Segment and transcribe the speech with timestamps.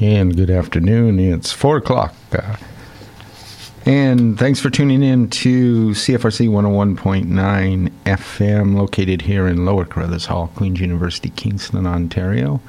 [0.00, 1.18] and good afternoon.
[1.18, 2.14] It's 4 o'clock.
[2.32, 2.56] Uh,
[3.84, 10.50] and thanks for tuning in to CFRC 101.9 FM, located here in Lower Carruthers Hall,
[10.54, 12.60] Queen's University, Kingston, Ontario.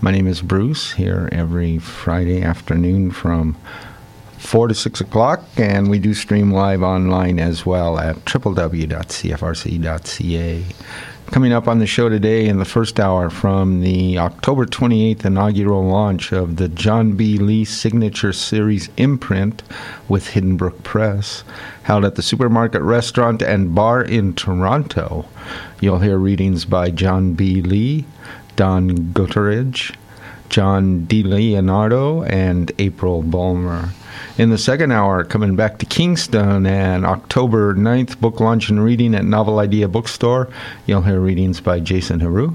[0.00, 3.56] My name is Bruce, here every Friday afternoon from
[4.38, 8.64] 4 to 6 o'clock, and we do stream live online as well at www.cfrc.ca.
[11.30, 15.84] Coming up on the show today in the first hour from the October 28th inaugural
[15.84, 17.38] launch of the John B.
[17.38, 19.62] Lee Signature Series imprint
[20.08, 21.44] with Hidden Brook Press,
[21.84, 25.24] held at the Supermarket Restaurant and Bar in Toronto.
[25.80, 27.62] You'll hear readings by John B.
[27.62, 28.06] Lee,
[28.56, 29.94] Don Gutteridge,
[30.48, 33.90] John Di Leonardo, and April Bulmer.
[34.38, 39.14] In the second hour, coming back to Kingston and October 9th, book launch and reading
[39.14, 40.48] at Novel Idea Bookstore.
[40.86, 42.54] You'll hear readings by Jason Heroux,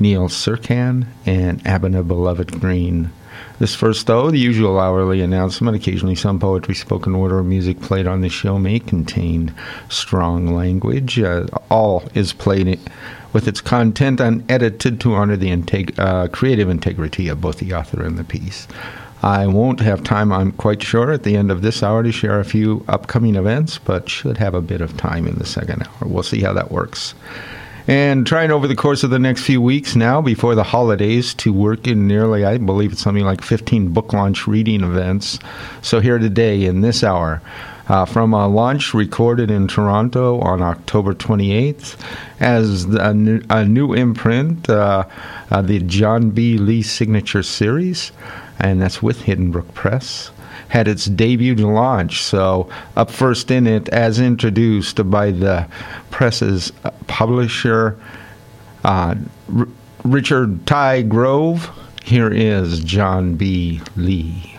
[0.00, 3.10] Neil Surkan, and Abena Beloved Green.
[3.58, 5.76] This first, though, the usual hourly announcement.
[5.76, 9.54] Occasionally, some poetry, spoken word, or music played on the show may contain
[9.88, 11.20] strong language.
[11.20, 12.80] Uh, all is played
[13.32, 18.02] with its content unedited to honor the integ- uh, creative integrity of both the author
[18.02, 18.66] and the piece.
[19.24, 22.40] I won't have time, I'm quite sure, at the end of this hour to share
[22.40, 26.06] a few upcoming events, but should have a bit of time in the second hour.
[26.06, 27.14] We'll see how that works.
[27.88, 31.54] And trying over the course of the next few weeks now, before the holidays, to
[31.54, 35.38] work in nearly, I believe it's something like 15 book launch reading events.
[35.80, 37.40] So here today in this hour,
[37.88, 41.96] uh, from a launch recorded in Toronto on October 28th
[42.40, 45.06] as a new, a new imprint, uh,
[45.50, 46.58] uh, the John B.
[46.58, 48.12] Lee Signature Series
[48.58, 50.30] and that's with Hidden Brook Press.
[50.68, 55.68] Had its debut launch, so up first in it, as introduced by the
[56.10, 56.72] press's
[57.06, 57.98] publisher,
[58.84, 59.14] uh,
[59.56, 59.68] R-
[60.04, 61.70] Richard Ty Grove.
[62.04, 63.80] Here is John B.
[63.96, 64.54] Lee.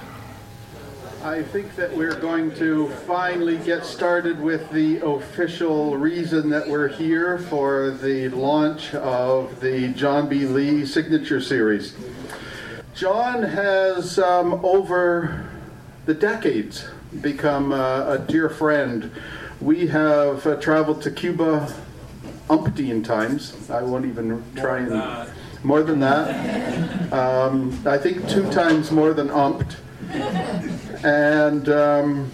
[1.26, 6.88] I think that we're going to finally get started with the official reason that we're
[6.88, 10.46] here for the launch of the John B.
[10.46, 11.96] Lee Signature Series.
[12.96, 15.46] John has, um, over
[16.06, 16.88] the decades,
[17.20, 19.12] become uh, a dear friend.
[19.60, 21.74] We have uh, traveled to Cuba
[22.48, 23.70] umpteen times.
[23.70, 25.30] I won't even try and.
[25.62, 27.12] More than that.
[27.12, 29.76] Um, I think two times more than umpt.
[31.04, 31.68] And.
[31.70, 32.32] Um,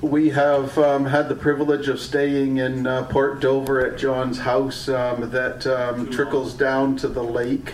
[0.00, 4.86] we have um, had the privilege of staying in uh, Port Dover at John's house
[4.86, 7.72] um, that um, trickles down to the lake.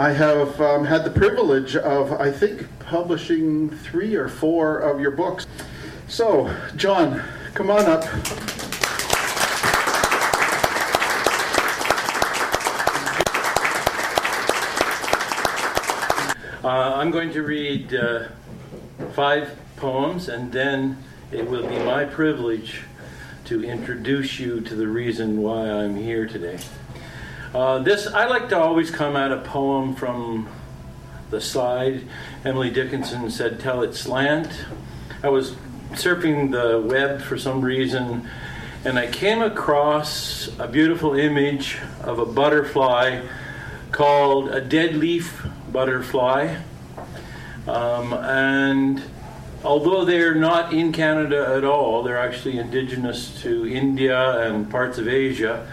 [0.00, 5.10] I have um, had the privilege of, I think, publishing three or four of your
[5.10, 5.46] books.
[6.08, 7.22] So, John,
[7.52, 8.04] come on up.
[16.64, 18.28] Uh, I'm going to read uh,
[19.12, 20.96] five poems, and then
[21.30, 22.84] it will be my privilege
[23.44, 26.58] to introduce you to the reason why I'm here today.
[27.52, 30.48] Uh, this I like to always come at a poem from
[31.30, 32.02] the side.
[32.44, 34.48] Emily Dickinson said, "Tell it slant."
[35.24, 35.56] I was
[35.94, 38.28] surfing the web for some reason,
[38.84, 43.22] and I came across a beautiful image of a butterfly
[43.90, 46.54] called a dead leaf butterfly,
[47.66, 49.02] um, and
[49.64, 55.08] although they're not in Canada at all, they're actually indigenous to India and parts of
[55.08, 55.66] Asia.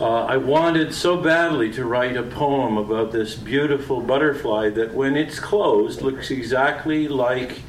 [0.00, 5.16] Uh, I wanted so badly to write a poem about this beautiful butterfly that when
[5.16, 7.60] it's closed looks exactly like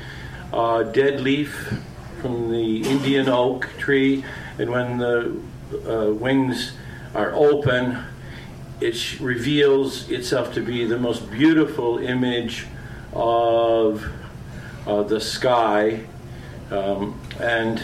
[0.54, 1.74] a dead leaf
[2.22, 4.24] from the Indian oak tree,
[4.58, 5.38] and when the
[5.86, 6.74] uh, wings
[7.14, 8.04] are open,
[8.80, 12.66] it reveals itself to be the most beautiful image
[13.12, 14.10] of
[14.88, 16.06] uh, the sky.
[16.72, 17.84] Um, and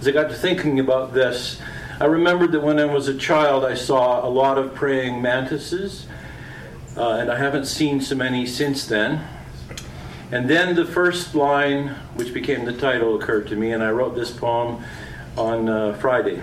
[0.00, 1.60] as I got to thinking about this,
[2.00, 6.06] I remembered that when I was a child, I saw a lot of praying mantises,
[6.96, 9.22] uh, and I haven't seen so many since then.
[10.32, 14.14] And then the first line, which became the title, occurred to me, and I wrote
[14.14, 14.82] this poem
[15.36, 16.42] on uh, Friday.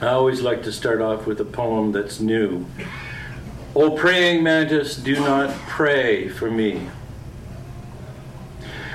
[0.00, 2.64] I always like to start off with a poem that's new.
[3.76, 6.88] O praying mantis, do not pray for me.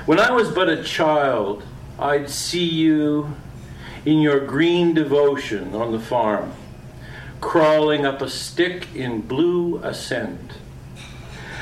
[0.06, 1.62] When I was but a child,
[2.00, 3.36] I'd see you
[4.08, 6.50] in your green devotion on the farm,
[7.42, 10.54] crawling up a stick in blue ascent.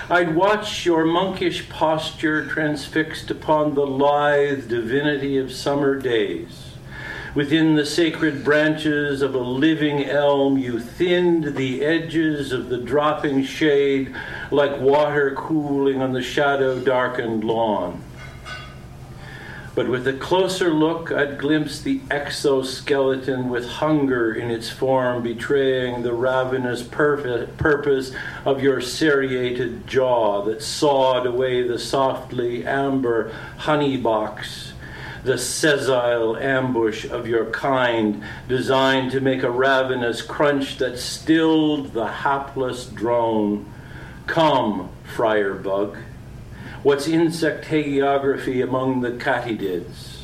[0.09, 6.75] I'd watch your monkish posture transfixed upon the lithe divinity of summer days.
[7.35, 13.43] Within the sacred branches of a living elm, you thinned the edges of the dropping
[13.43, 14.15] shade
[14.53, 18.01] like water cooling on the shadow darkened lawn.
[19.77, 26.03] But with a closer look, I'd glimpse the exoskeleton with hunger in its form, betraying
[26.03, 28.13] the ravenous purpose
[28.47, 34.73] of your serrated jaw that sawed away the softly amber honey box,
[35.25, 42.07] the sessile ambush of your kind, designed to make a ravenous crunch that stilled the
[42.07, 43.71] hapless drone.
[44.27, 45.99] Come, friar bug
[46.87, 50.19] What's insect hagiography among the katydids?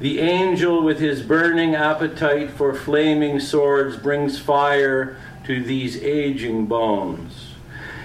[0.00, 7.52] The angel with his burning appetite for flaming swords brings fire to these aging bones.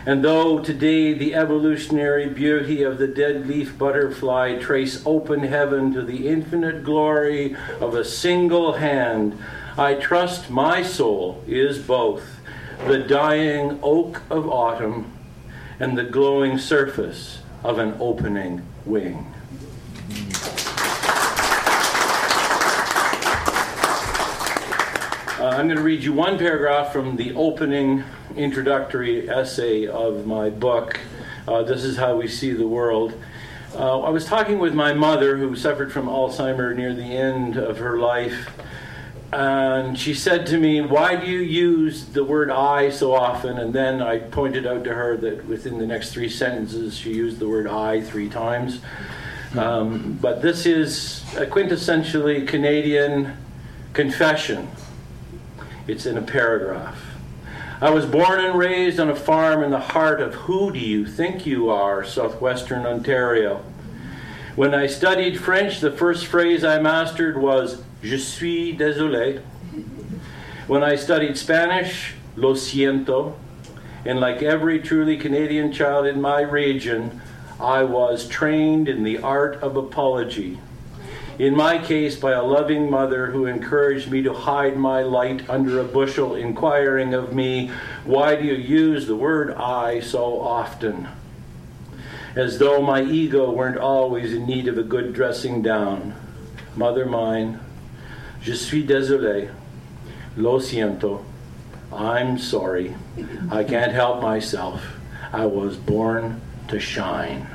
[0.06, 6.04] And though today the evolutionary beauty of the dead leaf butterfly trace open heaven to
[6.04, 9.36] the infinite glory of a single hand,
[9.76, 12.42] I trust my soul is both
[12.86, 15.12] the dying oak of autumn
[15.80, 19.26] and the glowing surface of an opening wing.
[25.40, 28.04] Uh, I'm going to read you one paragraph from the opening
[28.36, 31.00] introductory essay of my book.
[31.48, 33.14] Uh, this is how we see the world.
[33.74, 37.80] Uh, I was talking with my mother, who suffered from Alzheimer near the end of
[37.80, 38.52] her life,
[39.34, 43.58] and she said to me, Why do you use the word I so often?
[43.60, 47.40] And then I pointed out to her that within the next three sentences, she used
[47.40, 48.82] the word I three times.
[49.58, 53.38] Um, but this is a quintessentially Canadian
[53.94, 54.70] confession,
[55.88, 57.02] it's in a paragraph.
[57.82, 61.06] I was born and raised on a farm in the heart of Who Do You
[61.06, 63.64] Think You Are, southwestern Ontario.
[64.56, 69.42] When I studied French, the first phrase I mastered was Je suis désolé.
[70.68, 73.34] When I studied Spanish, lo siento.
[74.06, 77.22] And like every truly Canadian child in my region,
[77.60, 80.60] I was trained in the art of apology.
[81.38, 85.80] In my case, by a loving mother who encouraged me to hide my light under
[85.80, 87.70] a bushel, inquiring of me,
[88.04, 91.08] Why do you use the word I so often?
[92.36, 96.16] As though my ego weren't always in need of a good dressing down.
[96.76, 97.60] Mother mine,
[98.42, 99.50] Je suis désolé.
[100.36, 101.24] Lo siento.
[101.94, 102.96] I'm sorry.
[103.52, 104.82] I can't help myself.
[105.32, 107.46] I was born to shine.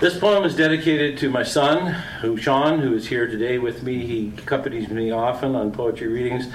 [0.00, 1.92] This poem is dedicated to my son,
[2.22, 4.06] who Sean, who is here today with me.
[4.06, 6.46] He accompanies me often on poetry readings,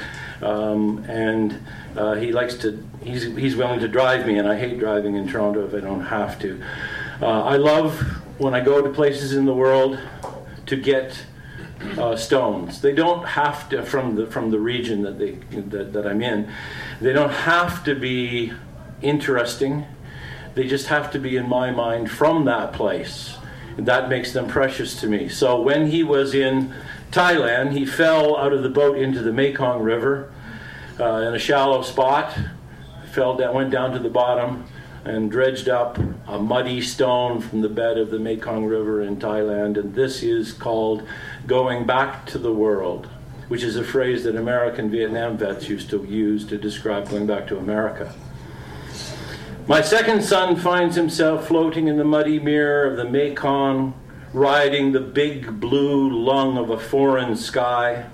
[0.41, 1.59] um, and
[1.97, 2.81] uh, he likes to.
[3.03, 6.05] He's he's willing to drive me, and I hate driving in Toronto if I don't
[6.05, 6.63] have to.
[7.23, 8.01] Uh, I love
[8.37, 9.97] when I go to places in the world
[10.65, 11.25] to get
[11.97, 12.81] uh, stones.
[12.81, 15.31] They don't have to from the from the region that they
[15.61, 16.51] that, that I'm in.
[16.99, 18.51] They don't have to be
[19.01, 19.85] interesting.
[20.55, 23.37] They just have to be in my mind from that place.
[23.77, 25.29] And that makes them precious to me.
[25.29, 26.73] So when he was in
[27.11, 30.29] Thailand, he fell out of the boat into the Mekong River
[30.99, 32.37] uh, in a shallow spot.
[33.13, 34.65] Fell down, went down to the bottom,
[35.05, 35.97] and dredged up
[36.27, 39.77] a muddy stone from the bed of the Mekong River in Thailand.
[39.77, 41.03] And this is called
[41.45, 43.07] going back to the world,
[43.49, 47.47] which is a phrase that American Vietnam vets used to use to describe going back
[47.47, 48.13] to America.
[49.67, 53.93] My second son finds himself floating in the muddy mirror of the Mekong,
[54.33, 58.05] riding the big blue lung of a foreign sky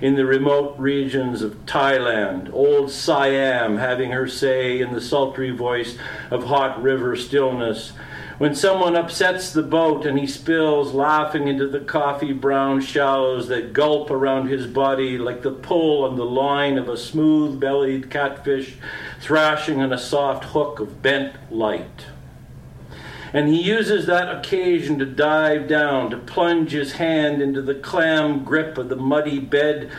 [0.00, 5.96] in the remote regions of Thailand, old Siam having her say in the sultry voice
[6.30, 7.92] of hot river stillness.
[8.38, 13.72] When someone upsets the boat and he spills laughing into the coffee brown shallows that
[13.72, 18.76] gulp around his body like the pull on the line of a smooth bellied catfish
[19.20, 22.06] thrashing on a soft hook of bent light.
[23.32, 28.42] And he uses that occasion to dive down, to plunge his hand into the clam
[28.42, 29.90] grip of the muddy bed,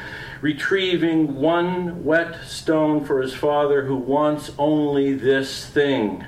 [0.42, 6.26] retrieving one wet stone for his father who wants only this thing.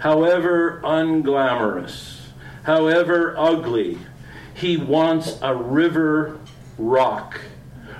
[0.00, 2.20] However unglamorous,
[2.64, 3.98] however ugly,
[4.52, 6.38] he wants a river
[6.76, 7.40] rock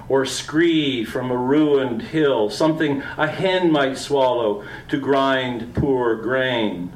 [0.08, 6.92] or scree from a ruined hill, something a hen might swallow to grind poor grain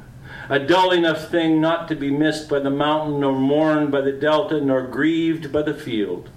[0.49, 4.11] a dull enough thing not to be missed by the mountain, nor mourned by the
[4.11, 6.29] delta, nor grieved by the field.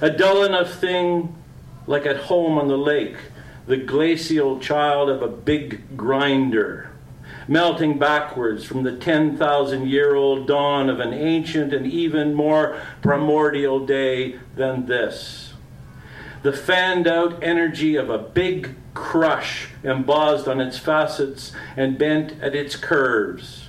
[0.00, 1.34] A dull enough thing
[1.86, 3.16] like at home on the lake,
[3.66, 6.90] the glacial child of a big grinder,
[7.48, 13.84] melting backwards from the 10,000 year old dawn of an ancient and even more primordial
[13.84, 15.52] day than this.
[16.42, 22.54] the fanned out energy of a big crush embossed on its facets and bent at
[22.54, 23.68] its curves.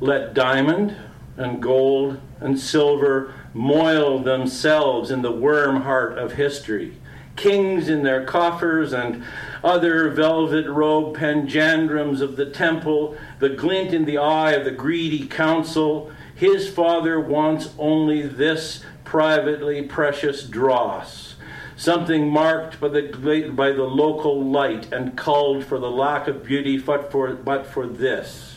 [0.00, 0.94] Let diamond
[1.36, 6.98] and gold and silver moil themselves in the worm heart of history.
[7.34, 9.22] Kings in their coffers and
[9.62, 15.26] other velvet robed panjandrums of the temple, the glint in the eye of the greedy
[15.26, 16.10] council.
[16.34, 21.35] His father wants only this privately precious dross
[21.76, 26.78] something marked by the, by the local light and culled for the lack of beauty,
[26.78, 28.56] but for, but for this.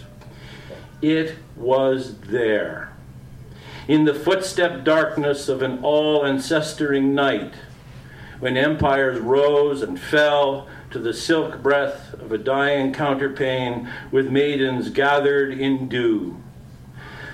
[1.02, 2.94] It was there.
[3.88, 7.54] In the footstep darkness of an all ancestring night,
[8.40, 14.90] when empires rose and fell to the silk breath of a dying counterpane with maidens
[14.90, 16.42] gathered in dew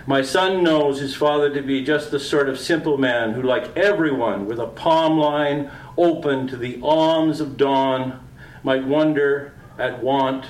[0.08, 3.76] my son knows his father to be just the sort of simple man who, like
[3.76, 8.20] everyone with a palm line open to the alms of dawn,
[8.64, 10.46] might wonder at want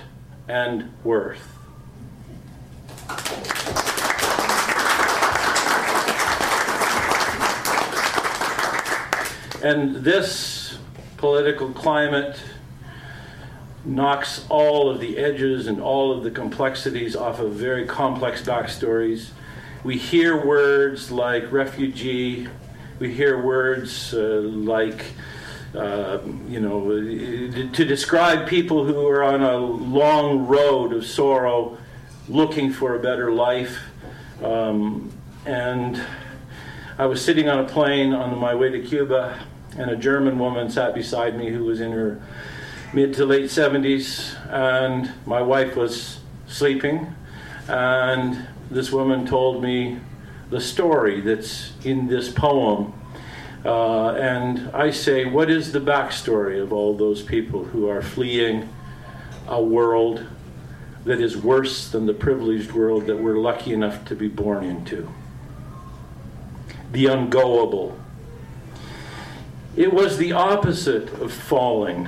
[0.48, 1.52] and worth.
[9.64, 10.78] And this
[11.18, 12.38] political climate
[13.86, 19.30] knocks all of the edges and all of the complexities off of very complex backstories
[19.86, 22.48] we hear words like refugee,
[22.98, 25.06] we hear words uh, like,
[25.76, 26.18] uh,
[26.50, 31.78] you know, to describe people who are on a long road of sorrow
[32.28, 33.78] looking for a better life.
[34.42, 35.12] Um,
[35.46, 36.02] and
[36.98, 39.40] I was sitting on a plane on my way to Cuba,
[39.78, 42.20] and a German woman sat beside me who was in her
[42.92, 47.14] mid to late 70s, and my wife was sleeping.
[47.68, 50.00] And this woman told me
[50.50, 52.94] the story that's in this poem.
[53.64, 58.70] Uh, and I say, what is the backstory of all those people who are fleeing
[59.48, 60.26] a world
[61.04, 65.12] that is worse than the privileged world that we're lucky enough to be born into?
[66.92, 67.98] The ungoable.
[69.76, 72.08] It was the opposite of falling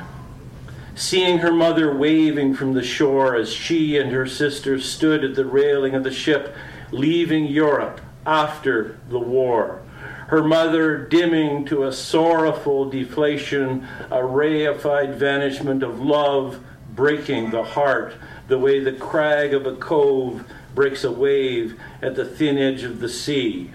[0.97, 5.45] seeing her mother waving from the shore as she and her sister stood at the
[5.45, 6.55] railing of the ship
[6.91, 9.81] leaving Europe after the war.
[10.29, 16.63] Her mother dimming to a sorrowful deflation, a reified vanishment of love
[16.95, 18.15] breaking the heart,
[18.47, 22.99] the way the crag of a cove breaks a wave at the thin edge of
[22.99, 23.71] the sea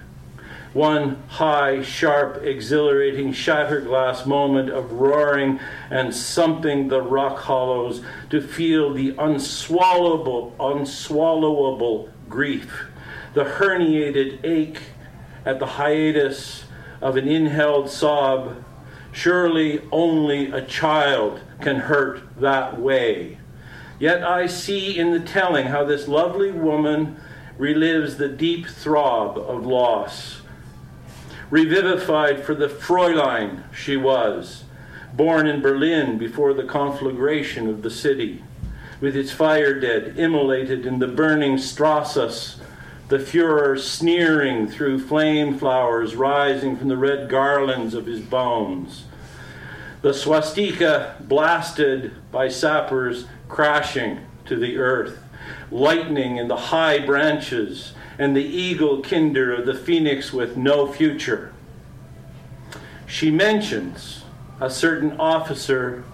[0.72, 5.60] one high, sharp, exhilarating shatterglass moment of roaring
[5.90, 12.86] and something the rock hollows to feel the unswallowable, unswallowable grief,
[13.34, 14.80] the herniated ache
[15.44, 16.64] at the hiatus
[17.00, 18.64] of an inhaled sob.
[19.12, 23.38] Surely only a child can hurt that way.
[23.98, 27.20] Yet I see in the telling how this lovely woman
[27.58, 30.41] relives the deep throb of loss
[31.52, 34.64] revivified for the Fräulein she was,
[35.12, 38.42] born in Berlin before the conflagration of the city,
[39.02, 42.58] with its fire dead immolated in the burning Strasse,
[43.08, 49.04] the Fuhrer sneering through flame flowers rising from the red garlands of his bones.
[50.00, 55.22] The swastika blasted by sappers crashing to the earth,
[55.70, 61.52] lightning in the high branches and the eagle kinder of the phoenix with no future.
[63.04, 64.22] She mentions
[64.60, 66.04] a certain officer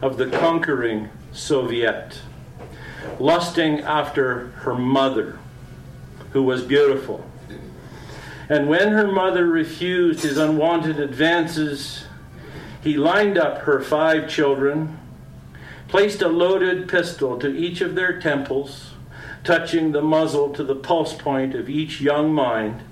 [0.00, 2.20] of the conquering Soviet,
[3.18, 5.40] lusting after her mother,
[6.30, 7.28] who was beautiful.
[8.48, 12.04] And when her mother refused his unwanted advances,
[12.84, 14.96] he lined up her five children,
[15.88, 18.87] placed a loaded pistol to each of their temples,
[19.48, 22.82] touching the muzzle to the pulse point of each young mind,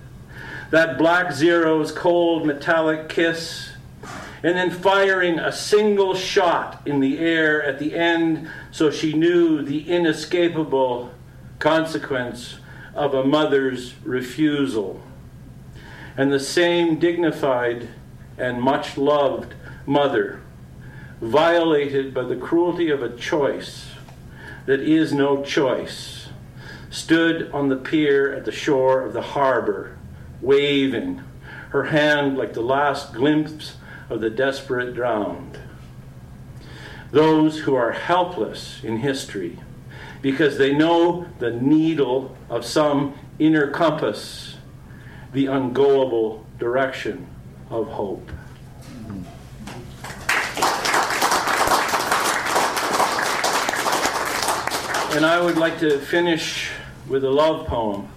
[0.71, 3.73] that black zero's cold metallic kiss,
[4.43, 9.61] and then firing a single shot in the air at the end so she knew
[9.61, 11.13] the inescapable
[11.59, 12.57] consequence
[12.95, 15.03] of a mother's refusal.
[16.17, 17.87] And the same dignified
[18.39, 19.53] and much loved
[19.85, 20.41] mother,
[21.21, 23.91] violated by the cruelty of a choice
[24.65, 26.16] that is no choice
[26.97, 29.99] stood on the pier at the shore of the harbor,
[30.41, 31.23] waving,
[31.69, 33.77] her hand like the last glimpse
[34.09, 35.59] of the desperate drowned.
[37.11, 39.59] Those who are helpless in history
[40.23, 44.57] because they know the needle of some inner compass,
[45.35, 47.27] the ungoable direction
[47.69, 48.31] of hope.
[55.15, 56.71] And I would like to finish
[57.09, 58.09] with a love poem.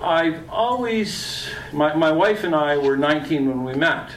[0.00, 4.10] I've always, my, my wife and I were 19 when we met,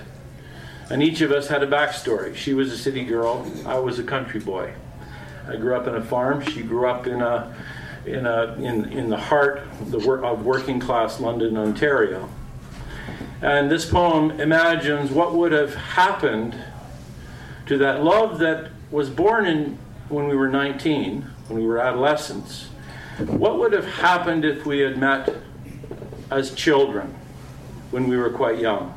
[0.89, 2.35] and each of us had a backstory.
[2.35, 4.73] She was a city girl, I was a country boy.
[5.47, 7.55] I grew up in a farm, she grew up in a
[8.05, 12.29] in, a, in, in the heart the work of working class London, Ontario.
[13.41, 16.55] And this poem imagines what would have happened
[17.65, 19.77] to that love that was born in
[20.09, 22.69] when we were 19, when we were adolescents.
[23.17, 25.33] What would have happened if we had met
[26.29, 27.15] as children
[27.91, 28.93] when we were quite young?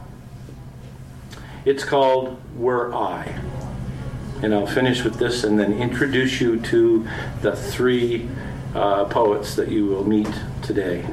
[1.64, 3.40] It's called Were I.
[4.42, 7.06] And I'll finish with this and then introduce you to
[7.42, 8.28] the three
[8.74, 10.32] uh, poets that you will meet
[10.62, 11.06] today.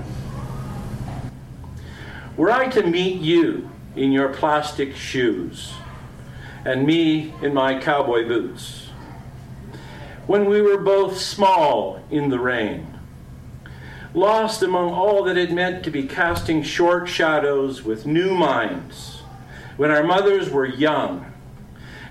[2.38, 5.74] Were I to meet you in your plastic shoes
[6.66, 8.88] and me in my cowboy boots,
[10.26, 12.95] when we were both small in the rain,
[14.15, 19.22] lost among all that it meant to be casting short shadows with new minds,
[19.77, 21.31] when our mothers were young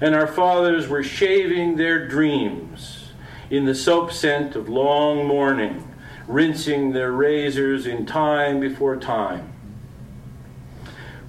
[0.00, 3.08] and our fathers were shaving their dreams
[3.50, 5.88] in the soap scent of long mourning,
[6.26, 9.52] rinsing their razors in time before time.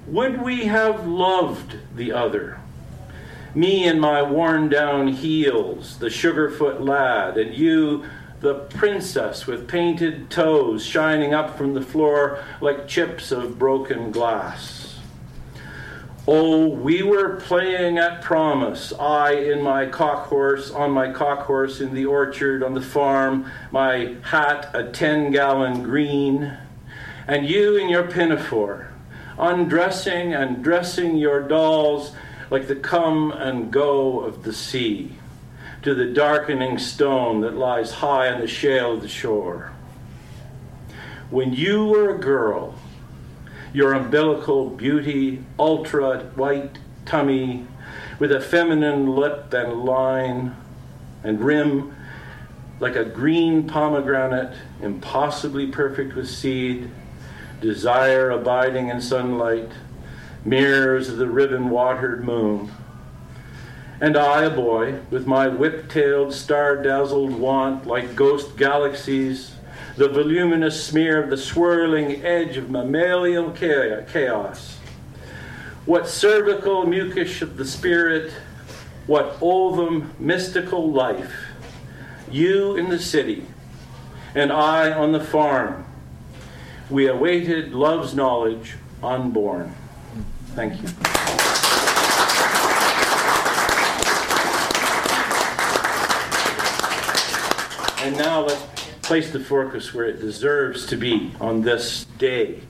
[0.06, 2.60] Would we have loved the other?
[3.54, 8.04] Me and my worn down heels, the sugarfoot lad, and you,
[8.40, 14.98] the princess with painted toes shining up from the floor like chips of broken glass.
[16.28, 18.92] Oh, we were playing at promise.
[18.92, 23.50] I in my cock horse, on my cock horse in the orchard, on the farm,
[23.70, 26.56] my hat a 10 gallon green,
[27.28, 28.90] and you in your pinafore,
[29.38, 32.12] undressing and dressing your dolls
[32.50, 35.15] like the come and go of the sea,
[35.86, 39.70] to the darkening stone that lies high on the shale of the shore.
[41.30, 42.74] When you were a girl,
[43.72, 47.68] your umbilical beauty, ultra white tummy,
[48.18, 50.56] with a feminine lip and line
[51.22, 51.94] and rim
[52.80, 56.90] like a green pomegranate, impossibly perfect with seed,
[57.60, 59.70] desire abiding in sunlight,
[60.44, 62.72] mirrors of the ribbon watered moon.
[64.00, 69.56] And I, a boy, with my whip tailed, star dazzled want like ghost galaxies
[69.96, 74.78] the voluminous smear of the swirling edge of mammalian chaos.
[75.86, 78.32] What cervical mucus of the spirit,
[79.06, 81.32] what ovum mystical life.
[82.30, 83.46] You in the city,
[84.34, 85.86] and I on the farm.
[86.90, 89.74] We awaited love's knowledge unborn.
[90.54, 91.25] Thank you.
[98.06, 98.62] And now let's
[99.02, 102.60] place the focus where it deserves to be on this day.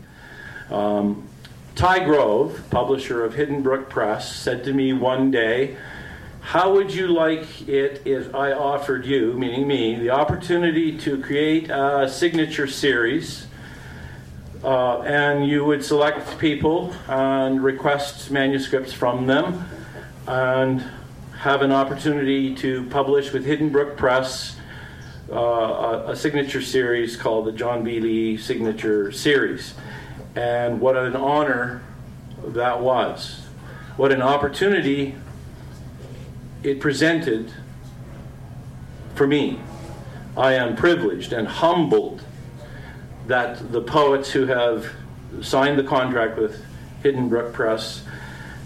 [0.70, 1.29] Um,
[1.75, 5.77] Ty Grove, publisher of Hidden Brook Press, said to me one day,
[6.40, 11.68] How would you like it if I offered you, meaning me, the opportunity to create
[11.68, 13.46] a signature series?
[14.64, 19.68] Uh, and you would select people and request manuscripts from them
[20.27, 20.83] and
[21.37, 24.56] have an opportunity to publish with Hidden Brook Press
[25.31, 28.01] uh, a, signature series called the John B.
[28.01, 29.75] Lee Signature Series.
[30.35, 31.83] And what an honor
[32.45, 33.45] that was.
[33.97, 35.17] What an opportunity
[36.62, 37.53] it presented
[39.15, 39.59] for me.
[40.37, 42.23] I am privileged and humbled
[43.27, 44.93] that the poets who have
[45.41, 46.65] signed the contract with
[47.03, 48.05] Hidden Brook Press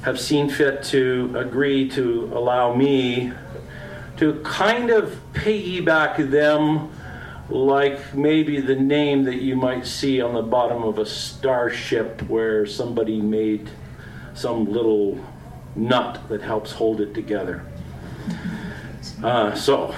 [0.03, 3.33] have seen fit to agree to allow me
[4.21, 6.93] to kind of piggyback them
[7.49, 12.67] like maybe the name that you might see on the bottom of a starship where
[12.67, 13.71] somebody made
[14.35, 15.19] some little
[15.75, 17.65] nut that helps hold it together.
[19.25, 19.95] Uh, so,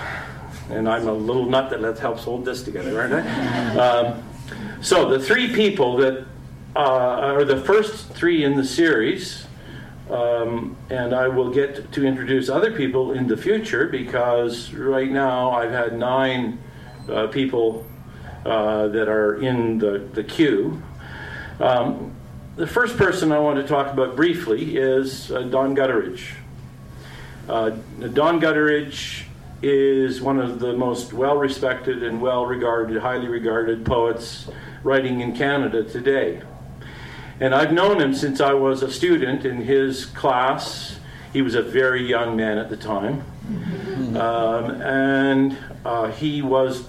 [0.71, 3.77] and I'm a little nut that helps hold this together, aren't I?
[3.77, 4.23] Um,
[4.81, 6.25] so, the three people that
[6.77, 9.42] uh, are the first three in the series
[10.13, 15.53] um, and I will get to introduce other people in the future because right now
[15.53, 16.59] I've had nine
[17.09, 17.87] uh, people
[18.45, 20.83] uh, that are in the, the queue.
[21.61, 22.15] Um,
[22.57, 26.35] the first person I want to talk about briefly is uh, Don Gutteridge.
[27.49, 27.71] Uh,
[28.13, 29.25] Don Gutteridge
[29.63, 34.51] is one of the most well respected and well regarded, highly regarded poets
[34.83, 36.43] writing in Canada today.
[37.43, 41.01] And I've known him since I was a student in his class.
[41.33, 43.25] He was a very young man at the time.
[44.17, 46.83] Um, and uh, he was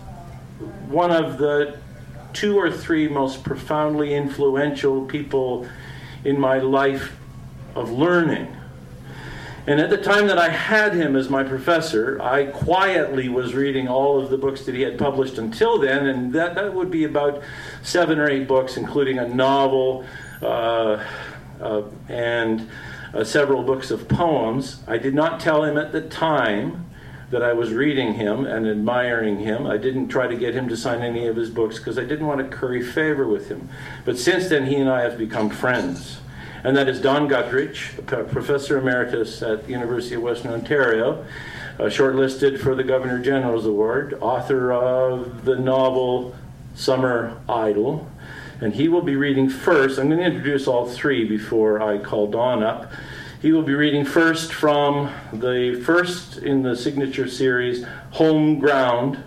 [0.89, 1.79] one of the
[2.33, 5.67] two or three most profoundly influential people
[6.23, 7.17] in my life
[7.73, 8.55] of learning.
[9.65, 13.87] And at the time that I had him as my professor, I quietly was reading
[13.87, 17.05] all of the books that he had published until then, and that, that would be
[17.05, 17.41] about
[17.81, 20.05] seven or eight books, including a novel
[22.09, 22.69] and
[23.13, 24.83] uh, several books of poems.
[24.87, 26.85] I did not tell him at the time
[27.31, 29.65] that I was reading him and admiring him.
[29.65, 32.27] I didn't try to get him to sign any of his books because I didn't
[32.27, 33.69] want to curry favor with him.
[34.05, 36.19] But since then, he and I have become friends
[36.63, 41.25] and that is Don Gutteridge, Professor Emeritus at the University of Western Ontario,
[41.77, 46.35] uh, shortlisted for the Governor General's Award, author of the novel
[46.75, 48.07] Summer's Idyll.
[48.63, 49.99] And he will be reading first.
[49.99, 52.93] I'm going to introduce all three before I call Don up.
[53.41, 59.21] He will be reading first from the first in the signature series, Home Ground,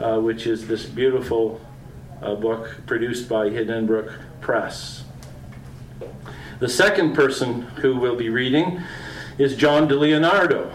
[0.00, 1.60] uh, which is this beautiful
[2.20, 4.10] uh, book produced by Hidden Brook
[4.40, 5.04] Press.
[6.58, 8.82] The second person who will be reading
[9.38, 10.74] is John Di Leonardo.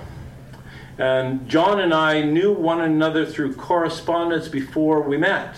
[0.97, 5.57] And John and I knew one another through correspondence before we met.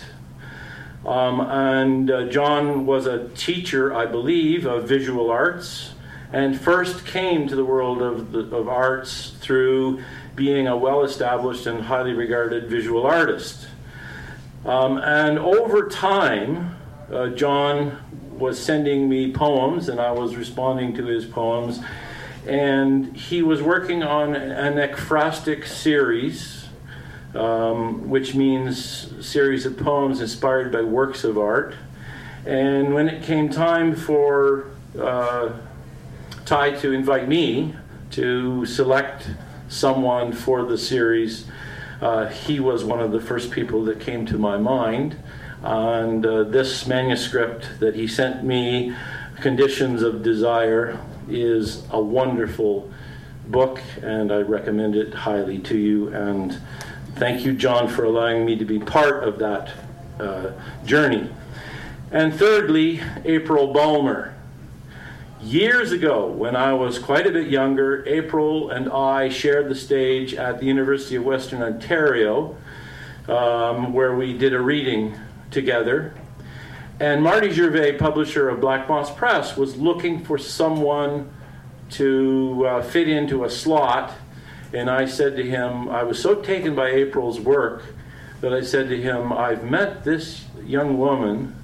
[1.06, 5.94] Um, and uh, John was a teacher, I believe, of visual arts,
[6.32, 10.02] and first came to the world of, the, of arts through
[10.36, 13.66] being a well established and highly regarded visual artist.
[14.64, 16.76] Um, and over time,
[17.12, 17.98] uh, John
[18.38, 21.80] was sending me poems, and I was responding to his poems.
[22.46, 26.61] And he was working on an ekphrastic series,
[27.34, 31.74] um, which means series of poems inspired by works of art.
[32.44, 35.52] And when it came time for uh,
[36.44, 37.74] Ty to invite me
[38.10, 39.30] to select
[39.68, 41.46] someone for the series,
[42.00, 45.16] uh, he was one of the first people that came to my mind.
[45.62, 48.94] And uh, this manuscript that he sent me,
[49.40, 52.90] Conditions of Desire, is a wonderful
[53.46, 56.08] book, and I recommend it highly to you.
[56.08, 56.60] And
[57.16, 59.72] thank you, John, for allowing me to be part of that
[60.18, 60.52] uh,
[60.84, 61.30] journey.
[62.10, 64.34] And thirdly, April Bulmer.
[65.42, 70.34] Years ago, when I was quite a bit younger, April and I shared the stage
[70.34, 72.56] at the University of Western Ontario,
[73.28, 75.18] um, where we did a reading
[75.50, 76.14] together.
[77.00, 81.32] And Marty Gervais, publisher of Black Moss Press, was looking for someone
[81.90, 84.12] to uh, fit into a slot.
[84.72, 87.84] And I said to him, I was so taken by April's work
[88.40, 91.54] that I said to him, I've met this young woman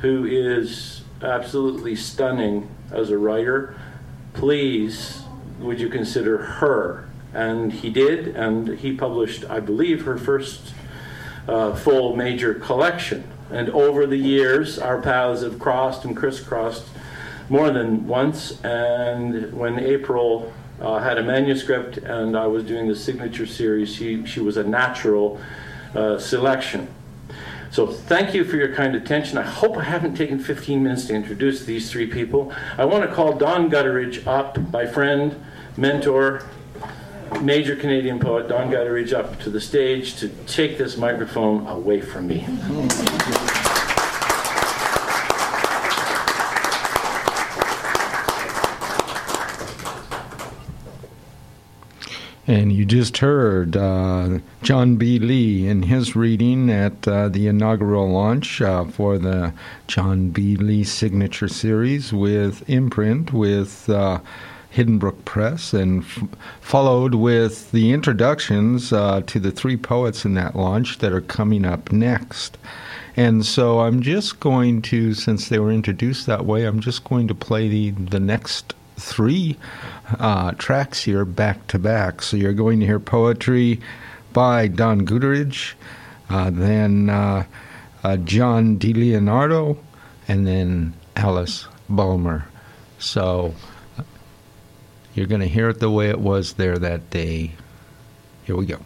[0.00, 3.74] who is absolutely stunning as a writer.
[4.34, 5.22] Please,
[5.60, 7.08] would you consider her?
[7.32, 10.74] And he did, and he published, I believe, her first
[11.48, 13.24] uh, full major collection.
[13.50, 16.84] And over the years, our paths have crossed and crisscrossed
[17.48, 18.62] more than once.
[18.64, 24.26] And when April uh, had a manuscript and I was doing the signature series, she,
[24.26, 25.40] she was a natural
[25.94, 26.88] uh, selection.
[27.70, 29.38] So thank you for your kind attention.
[29.38, 32.52] I hope I haven't taken 15 minutes to introduce these three people.
[32.76, 35.42] I want to call Don Gutteridge up, my friend,
[35.78, 36.46] mentor,
[37.40, 42.26] major Canadian poet Don Gutteridge up to the stage to take this microphone away from
[42.26, 42.46] me.
[52.52, 55.18] And you just heard uh, John B.
[55.18, 59.54] Lee in his reading at uh, the inaugural launch uh, for the
[59.86, 60.56] John B.
[60.56, 64.20] Lee Signature Series with imprint with uh,
[64.68, 66.24] Hidden Brook Press, and f-
[66.60, 71.64] followed with the introductions uh, to the three poets in that launch that are coming
[71.64, 72.58] up next.
[73.16, 77.28] And so I'm just going to, since they were introduced that way, I'm just going
[77.28, 79.56] to play the, the next three
[80.18, 82.22] uh, tracks here back to back.
[82.22, 83.80] So you're going to hear poetry
[84.32, 85.74] by Don Gutteridge,
[86.30, 87.44] uh, then uh,
[88.02, 89.78] uh John Di Leonardo,
[90.28, 92.46] and then Alice Bulmer.
[92.98, 93.54] So
[95.14, 97.52] you're going to hear it the way it was there that day.
[98.44, 98.78] Here we go.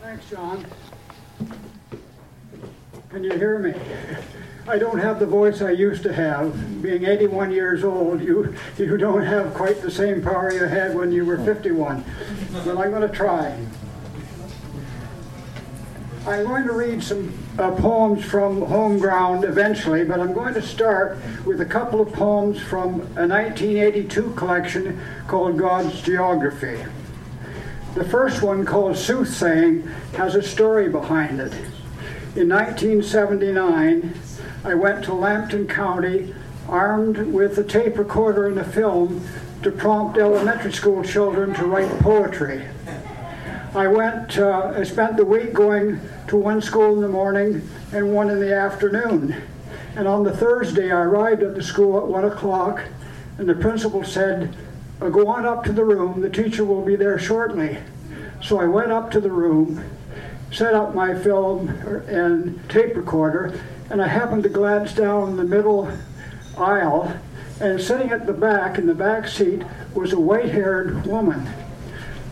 [0.00, 0.66] Thanks, John.
[3.10, 3.74] Can you hear me?
[4.68, 6.82] I don't have the voice I used to have.
[6.82, 11.12] Being 81 years old, you, you don't have quite the same power you had when
[11.12, 12.04] you were 51.
[12.52, 13.56] But I'm going to try.
[16.26, 20.62] I'm going to read some uh, poems from Home Ground eventually, but I'm going to
[20.62, 26.84] start with a couple of poems from a 1982 collection called God's Geography.
[27.94, 31.52] The first one, called Soothsaying, has a story behind it.
[32.34, 34.12] In 1979,
[34.66, 36.34] I went to Lambton County
[36.68, 39.24] armed with a tape recorder and a film
[39.62, 42.66] to prompt elementary school children to write poetry.
[43.76, 48.12] I went, uh, I spent the week going to one school in the morning and
[48.12, 49.40] one in the afternoon.
[49.94, 52.82] And on the Thursday, I arrived at the school at one o'clock,
[53.38, 54.52] and the principal said,
[55.00, 57.78] uh, Go on up to the room, the teacher will be there shortly.
[58.42, 59.88] So I went up to the room,
[60.50, 61.68] set up my film
[62.08, 65.90] and tape recorder, and I happened to glance down the middle
[66.58, 67.14] aisle,
[67.60, 69.62] and sitting at the back in the back seat
[69.94, 71.46] was a white haired woman.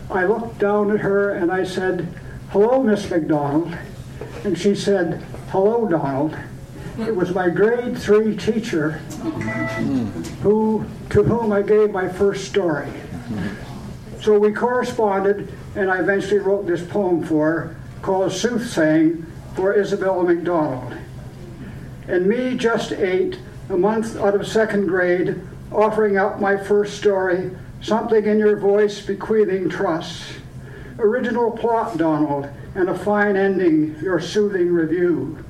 [0.09, 2.07] I looked down at her and I said,
[2.49, 3.75] Hello, Miss McDonald.
[4.43, 6.37] And she said, Hello, Donald.
[6.99, 8.91] It was my grade three teacher
[10.41, 12.87] who, to whom I gave my first story.
[14.21, 20.23] So we corresponded, and I eventually wrote this poem for her called Soothsaying for Isabella
[20.23, 20.95] McDonald.
[22.07, 23.39] And me, just eight,
[23.69, 25.41] a month out of second grade,
[25.71, 30.23] offering up my first story, something in your voice bequeathing trust.
[30.99, 35.43] Original plot, Donald, and a fine ending, your soothing review.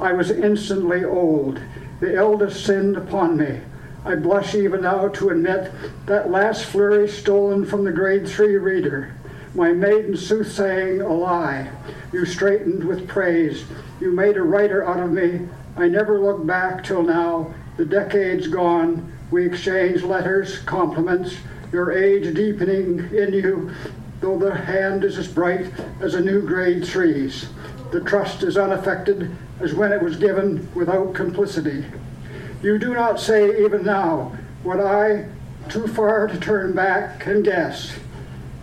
[0.00, 1.60] I was instantly old.
[2.00, 3.60] The eldest sinned upon me.
[4.04, 5.72] I blush even now to admit
[6.04, 9.14] that last flurry stolen from the grade three reader.
[9.54, 11.70] My maiden soothsaying a lie.
[12.12, 13.64] You straightened with praise.
[14.00, 15.48] You made a writer out of me.
[15.76, 17.52] I never look back till now.
[17.76, 19.12] The decades gone.
[19.30, 21.36] We exchange letters, compliments.
[21.72, 23.70] Your age deepening in you,
[24.20, 27.48] though the hand is as bright as a new grade three's.
[27.90, 31.84] The trust is unaffected as when it was given without complicity.
[32.62, 35.28] You do not say even now what I,
[35.68, 37.94] too far to turn back, can guess.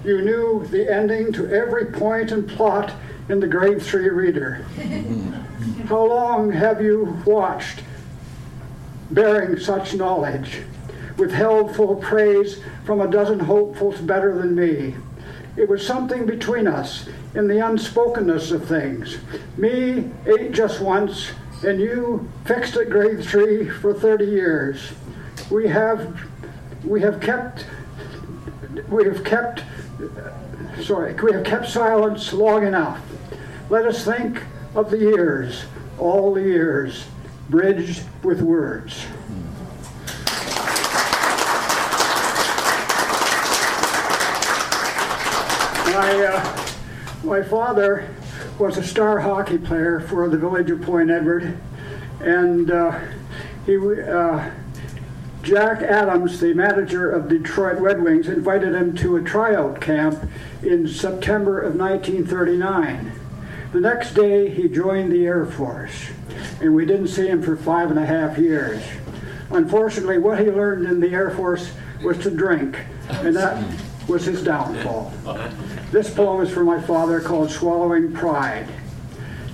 [0.04, 2.94] You knew the ending to every point and plot
[3.30, 4.56] in the grade three reader.
[4.76, 5.53] Hmm.
[5.88, 7.84] How long have you watched,
[9.12, 10.62] bearing such knowledge,
[11.18, 14.96] withheld full praise from a dozen hopefuls better than me?
[15.58, 19.18] It was something between us in the unspokenness of things.
[19.58, 21.32] Me ate just once,
[21.66, 24.94] and you fixed at grade three for 30 years.
[25.52, 26.18] We have,
[26.86, 27.66] we have kept,
[28.88, 29.64] we have kept,
[30.82, 33.02] sorry, we have kept silence long enough.
[33.70, 34.42] Let us think
[34.76, 35.66] of the years,
[36.00, 37.06] all the years,
[37.50, 39.06] bridged with words.
[45.94, 46.68] My, uh,
[47.24, 48.10] my father
[48.58, 51.58] was a star hockey player for the village of Point Edward,
[52.20, 53.00] and uh,
[53.68, 54.50] he, uh,
[55.44, 60.18] Jack Adams, the manager of Detroit Red Wings, invited him to a tryout camp
[60.64, 63.23] in September of 1939.
[63.74, 66.12] The next day, he joined the Air Force,
[66.62, 68.84] and we didn't see him for five and a half years.
[69.50, 71.72] Unfortunately, what he learned in the Air Force
[72.04, 72.78] was to drink,
[73.10, 73.66] and that
[74.08, 75.12] was his downfall.
[75.92, 78.68] This poem is for my father called Swallowing Pride.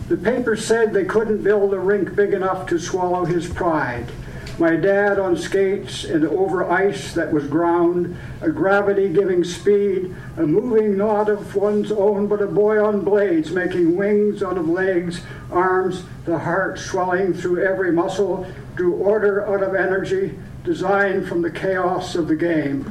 [0.09, 4.11] The paper said they couldn't build a rink big enough to swallow his pride.
[4.59, 10.45] My dad on skates and over ice that was ground, a gravity giving speed, a
[10.45, 15.21] moving not of one's own, but a boy on blades, making wings out of legs,
[15.49, 18.45] arms, the heart swelling through every muscle,
[18.75, 22.85] drew order out of energy, designed from the chaos of the game.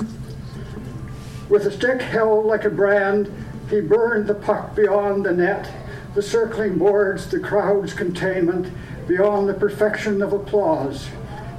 [1.50, 3.30] With a stick held like a brand,
[3.68, 5.70] he burned the puck beyond the net,
[6.14, 8.72] the circling boards, the crowd's containment,
[9.06, 11.08] beyond the perfection of applause.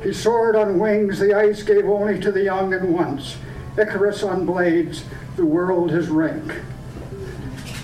[0.04, 3.38] He soared on wings the ice gave only to the young and once.
[3.78, 5.04] Icarus on blades,
[5.36, 6.54] the world his rink.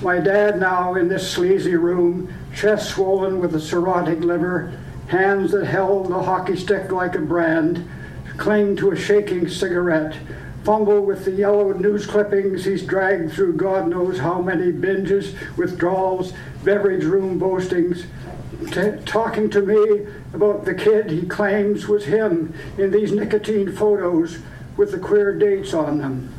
[0.01, 5.65] My dad now in this sleazy room, chest swollen with a cirrhotic liver, hands that
[5.65, 7.87] held the hockey stick like a brand,
[8.37, 10.15] cling to a shaking cigarette,
[10.63, 16.33] fumble with the yellowed news clippings he's dragged through God knows how many binges, withdrawals,
[16.63, 18.05] beverage room boastings,
[18.71, 24.39] t- talking to me about the kid he claims was him in these nicotine photos
[24.77, 26.31] with the queer dates on them.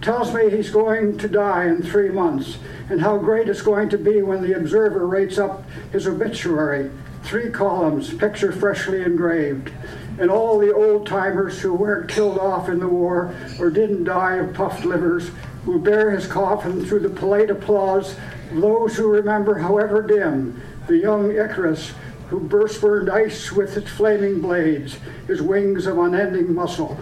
[0.00, 3.98] Tells me he's going to die in three months and how great it's going to
[3.98, 6.90] be when the Observer rates up his obituary.
[7.22, 9.70] Three columns, picture freshly engraved
[10.18, 14.36] and all the old timers who weren't killed off in the war or didn't die
[14.36, 15.30] of puffed livers
[15.64, 18.16] will bear his coffin through the polite applause
[18.50, 21.92] of those who remember, however dim, the young Icarus
[22.32, 26.98] who burst burned ice with its flaming blades, his wings of unending muscle.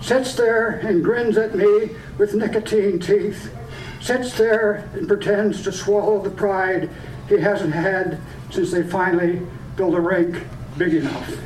[0.00, 3.54] sits there and grins at me with nicotine teeth,
[4.00, 6.88] sits there and pretends to swallow the pride
[7.28, 8.18] he hasn't had
[8.50, 9.42] since they finally
[9.76, 10.42] built a rink
[10.78, 11.36] big enough.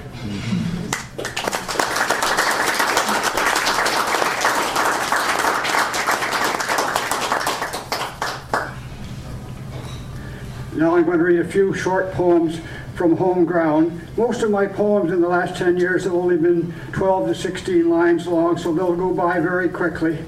[10.77, 12.61] Now I'm going to read a few short poems
[12.95, 13.99] from home ground.
[14.19, 17.89] Most of my poems in the last 10 years have only been 12 to 16
[17.89, 20.19] lines long, so they'll go by very quickly.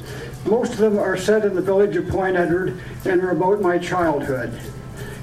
[0.47, 3.77] Most of them are set in the village of Point Edward and are about my
[3.77, 4.59] childhood.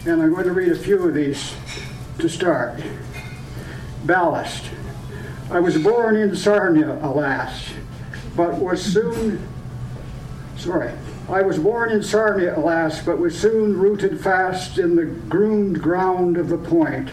[0.05, 1.55] And I'm going to read a few of these
[2.19, 2.79] to start.
[4.03, 4.65] Ballast.
[5.49, 7.71] I was born in Sarnia, alas,
[8.35, 9.47] but was soon,
[10.57, 10.91] sorry,
[11.27, 16.38] I was born in Sarnia, alas, but was soon rooted fast in the groomed ground
[16.38, 17.09] of the point,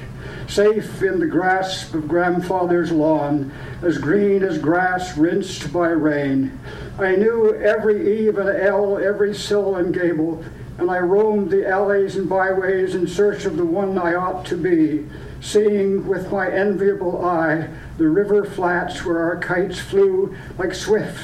[0.47, 6.61] safe in the grasp of grandfather's lawn, as green as grass rinsed by rain.
[6.99, 10.45] I knew every eve and ell, every sill and gable,
[10.77, 14.59] and I roamed the alleys and byways in search of the one I ought to
[14.59, 15.07] be,
[15.43, 21.19] seeing with my enviable eye the river flats where our kites flew like swift,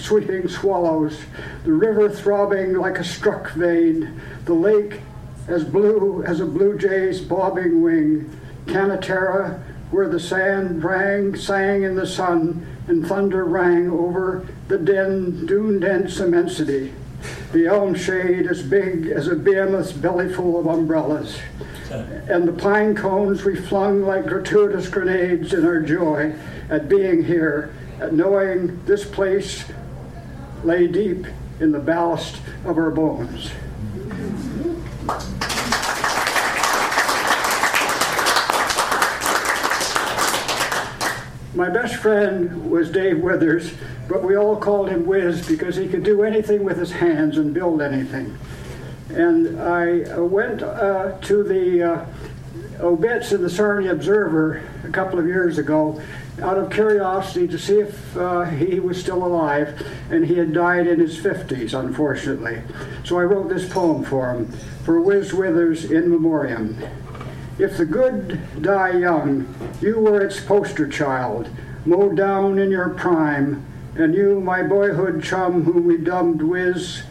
[0.00, 1.20] sweeping swallows,
[1.64, 5.00] the river throbbing like a struck vein, the lake
[5.48, 11.94] as blue as a blue jay's bobbing wing, Canatara, where the sand rang, sang in
[11.94, 16.94] the sun, and thunder rang over the den, dune-dense immensity.
[17.52, 21.38] The elm shade as big as a behemoth's bellyful of umbrellas
[21.92, 26.34] and the pine cones we flung like gratuitous grenades in our joy
[26.70, 29.64] at being here, at knowing this place
[30.64, 31.26] lay deep
[31.60, 33.50] in the ballast of our bones.
[41.54, 43.74] My best friend was Dave Withers,
[44.08, 47.52] but we all called him Wiz because he could do anything with his hands and
[47.52, 48.38] build anything.
[49.14, 52.06] And I uh, went uh, to the uh,
[52.80, 56.00] obits in the Sarnia Observer a couple of years ago
[56.40, 60.86] out of curiosity to see if uh, he was still alive, and he had died
[60.86, 62.62] in his 50s, unfortunately.
[63.04, 64.50] So I wrote this poem for him,
[64.84, 66.82] for Wiz Withers in memoriam.
[67.58, 71.50] If the good die young, you were its poster child,
[71.84, 77.02] mowed down in your prime, and you, my boyhood chum, whom we dubbed Wiz,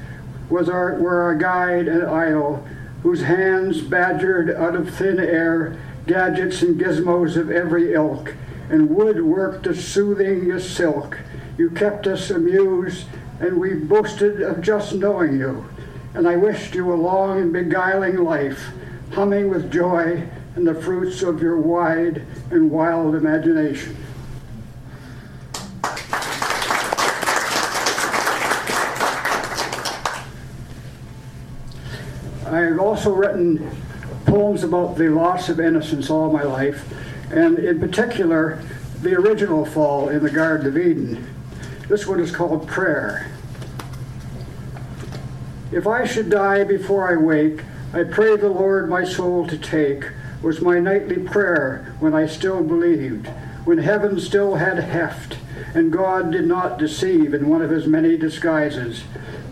[0.51, 2.67] was our, were our guide and idol,
[3.03, 8.35] whose hands badgered out of thin air gadgets and gizmos of every ilk,
[8.69, 11.17] and wood worked as soothing as silk.
[11.57, 13.05] You kept us amused,
[13.39, 15.65] and we boasted of just knowing you.
[16.13, 18.71] And I wished you a long and beguiling life,
[19.13, 23.95] humming with joy and the fruits of your wide and wild imagination.
[32.51, 33.69] I've also written
[34.25, 36.91] poems about the loss of innocence all my life,
[37.31, 38.61] and in particular,
[39.01, 41.27] the original fall in the Garden of Eden.
[41.87, 43.31] This one is called Prayer.
[45.71, 47.63] If I should die before I wake,
[47.93, 50.05] I pray the Lord my soul to take,
[50.41, 53.27] was my nightly prayer when I still believed,
[53.63, 55.37] when heaven still had heft,
[55.75, 59.03] and God did not deceive in one of his many disguises.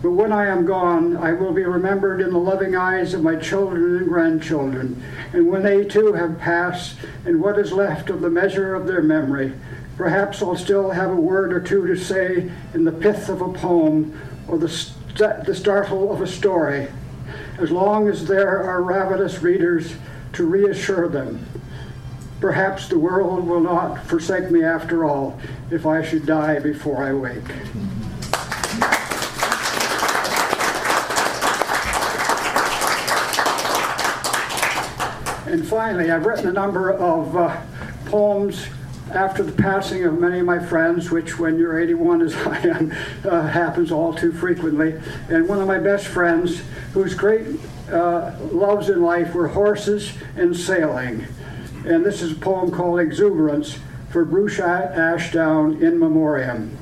[0.02, 3.36] But when I am gone, I will be remembered in the loving eyes of my
[3.36, 5.02] children and grandchildren.
[5.34, 9.02] And when they too have passed, and what is left of the measure of their
[9.02, 9.52] memory,
[9.98, 13.52] perhaps I'll still have a word or two to say in the pith of a
[13.52, 16.88] poem or the, st- the startle of a story,
[17.58, 19.94] as long as there are ravenous readers
[20.32, 21.46] to reassure them.
[22.40, 25.38] Perhaps the world will not forsake me after all
[25.70, 27.44] if I should die before I wake.
[35.50, 37.60] And finally, I've written a number of uh,
[38.04, 38.68] poems
[39.12, 42.92] after the passing of many of my friends, which when you're 81 as I am,
[43.24, 44.94] uh, happens all too frequently.
[45.28, 46.62] And one of my best friends,
[46.92, 47.48] whose great
[47.90, 51.26] uh, loves in life were horses and sailing.
[51.84, 53.76] And this is a poem called Exuberance
[54.10, 56.78] for Bruce Ashdown in memoriam.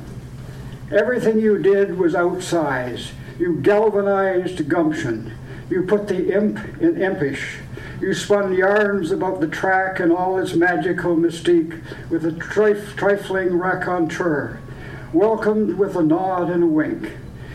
[0.93, 3.13] Everything you did was outsize.
[3.39, 5.33] You galvanized gumption.
[5.71, 7.61] You put the imp in impish.
[8.01, 13.59] You spun yarns about the track and all its magical mystique with a trif- trifling
[13.59, 14.61] raconteur,
[15.13, 17.11] welcomed with a nod and a wink.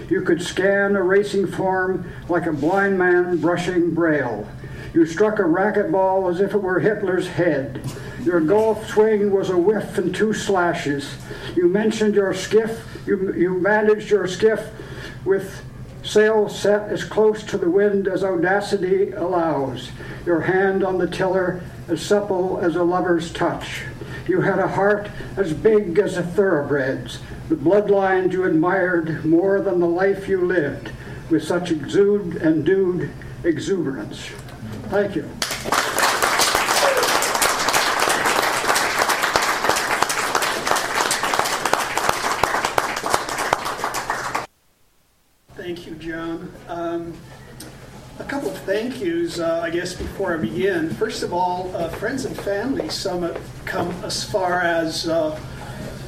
[0.09, 4.45] You could scan a racing form like a blind man brushing braille.
[4.93, 7.81] You struck a racquetball as if it were Hitler's head.
[8.23, 11.15] Your golf swing was a whiff and two slashes.
[11.55, 14.69] You mentioned your skiff, you, you managed your skiff
[15.23, 15.63] with
[16.03, 19.89] sail set as close to the wind as audacity allows.
[20.25, 23.83] Your hand on the tiller as supple as a lover's touch.
[24.27, 29.79] You had a heart as big as a thoroughbred's, the bloodlines you admired more than
[29.79, 30.91] the life you lived,
[31.29, 33.11] with such exude and dude
[33.43, 34.29] exuberance.
[34.89, 35.29] Thank you.
[45.55, 46.51] Thank you, John.
[46.67, 47.13] Um,
[48.19, 50.89] a couple of thank yous, uh, I guess, before I begin.
[50.89, 55.35] First of all, uh, Friends and Family Summit come as far as uh,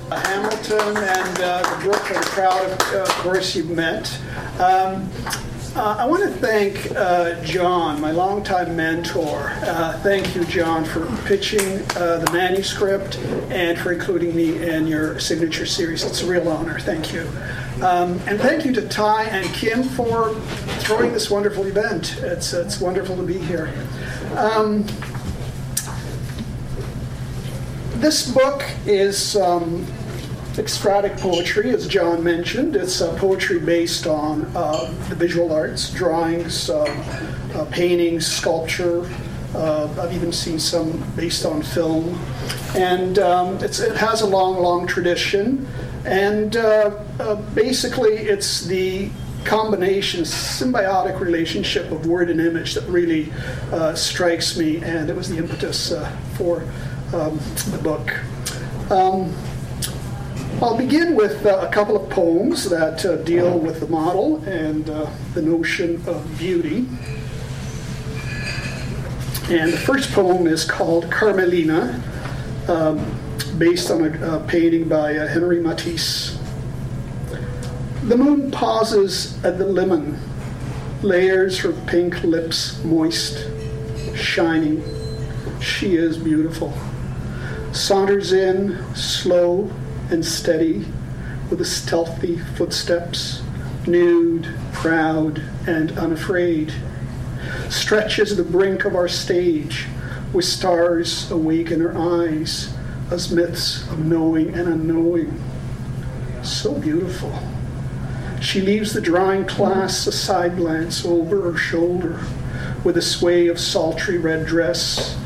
[0.10, 4.20] Hamilton and uh, the Brook are the crowd, of course, you've met.
[4.60, 5.10] Um,
[5.76, 9.52] uh, I want to thank uh, John, my longtime mentor.
[9.58, 13.18] Uh, thank you, John, for pitching uh, the manuscript
[13.50, 16.04] and for including me in your signature series.
[16.04, 16.80] It's a real honor.
[16.80, 17.28] Thank you.
[17.82, 20.34] Um, and thank you to Ty and Kim for
[20.86, 22.16] throwing this wonderful event.
[22.22, 23.74] It's, it's wonderful to be here.
[24.36, 24.86] Um,
[27.96, 29.84] this book is um,
[30.54, 32.76] ekphrastic poetry, as John mentioned.
[32.76, 36.84] It's uh, poetry based on uh, the visual arts, drawings, uh,
[37.56, 39.10] uh paintings, sculpture.
[39.56, 42.14] Uh, I've even seen some based on film.
[42.76, 45.68] And um, it has a long, long tradition.
[46.06, 46.92] And uh,
[47.56, 49.10] basically, it's the
[49.46, 53.32] combination, symbiotic relationship of word and image that really
[53.96, 54.84] strikes me.
[54.84, 55.94] And it was the impetus
[56.36, 56.64] for
[57.14, 57.40] um,
[57.72, 58.12] the book.
[58.92, 59.34] Um,
[60.62, 64.90] I'll begin with uh, a couple of poems that uh, deal with the model and
[64.90, 66.88] uh, the notion of beauty.
[69.50, 72.02] And the first poem is called Carmelina,
[72.70, 73.06] um,
[73.58, 76.35] based on a, a painting by uh, Henri Matisse.
[78.06, 80.20] The moon pauses at the lemon,
[81.02, 83.50] layers her pink lips moist,
[84.16, 84.84] shining.
[85.60, 86.72] She is beautiful.
[87.72, 89.72] Saunters in, slow,
[90.12, 90.86] and steady,
[91.50, 93.42] with the stealthy footsteps,
[93.88, 96.72] nude, proud, and unafraid.
[97.70, 99.88] Stretches the brink of our stage,
[100.32, 102.72] with stars awake in her eyes,
[103.10, 105.42] as myths of knowing and unknowing.
[106.44, 107.34] So beautiful.
[108.46, 112.22] She leaves the drawing class a side glance over her shoulder,
[112.84, 115.18] with a sway of sultry red dress,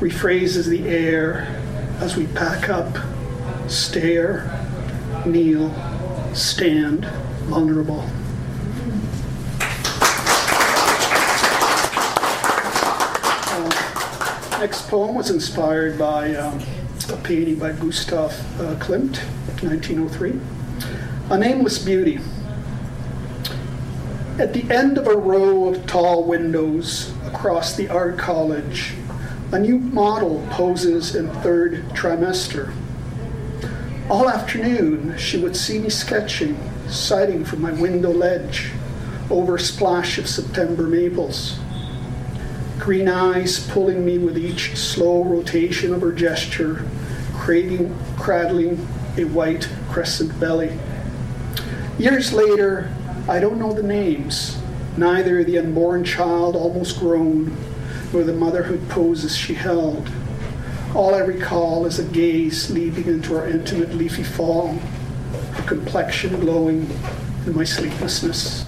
[0.00, 1.46] rephrases the air
[2.00, 2.98] as we pack up
[3.68, 4.50] stare,
[5.24, 5.72] kneel,
[6.34, 7.04] stand,
[7.44, 8.00] vulnerable.
[13.52, 16.60] Uh, next poem was inspired by um,
[17.10, 19.18] a painting by Gustav uh, Klimt,
[19.62, 20.40] 1903.
[21.30, 22.18] A Nameless Beauty.
[24.38, 28.92] At the end of a row of tall windows across the art college,
[29.50, 32.70] a new model poses in third trimester.
[34.10, 36.54] All afternoon, she would see me sketching,
[36.86, 38.72] sighting from my window ledge
[39.30, 41.58] over a splash of September maples.
[42.78, 46.86] Green eyes pulling me with each slow rotation of her gesture,
[47.32, 50.78] cradling, cradling a white crescent belly.
[51.98, 52.90] Years later,
[53.28, 54.58] I don't know the names,
[54.96, 57.56] neither the unborn child almost grown,
[58.12, 60.08] nor the motherhood poses she held
[60.96, 66.90] all I recall is a gaze leaping into our intimate leafy fall, her complexion glowing
[67.44, 68.64] in my sleeplessness.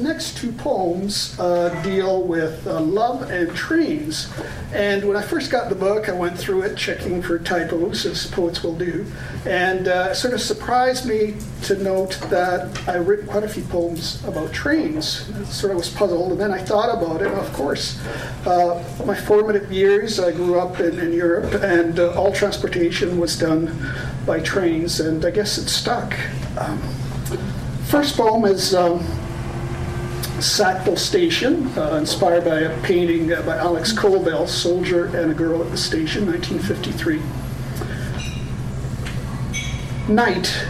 [0.00, 4.32] next two poems uh, deal with uh, love and trains.
[4.72, 8.28] And when I first got the book, I went through it checking for typos, as
[8.28, 9.04] poets will do.
[9.44, 13.64] And uh, it sort of surprised me to note that I've written quite a few
[13.64, 15.28] poems about trains.
[15.34, 17.32] I sort of was puzzled, and then I thought about it.
[17.32, 18.00] Of course,
[18.46, 23.36] uh, my formative years, I grew up in, in Europe, and uh, all transportation was
[23.36, 23.76] done
[24.24, 26.14] by trains, and I guess it stuck.
[26.56, 26.78] Um,
[27.86, 28.72] first poem is.
[28.72, 29.04] Um,
[30.40, 35.62] Sackville Station, uh, inspired by a painting uh, by Alex Colville, Soldier and a Girl
[35.62, 37.20] at the Station, 1953.
[40.14, 40.66] Night.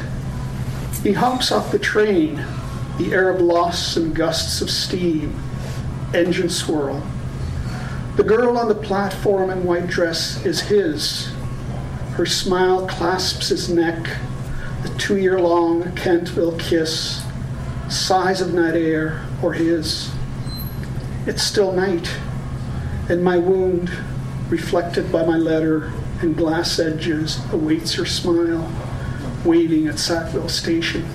[1.03, 2.37] He hops off the train,
[2.97, 5.39] the air blossom gusts of steam,
[6.15, 7.07] engine swirl.
[8.17, 11.31] The girl on the platform in white dress is his.
[12.15, 14.09] Her smile clasps his neck,
[14.83, 17.23] the two year long Kentville kiss,
[17.89, 20.11] sighs of night air, or his.
[21.27, 22.11] It's still night,
[23.09, 23.91] and my wound,
[24.49, 28.71] reflected by my letter and glass edges, awaits her smile,
[29.45, 31.07] waiting at Sackville Station.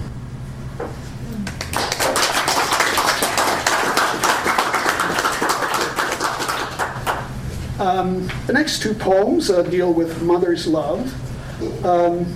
[7.80, 11.14] Um, the next two poems uh, deal with mother's love.
[11.86, 12.34] Um,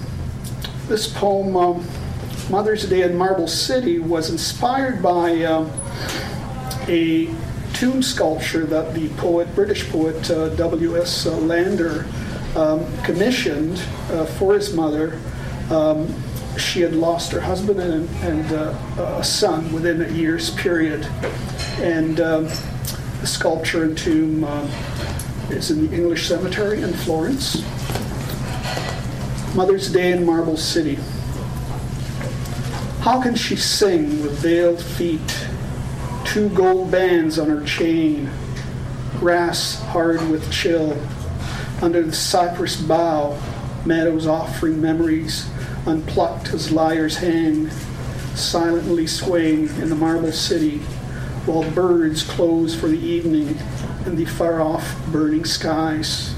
[0.88, 1.88] this poem, um,
[2.50, 5.70] Mother's Day in Marble City, was inspired by um,
[6.88, 7.34] a
[7.74, 11.26] tomb sculpture that the poet, British poet uh, W.S.
[11.26, 12.06] Uh, Landor
[12.56, 13.78] um, commissioned
[14.12, 15.20] uh, for his mother.
[15.70, 16.08] Um,
[16.58, 21.06] she had lost her husband and, and uh, a son within a year's period.
[21.80, 22.46] And um,
[23.20, 24.70] the sculpture and tomb um,
[25.50, 27.62] is in the English Cemetery in Florence.
[29.54, 30.98] Mother's Day in Marble City.
[33.08, 35.48] How can she sing with veiled feet,
[36.26, 38.30] two gold bands on her chain,
[39.18, 41.02] grass hard with chill,
[41.82, 43.42] under the cypress bough,
[43.86, 45.50] meadows offering memories,
[45.86, 47.70] unplucked as lyres hang,
[48.36, 50.80] silently swaying in the marble city,
[51.46, 53.58] while birds close for the evening
[54.06, 56.36] in the far off burning skies.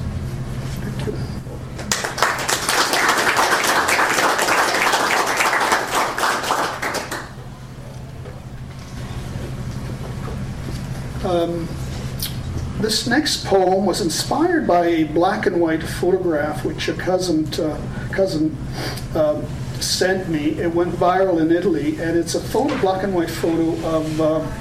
[11.30, 11.68] Um,
[12.80, 17.80] this next poem was inspired by a black and white photograph which a cousin uh,
[18.12, 18.58] cousin
[19.14, 19.40] uh,
[19.80, 20.60] sent me.
[20.60, 24.52] It went viral in Italy, and it's a photo, black and white photo of uh,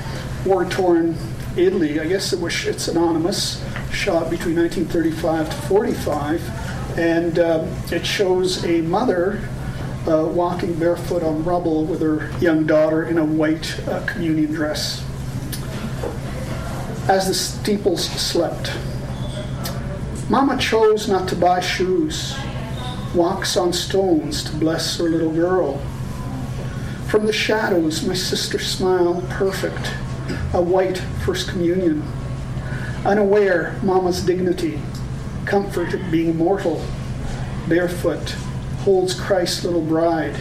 [0.45, 1.17] war-torn
[1.57, 2.01] Italy.
[2.01, 8.63] I guess it was it's anonymous, shot between 1935 to 45, and um, it shows
[8.67, 9.49] a mother
[10.07, 15.08] uh, walking barefoot on rubble with her young daughter in a white uh, communion dress.
[17.09, 18.71] As the steeples slept,
[20.29, 22.37] Mama chose not to buy shoes,
[23.15, 25.79] walks on stones to bless her little girl.
[27.09, 29.91] From the shadows, my sister smiled perfect
[30.53, 32.03] a white First Communion.
[33.07, 34.79] Unaware Mama's dignity,
[35.47, 36.85] comfort at being mortal,
[37.69, 38.33] barefoot,
[38.81, 40.37] holds Christ's little bride.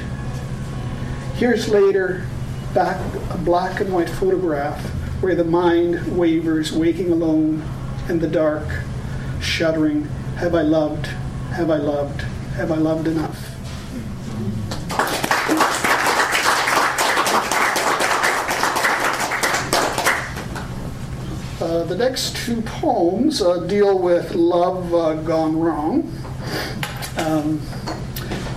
[1.35, 2.27] Here's later
[2.73, 2.99] back
[3.31, 7.67] a black and white photograph where the mind wavers, waking alone
[8.07, 8.67] in the dark,
[9.41, 10.03] shuddering,
[10.37, 11.07] Have I loved?
[11.53, 12.21] Have I loved?
[12.53, 13.53] Have I loved enough?
[21.59, 26.13] Uh, the next two poems uh, deal with love uh, gone wrong.
[27.17, 27.59] Um,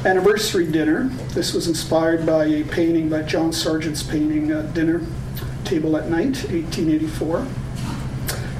[0.04, 1.04] anniversary dinner.
[1.32, 5.06] This was inspired by a painting by John Sargent's painting uh, Dinner
[5.70, 7.46] Table at Night, 1884.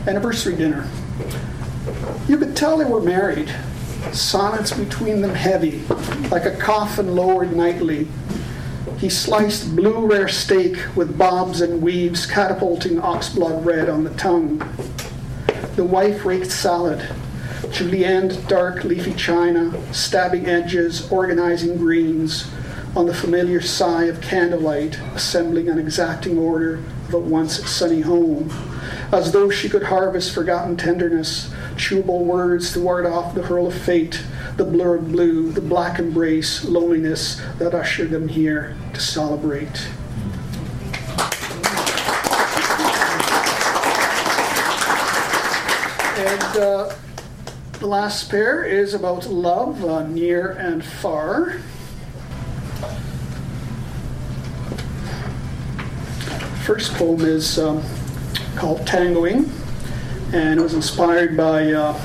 [0.07, 0.89] Anniversary dinner.
[2.29, 3.53] You could tell they were married.
[4.13, 5.81] Sonnets between them heavy,
[6.31, 8.07] like a coffin lowered nightly,
[8.99, 14.59] he sliced blue rare steak with bobs and weaves, catapulting oxblood red on the tongue.
[15.75, 17.05] The wife raked salad,
[17.73, 22.49] julienne dark leafy china, stabbing edges, organizing greens,
[22.97, 28.51] on the familiar sigh of candlelight, assembling an exacting order of a once sunny home,
[29.12, 33.74] as though she could harvest forgotten tenderness, chewable words to ward off the hurl of
[33.74, 34.24] fate,
[34.57, 39.88] the blur of blue, the black embrace, loneliness that ushered them here to celebrate.
[46.16, 46.95] And uh,
[47.78, 51.61] the last pair is about love, uh, near and far.
[56.65, 57.83] First poem is um,
[58.55, 59.51] called Tangoing,
[60.33, 62.01] and it was inspired by uh,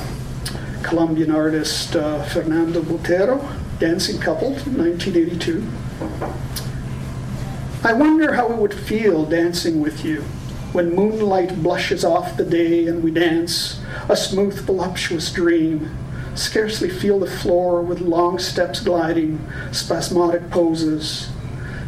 [0.82, 3.40] Colombian artist uh, Fernando Botero,
[3.80, 5.68] Dancing Couple, 1982.
[7.84, 10.24] I wonder how it would feel dancing with you
[10.72, 15.96] when moonlight blushes off the day and we dance, a smooth, voluptuous dream.
[16.34, 21.30] Scarcely feel the floor with long steps gliding, spasmodic poses.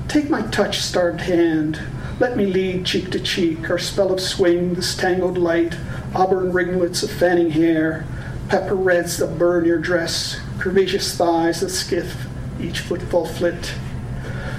[0.08, 1.82] Take my touch starved hand.
[2.20, 5.78] Let me lead cheek to cheek, our spell of swing, this tangled light,
[6.16, 8.08] auburn ringlets of fanning hair,
[8.50, 12.26] pepper reds that burn your dress, curvaceous thighs that skiff
[12.60, 13.72] each footfall flit.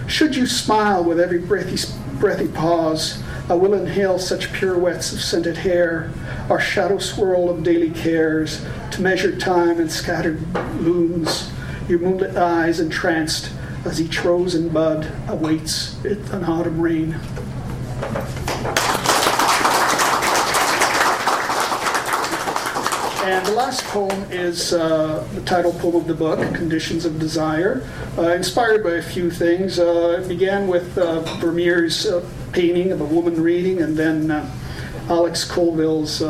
[0.07, 5.57] Should you smile with every breathy, breathy pause, I will inhale such pirouettes of scented
[5.57, 6.13] hair,
[6.49, 10.41] our shadow swirl of daily cares, to measure time and scattered
[10.81, 11.51] looms,
[11.89, 13.51] your moonlit eyes entranced
[13.89, 17.15] as each rose and bud awaits an autumn rain.
[23.25, 27.83] And the last poem is uh, the title poem of the book, Conditions of Desire,
[28.19, 29.79] uh, inspired by a few things.
[29.79, 34.55] Uh, it began with uh, Vermeer's uh, painting of a woman reading, and then uh,
[35.09, 36.23] Alex Colville's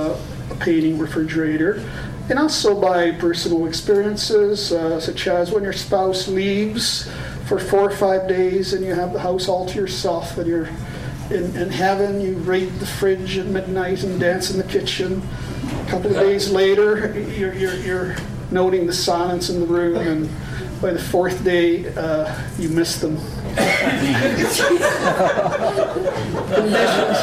[0.61, 1.83] painting, Refrigerator,
[2.31, 7.11] and also by personal experiences, such as when your spouse leaves
[7.49, 10.69] for four or five days and you have the house all to yourself and you're
[11.31, 15.23] in, in heaven, you raid the fridge at midnight and dance in the kitchen
[15.89, 18.17] a couple of days later, you're, you're, you're
[18.51, 20.29] noting the silence in the room, and
[20.81, 23.17] by the fourth day, uh, you miss them.
[26.55, 27.19] conditions,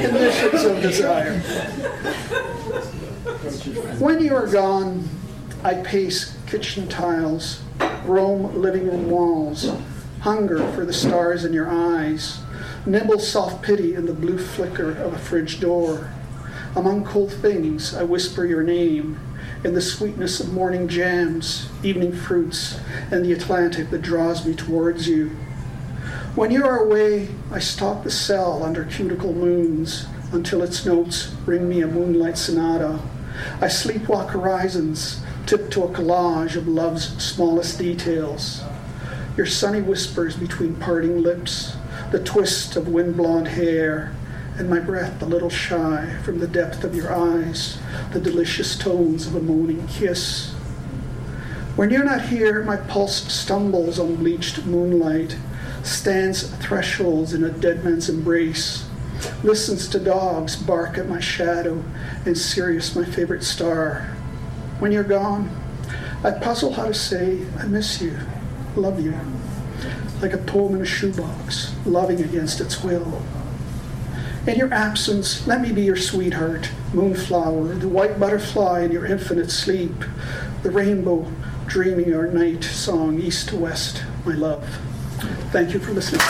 [0.00, 1.38] conditions of desire.
[3.98, 5.08] When you are gone,
[5.62, 7.62] I pace kitchen tiles,
[8.04, 9.72] roam living room walls,
[10.20, 12.40] hunger for the stars in your eyes,
[12.86, 16.10] nibble soft pity in the blue flicker of a fridge door
[16.76, 19.20] among cold things, I whisper your name
[19.62, 22.80] in the sweetness of morning jams, evening fruits,
[23.12, 25.28] and the Atlantic that draws me towards you.
[26.34, 31.68] When you are away, I stalk the cell under cuticle moons until its notes bring
[31.68, 32.98] me a moonlight sonata.
[33.60, 38.62] I sleepwalk horizons, tiptoe a collage of love's smallest details.
[39.36, 41.76] Your sunny whispers between parting lips,
[42.12, 44.14] the twist of wind blonde hair,
[44.56, 47.78] and my breath a little shy from the depth of your eyes,
[48.12, 50.52] the delicious tones of a moaning kiss.
[51.74, 55.36] When you're not here, my pulse stumbles on bleached moonlight,
[55.82, 58.88] stands thresholds in a dead man's embrace,
[59.42, 61.82] listens to dogs bark at my shadow,
[62.24, 64.16] and Sirius, my favorite star.
[64.78, 65.50] When you're gone,
[66.22, 68.18] I puzzle how to say, I miss you,
[68.76, 69.14] love you,
[70.20, 73.22] like a poem in a shoebox, loving against its will.
[74.46, 79.50] In your absence, let me be your sweetheart, moonflower, the white butterfly in your infinite
[79.50, 80.04] sleep,
[80.62, 81.26] the rainbow
[81.66, 84.64] dreaming our night song east to west, my love.
[85.50, 86.20] Thank you for listening.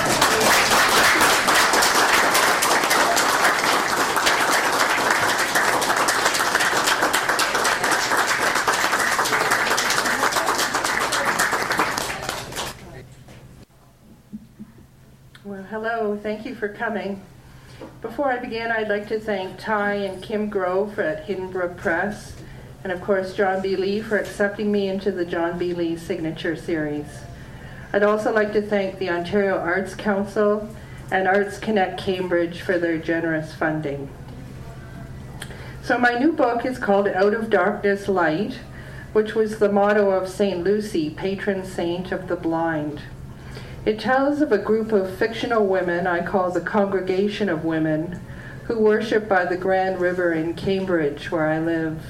[15.44, 16.16] Well, hello.
[16.34, 17.22] Thank you for coming.
[18.02, 22.34] Before I begin, I'd like to thank Ty and Kim Grove at Hidden Brook Press,
[22.82, 23.76] and of course John B.
[23.76, 25.72] Lee for accepting me into the John B.
[25.74, 27.06] Lee Signature Series.
[27.92, 30.68] I'd also like to thank the Ontario Arts Council
[31.12, 34.10] and Arts Connect Cambridge for their generous funding.
[35.84, 38.58] So my new book is called Out of Darkness Light,
[39.12, 40.64] which was the motto of St.
[40.64, 43.02] Lucy, patron saint of the blind.
[43.84, 48.18] It tells of a group of fictional women I call the Congregation of Women
[48.64, 52.02] who worship by the Grand River in Cambridge, where I live.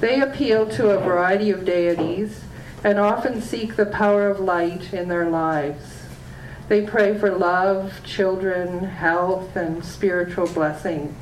[0.00, 2.40] They appeal to a variety of deities
[2.82, 6.02] and often seek the power of light in their lives.
[6.68, 11.14] They pray for love, children, health, and spiritual blessing.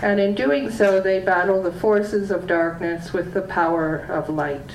[0.00, 4.70] And in doing so, they battle the forces of darkness with the power of light.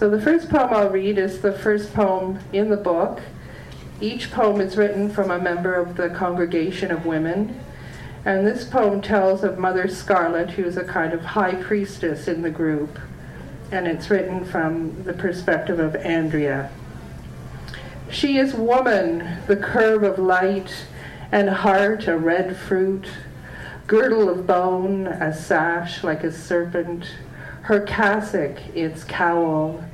[0.00, 3.20] So the first poem I'll read is the first poem in the book.
[4.00, 7.60] Each poem is written from a member of the Congregation of Women.
[8.24, 12.40] And this poem tells of Mother Scarlet, who is a kind of high priestess in
[12.40, 12.98] the group.
[13.70, 16.70] And it's written from the perspective of Andrea.
[18.10, 20.86] She is woman, the curve of light,
[21.30, 23.06] and heart a red fruit,
[23.86, 27.04] girdle of bone, a sash like a serpent,
[27.64, 29.84] her cassock its cowl,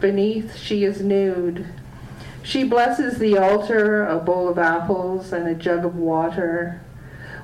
[0.00, 1.66] Beneath she is nude.
[2.42, 6.80] She blesses the altar, a bowl of apples and a jug of water.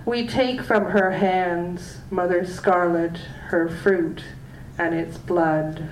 [0.04, 3.16] We take from her hands, Mother Scarlet,
[3.48, 4.22] her fruit
[4.78, 5.88] and its blood.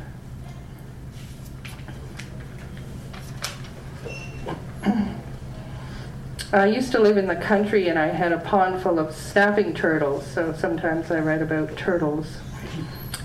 [6.52, 9.72] I used to live in the country and I had a pond full of snapping
[9.72, 12.38] turtles, so sometimes I write about turtles.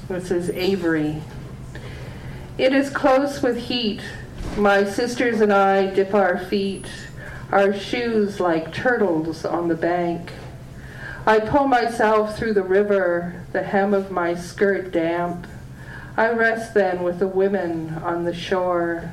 [0.07, 1.23] This is Avery,
[2.58, 4.01] it is close with heat.
[4.58, 6.88] My sisters and I dip our feet,
[7.51, 10.32] our shoes like turtles on the bank.
[11.26, 15.47] I pull myself through the river, the hem of my skirt damp.
[16.16, 19.12] I rest then with the women on the shore.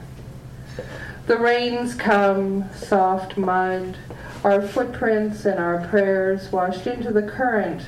[1.26, 3.97] The rains come, soft mud,
[4.45, 7.82] our footprints and our prayers washed into the current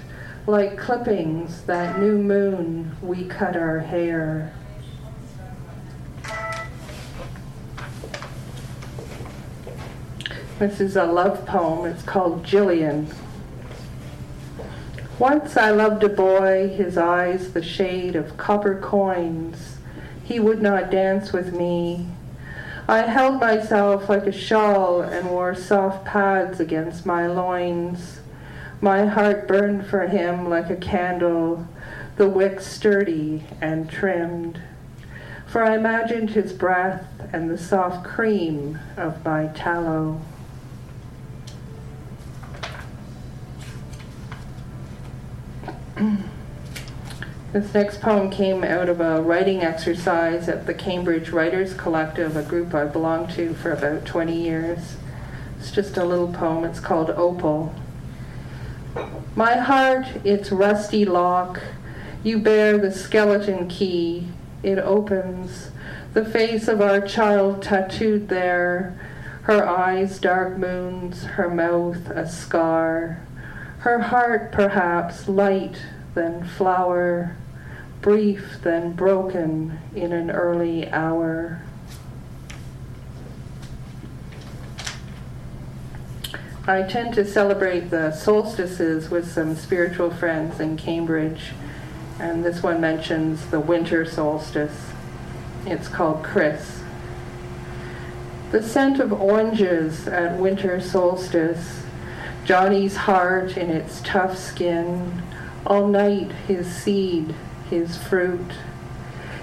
[0.47, 4.53] like clippings that new moon we cut our hair.
[10.57, 11.85] This is a love poem.
[11.85, 13.13] It's called Jillian.
[15.19, 19.79] Once I loved a boy, his eyes the shade of copper coins.
[20.23, 22.07] He would not dance with me.
[22.87, 28.21] I held myself like a shawl and wore soft pads against my loins.
[28.81, 31.67] My heart burned for him like a candle,
[32.15, 34.61] the wick sturdy and trimmed.
[35.47, 40.21] For I imagined his breath and the soft cream of my tallow.
[47.55, 52.43] This next poem came out of a writing exercise at the Cambridge Writers Collective, a
[52.43, 54.97] group I belonged to for about 20 years.
[55.57, 56.65] It's just a little poem.
[56.65, 57.73] It's called Opal.
[59.37, 61.63] My heart, its rusty lock,
[62.25, 64.27] you bear the skeleton key.
[64.65, 65.71] It opens.
[66.13, 68.99] The face of our child tattooed there,
[69.43, 73.21] her eyes dark moons, her mouth a scar.
[73.79, 75.77] Her heart, perhaps, light
[76.15, 77.37] than flower,
[78.05, 81.63] brief then broken in an early hour.
[86.67, 91.53] I tend to celebrate the solstices with some spiritual friends in Cambridge,
[92.21, 94.91] and this one mentions the winter solstice.
[95.65, 96.83] It's called Chris.
[98.51, 101.85] The scent of oranges at winter solstice,
[102.45, 105.23] Johnny's heart in its tough skin,
[105.67, 107.35] all night his seed
[107.71, 108.53] his fruit.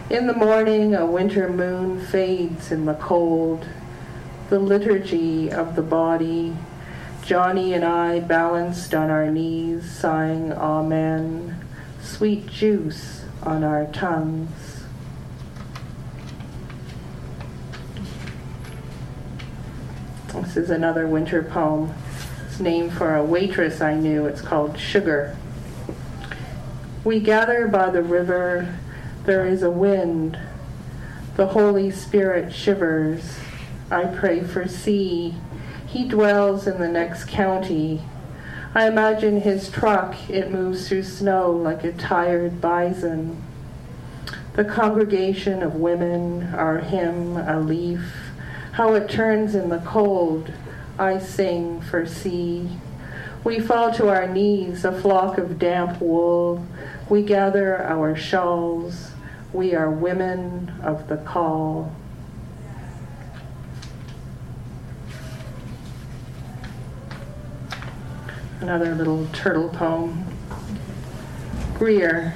[0.10, 3.68] In the morning, a winter moon fades in the cold.
[4.50, 6.56] The liturgy of the body.
[7.24, 11.66] Johnny and I balanced on our knees, sighing Amen.
[12.02, 14.84] Sweet juice on our tongues.
[20.34, 21.94] This is another winter poem.
[22.46, 24.26] It's named for a waitress I knew.
[24.26, 25.38] It's called Sugar.
[27.04, 28.78] We gather by the river,
[29.26, 30.38] there is a wind.
[31.36, 33.40] The Holy Spirit shivers.
[33.90, 35.34] I pray for C.
[35.88, 38.04] He dwells in the next county.
[38.76, 43.42] I imagine his truck, it moves through snow like a tired bison.
[44.54, 48.14] The congregation of women, our hymn, a leaf,
[48.74, 50.54] how it turns in the cold,
[51.00, 52.70] I sing for C.
[53.44, 56.64] We fall to our knees, a flock of damp wool.
[57.12, 59.12] We gather our shawls.
[59.52, 61.94] We are women of the call.
[68.62, 70.26] Another little turtle poem.
[71.74, 72.34] Greer.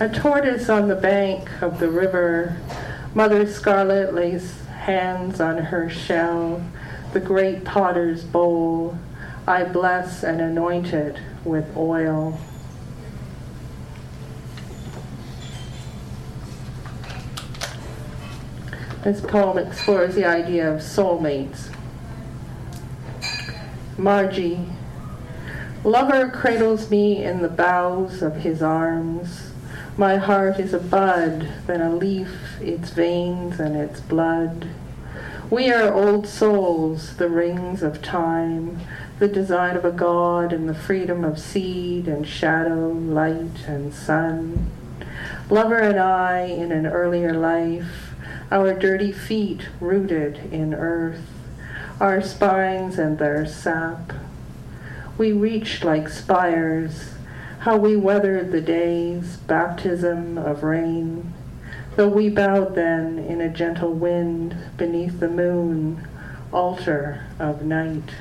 [0.00, 2.60] A tortoise on the bank of the river.
[3.14, 6.60] Mother Scarlet lays hands on her shell,
[7.12, 8.98] the great potter's bowl.
[9.46, 12.36] I bless and anoint it with oil.
[19.04, 21.68] This poem explores the idea of soulmates.
[23.98, 24.64] Margie.
[25.84, 29.50] Lover cradles me in the boughs of his arms.
[29.98, 34.68] My heart is a bud, then a leaf, its veins and its blood.
[35.50, 38.80] We are old souls, the rings of time,
[39.18, 44.70] the design of a god and the freedom of seed and shadow, light and sun.
[45.50, 48.03] Lover and I in an earlier life,
[48.54, 51.26] our dirty feet rooted in earth,
[51.98, 54.12] our spines and their sap.
[55.18, 57.14] We reached like spires,
[57.58, 61.32] how we weathered the days, baptism of rain,
[61.96, 66.06] though we bowed then in a gentle wind beneath the moon,
[66.52, 68.14] altar of night.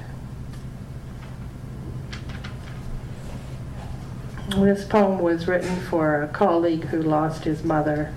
[4.50, 8.16] This poem was written for a colleague who lost his mother.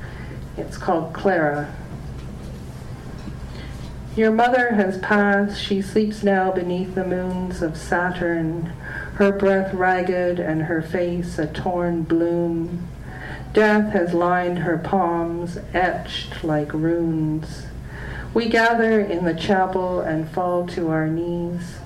[0.57, 1.75] It's called Clara.
[4.17, 8.73] Your mother has passed, she sleeps now beneath the moons of Saturn,
[9.17, 12.89] her breath ragged and her face a torn bloom.
[13.53, 17.67] Death has lined her palms, etched like runes.
[18.33, 21.77] We gather in the chapel and fall to our knees.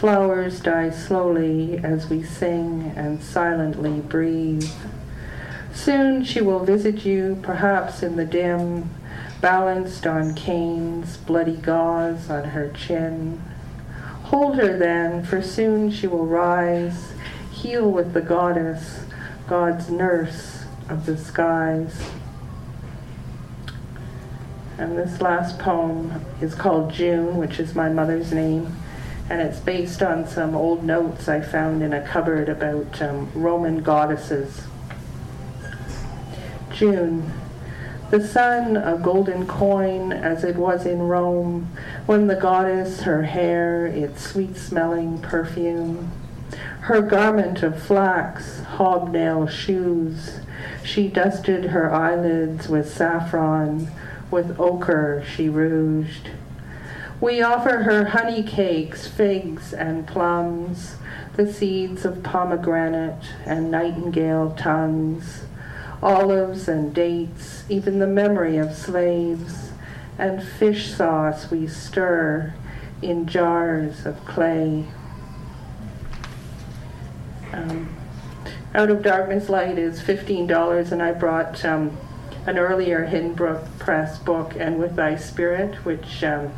[0.00, 4.70] Flowers die slowly as we sing and silently breathe.
[5.74, 8.88] Soon she will visit you, perhaps in the dim,
[9.44, 13.38] balanced on canes, bloody gauze on her chin.
[14.22, 17.12] Hold her then, for soon she will rise,
[17.52, 19.04] heal with the goddess,
[19.46, 22.08] God's nurse of the skies.
[24.78, 28.74] And this last poem is called June, which is my mother's name,
[29.28, 33.82] and it's based on some old notes I found in a cupboard about um, Roman
[33.82, 34.62] goddesses.
[36.72, 37.30] June,
[38.10, 41.68] the sun a golden coin as it was in Rome,
[42.06, 46.10] when the goddess her hair its sweet smelling perfume,
[46.80, 50.40] her garment of flax, hobnail shoes,
[50.82, 53.88] she dusted her eyelids with saffron
[54.30, 56.30] with ochre she rouged.
[57.20, 60.96] We offer her honey cakes, figs, and plums,
[61.36, 65.44] the seeds of pomegranate and nightingale tongues,
[66.04, 69.72] olives and dates, even the memory of slaves,
[70.18, 72.52] and fish sauce we stir
[73.00, 74.84] in jars of clay.
[77.52, 77.96] Um,
[78.74, 81.96] Out of Darkness Light is $15, and I brought um,
[82.46, 86.52] an earlier Hidden Brook Press book, And With Thy Spirit, which um,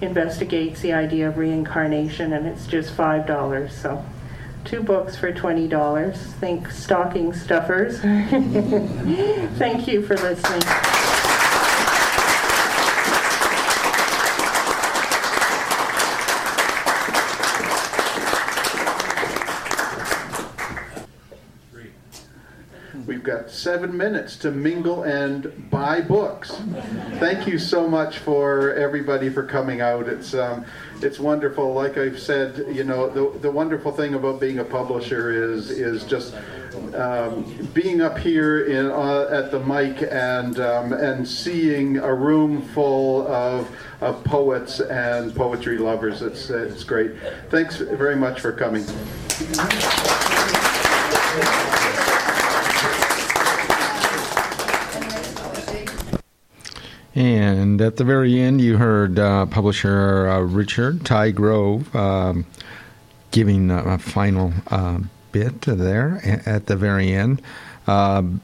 [0.00, 3.70] investigates the idea of reincarnation, and it's just $5.
[3.70, 4.04] So,
[4.64, 6.16] two books for $20.
[6.16, 8.00] Think stocking stuffers.
[9.58, 10.62] Thank you for listening.
[23.06, 26.50] We've got seven minutes to mingle and buy books.
[27.18, 30.08] Thank you so much for everybody for coming out.
[30.08, 30.64] It's um,
[31.02, 31.72] it's wonderful.
[31.72, 36.04] Like I've said, you know, the, the wonderful thing about being a publisher is is
[36.04, 36.34] just
[36.94, 42.62] um, being up here in uh, at the mic and um, and seeing a room
[42.68, 43.70] full of
[44.00, 46.22] of poets and poetry lovers.
[46.22, 47.12] It's it's great.
[47.50, 48.84] Thanks very much for coming.
[57.14, 62.46] And at the very end, you heard uh, publisher uh, Richard Ty Grove um,
[63.32, 65.00] giving a, a final uh,
[65.32, 67.42] bit there at the very end.
[67.86, 68.40] Um,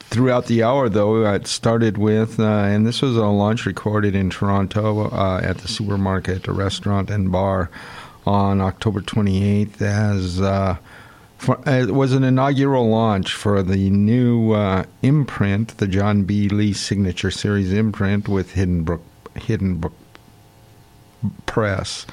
[0.00, 4.30] throughout the hour, though, it started with, uh, and this was a launch recorded in
[4.30, 7.70] Toronto uh, at the supermarket, a restaurant, and bar
[8.26, 10.76] on October 28th as uh,
[11.38, 16.48] for, uh, it was an inaugural launch for the new uh, imprint, the John B.
[16.48, 19.02] Lee Signature Series imprint with Hidden Brook,
[21.46, 22.06] Press.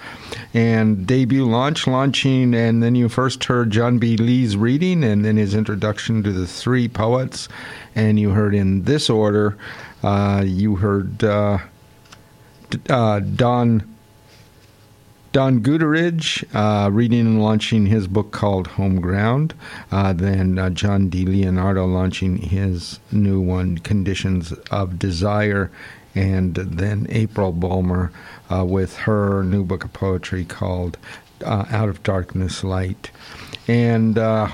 [0.54, 4.16] And debut launch, launching, and then you first heard John B.
[4.16, 7.48] Lee's reading and then his introduction to the three poets.
[7.96, 9.58] And you heard in this order,
[10.04, 11.60] uh, you heard uh,
[12.90, 13.95] uh, Don.
[15.36, 19.54] Don Gutteridge uh, reading and launching his book called Home Ground.
[19.92, 25.70] Uh, then uh, John Di Leonardo launching his new one, Conditions of Desire.
[26.16, 28.14] And then April Bulmer
[28.50, 30.98] uh, with her new book of poetry called
[31.44, 33.12] uh, Out of Darkness Light.
[33.68, 34.48] And uh,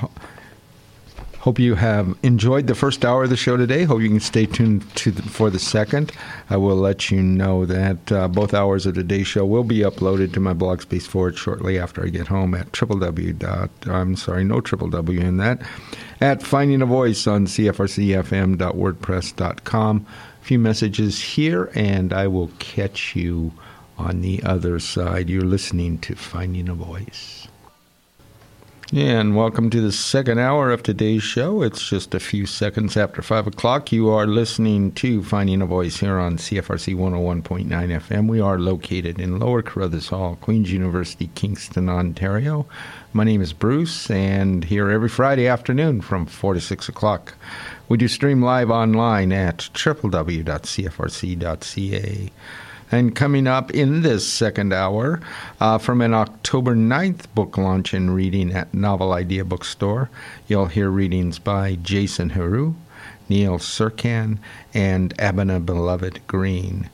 [1.42, 3.84] Hope you have enjoyed the first hour of the show today.
[3.84, 6.12] Hope you can stay tuned the, for the second.
[6.52, 10.34] I will let you know that uh, both hours of today's show will be uploaded
[10.34, 13.40] to my blog space forward shortly after I get home at www.
[13.40, 15.64] Dot, I'm sorry, no triple W in that.
[16.22, 20.06] At Finding a Voice on CFRCFM.wordpress.com.
[20.42, 23.52] A few messages here, and I will catch you
[23.98, 25.28] on the other side.
[25.28, 27.41] You're listening to Finding a Voice.
[28.94, 31.62] And welcome to the second hour of today's show.
[31.62, 33.94] It's just a few seconds after 5 o'clock.
[33.94, 38.28] You are listening to Finding a Voice here on CFRC 101.9 FM.
[38.28, 42.66] We are located in Lower Carruthers Hall, Queen's University, Kingston, Ontario.
[43.14, 47.36] My name is Bruce, and here every Friday afternoon from 4 to 6 o'clock.
[47.88, 50.42] We do stream live online at www.cfrc.ca.
[52.92, 55.22] And coming up in this second hour,
[55.62, 60.10] uh, from an October 9th book launch and reading at Novel Idea Bookstore,
[60.50, 62.76] you'll hear readings by Jason Heroux,
[63.30, 64.40] Neil Surkan,
[64.74, 66.90] and Abena Beloved Green.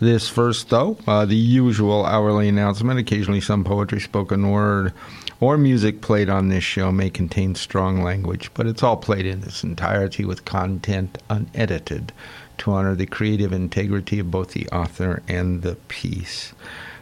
[0.00, 4.92] This first, though, uh, the usual hourly announcement, occasionally some poetry, spoken word,
[5.40, 9.42] or music played on this show may contain strong language, but it's all played in
[9.42, 12.12] its entirety with content unedited
[12.58, 16.52] to honor the creative integrity of both the author and the piece.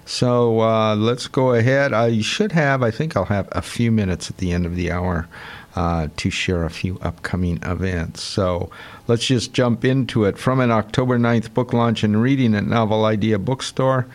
[0.05, 1.93] So uh, let's go ahead.
[1.93, 4.93] I should have, I think I'll have a few minutes at the end of the
[4.93, 5.29] hour
[5.75, 8.23] uh, to share a few upcoming events.
[8.23, 8.71] So
[9.09, 10.39] let's just jump into it.
[10.39, 14.07] From an October 9th book launch and reading at Novel Idea Bookstore,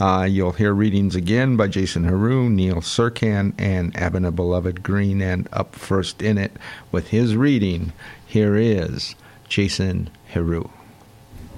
[0.00, 5.22] uh, you'll hear readings again by Jason Heroux, Neil Surkan, and Abena Beloved Green.
[5.22, 6.52] And up first in it
[6.90, 7.92] with his reading,
[8.26, 9.14] here is
[9.48, 10.70] Jason Heroux.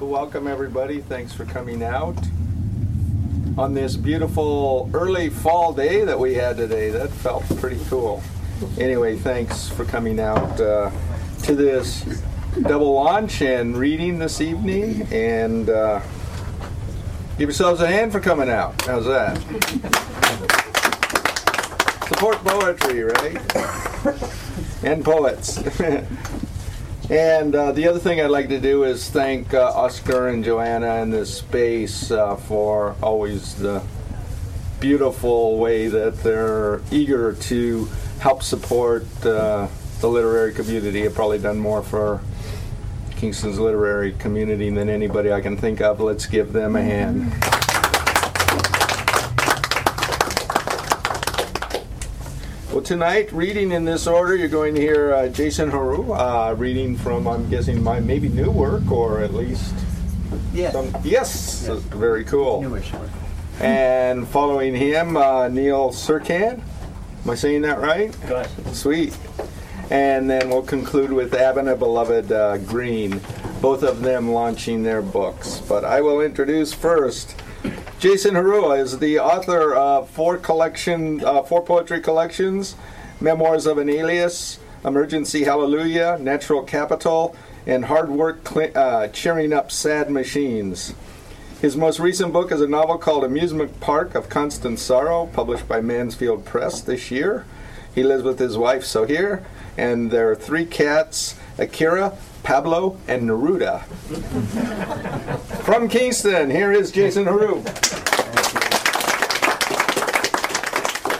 [0.00, 1.00] Welcome, everybody.
[1.00, 2.18] Thanks for coming out
[3.56, 6.90] on this beautiful early fall day that we had today.
[6.90, 8.22] That felt pretty cool.
[8.78, 10.90] Anyway, thanks for coming out uh,
[11.44, 12.22] to this
[12.60, 15.08] double launch and reading this evening.
[15.10, 16.02] And uh,
[17.38, 18.78] give yourselves a hand for coming out.
[18.82, 19.38] How's that?
[22.08, 24.84] Support poetry, right?
[24.84, 25.62] and poets.
[27.08, 31.02] And uh, the other thing I'd like to do is thank uh, Oscar and Joanna
[31.02, 33.80] and this space uh, for always the
[34.80, 37.84] beautiful way that they're eager to
[38.18, 39.68] help support uh,
[40.00, 41.04] the literary community.
[41.04, 42.20] I've probably done more for
[43.14, 46.00] Kingston's literary community than anybody I can think of.
[46.00, 47.32] Let's give them a hand.
[52.76, 56.94] Well, tonight, reading in this order, you're going to hear uh, Jason Heroux uh, reading
[56.94, 59.72] from, I'm guessing, my maybe new work, or at least
[60.52, 61.80] yes, some, yes, yes.
[61.84, 62.60] very cool.
[62.60, 63.08] Newish work.
[63.60, 66.60] And following him, uh, Neil Surkan.
[67.24, 68.14] Am I saying that right?
[68.28, 68.46] Good.
[68.74, 69.16] Sweet.
[69.88, 73.22] And then we'll conclude with Abena Beloved uh, Green,
[73.62, 75.62] both of them launching their books.
[75.66, 77.40] But I will introduce first
[77.98, 82.76] Jason Heroux is the author of four collection, uh, four poetry collections,
[83.22, 87.34] Memoirs of an Alias, Emergency Hallelujah, Natural Capital,
[87.66, 90.92] and Hard Work Cl- uh, Cheering Up Sad Machines.
[91.62, 95.80] His most recent book is a novel called Amusement Park of Constant Sorrow, published by
[95.80, 97.46] Mansfield Press this year.
[97.94, 99.42] He lives with his wife Sohir,
[99.78, 103.84] and their three cats, Akira, Pablo, and Neruda.
[105.76, 107.62] From Kingston, here is Jason Heroux.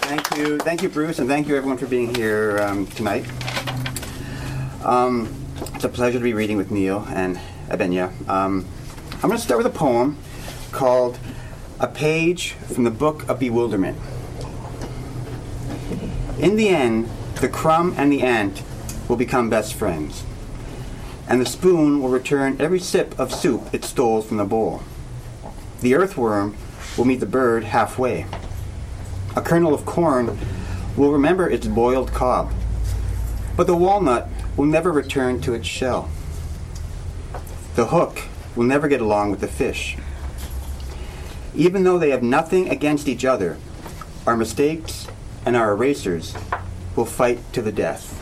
[0.01, 3.27] Thank you, thank you, Bruce, and thank you everyone for being here um, tonight.
[4.83, 5.31] Um,
[5.75, 7.39] it's a pleasure to be reading with Neil and
[7.69, 8.09] Abenya.
[8.31, 8.65] Um,
[9.17, 10.17] I'm going to start with a poem
[10.73, 11.19] called
[11.79, 13.99] "A Page from the Book of Bewilderment."
[16.39, 17.11] In the end,
[17.43, 18.63] the crumb and the ant
[19.07, 20.25] will become best friends,
[21.29, 24.83] and the spoon will return every sip of soup it stole from the bowl.
[25.81, 26.57] The earthworm
[26.97, 28.27] will meet the bird halfway.
[29.35, 30.39] A kernel of corn
[30.97, 32.53] will remember its boiled cob,
[33.57, 36.11] but the walnut will never return to its shell.
[37.75, 38.23] The hook
[38.55, 39.99] will never get along with the fish.
[41.55, 43.59] Even though they have nothing against each other,
[44.27, 45.07] our mistakes
[45.45, 46.35] and our erasers
[46.95, 48.16] will fight to the death.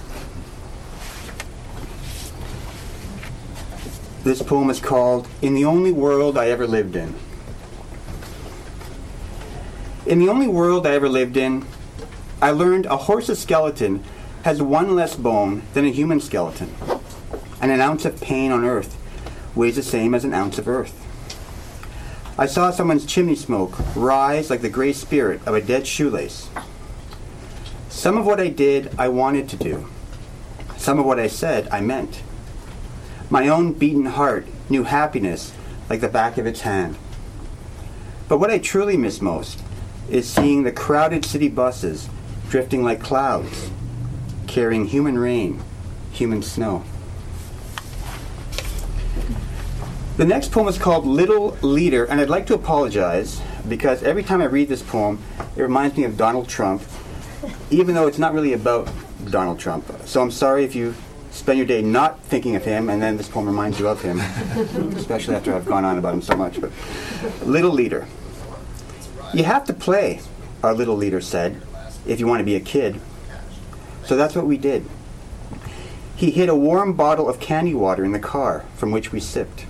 [4.25, 7.15] This poem is called In the Only World I Ever Lived In.
[10.07, 11.67] In the only world I ever lived in,
[12.41, 14.03] I learned a horse's skeleton
[14.43, 16.75] has one less bone than a human skeleton,
[17.61, 18.97] and an ounce of pain on earth
[19.55, 20.99] weighs the same as an ounce of earth.
[22.39, 26.49] I saw someone's chimney smoke rise like the gray spirit of a dead shoelace.
[27.91, 29.87] Some of what I did, I wanted to do.
[30.79, 32.23] Some of what I said, I meant.
[33.35, 35.53] My own beaten heart knew happiness
[35.91, 36.97] like the back of its hand.
[38.29, 39.59] But what I truly miss most
[40.09, 42.09] is seeing the crowded city buses
[42.49, 43.73] drifting like clouds,
[44.47, 45.61] carrying human rain,
[46.13, 46.85] human snow.
[50.17, 54.43] The next poem is called Little Leader, and I'd like to apologize because every time
[54.43, 55.21] I read this poem,
[55.57, 56.85] it reminds me of Donald Trump,
[57.73, 58.89] even though it's not really about
[59.29, 59.93] Donald Trump.
[60.05, 60.95] So I'm sorry if you
[61.35, 64.21] spend your day not thinking of him, and then this poem reminds you of him,
[64.97, 66.61] especially after I've gone on about him so much.
[66.61, 66.71] But
[67.45, 68.07] Little Leader.
[69.35, 70.21] You have to play,
[70.63, 71.61] our little leader said,
[72.07, 73.01] if you want to be a kid.
[74.05, 74.89] So that's what we did.
[76.15, 79.67] He hid a warm bottle of candy water in the car from which we sipped.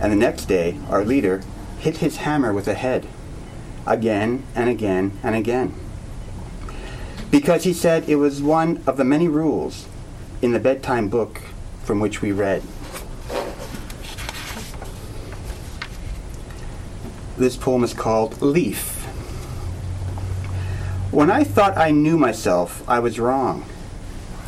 [0.00, 1.42] And the next day, our leader
[1.78, 3.06] hit his hammer with a head,
[3.86, 5.74] again and again and again.
[7.30, 9.86] Because he said it was one of the many rules
[10.40, 11.42] in the bedtime book
[11.82, 12.62] from which we read.
[17.36, 18.96] This poem is called Leaf.
[21.10, 23.64] When I thought I knew myself, I was wrong.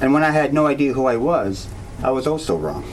[0.01, 1.69] And when I had no idea who I was,
[2.03, 2.85] I was also wrong.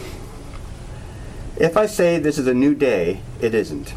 [1.57, 3.93] If I say this is a new day, it isn't.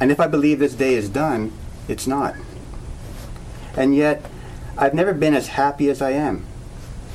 [0.00, 1.52] And if I believe this day is done,
[1.88, 2.34] it's not.
[3.76, 4.24] And yet,
[4.78, 6.46] I've never been as happy as I am.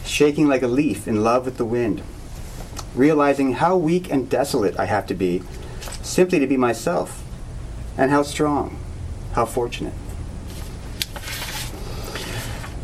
[0.06, 2.02] Shaking like a leaf in love with the wind,
[2.94, 5.42] realizing how weak and desolate I have to be
[6.02, 7.24] simply to be myself,
[7.98, 8.78] and how strong,
[9.34, 9.94] how fortunate.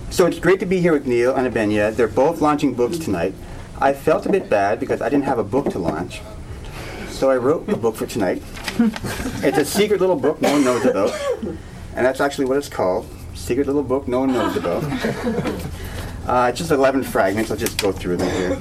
[0.09, 1.95] So it's great to be here with Neil and Abenya.
[1.95, 3.33] They're both launching books tonight.
[3.79, 6.21] I felt a bit bad because I didn't have a book to launch.
[7.09, 8.43] So I wrote a book for tonight.
[9.43, 11.13] it's a secret little book no one knows about.
[11.95, 13.07] And that's actually what it's called.
[13.33, 14.83] Secret little book no one knows about.
[16.31, 17.51] Uh, just 11 fragments.
[17.51, 18.55] I'll just go through them here.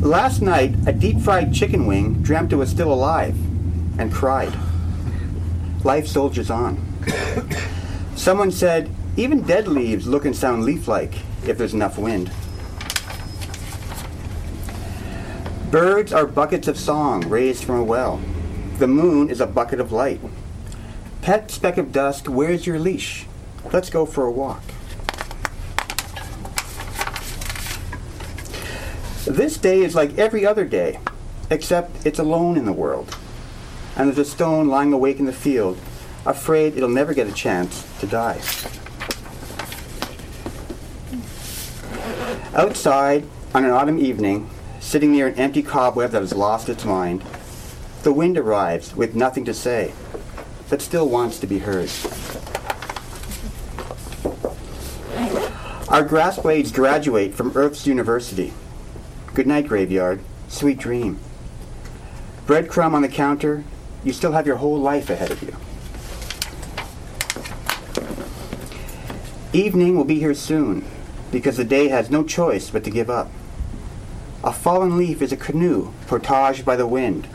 [0.00, 3.36] Last night, a deep fried chicken wing dreamt it was still alive
[3.98, 4.54] and cried.
[5.84, 6.82] Life soldiers on.
[8.16, 8.88] Someone said,
[9.18, 11.12] even dead leaves look and sound leaf like
[11.46, 12.30] if there's enough wind.
[15.70, 18.18] Birds are buckets of song raised from a well.
[18.78, 20.22] The moon is a bucket of light.
[21.20, 23.26] Pet speck of dust, where's your leash?
[23.72, 24.62] Let's go for a walk.
[29.26, 31.00] This day is like every other day,
[31.50, 33.16] except it's alone in the world.
[33.96, 35.78] And there's a stone lying awake in the field,
[36.26, 38.40] afraid it'll never get a chance to die.
[42.54, 44.48] Outside, on an autumn evening,
[44.78, 47.24] sitting near an empty cobweb that has lost its mind,
[48.02, 49.92] the wind arrives with nothing to say,
[50.68, 51.90] but still wants to be heard.
[55.94, 58.52] Our grass blades graduate from Earth's university.
[59.32, 60.18] Good night, graveyard.
[60.48, 61.20] Sweet dream.
[62.46, 63.62] Breadcrumb on the counter,
[64.02, 65.54] you still have your whole life ahead of you.
[69.52, 70.84] Evening will be here soon,
[71.30, 73.30] because the day has no choice but to give up.
[74.42, 77.28] A fallen leaf is a canoe portaged by the wind.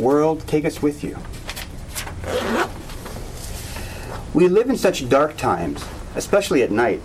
[0.00, 1.16] World, take us with you.
[4.34, 5.84] We live in such dark times,
[6.16, 7.00] especially at night.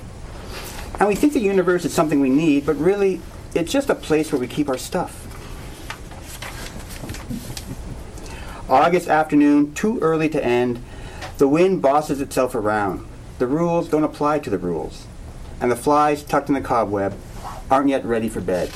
[1.00, 3.22] And we think the universe is something we need, but really,
[3.54, 5.20] it's just a place where we keep our stuff.
[8.70, 10.84] August afternoon, too early to end,
[11.38, 13.06] the wind bosses itself around.
[13.38, 15.06] The rules don't apply to the rules.
[15.60, 17.14] And the flies tucked in the cobweb
[17.70, 18.70] aren't yet ready for bed.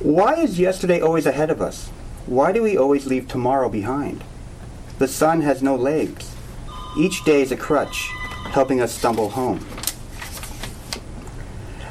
[0.00, 1.88] Why is yesterday always ahead of us?
[2.26, 4.24] Why do we always leave tomorrow behind?
[4.98, 6.31] The sun has no legs.
[6.94, 8.10] Each day is a crutch,
[8.50, 9.66] helping us stumble home.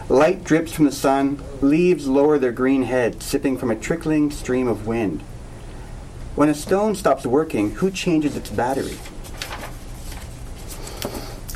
[0.10, 4.68] Light drips from the sun, leaves lower their green head, sipping from a trickling stream
[4.68, 5.22] of wind.
[6.36, 9.00] When a stone stops working, who changes its battery?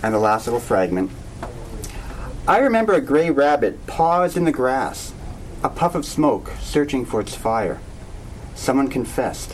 [0.01, 1.11] And the last little fragment.
[2.47, 5.13] I remember a gray rabbit paused in the grass,
[5.61, 7.79] a puff of smoke searching for its fire.
[8.55, 9.53] Someone confessed,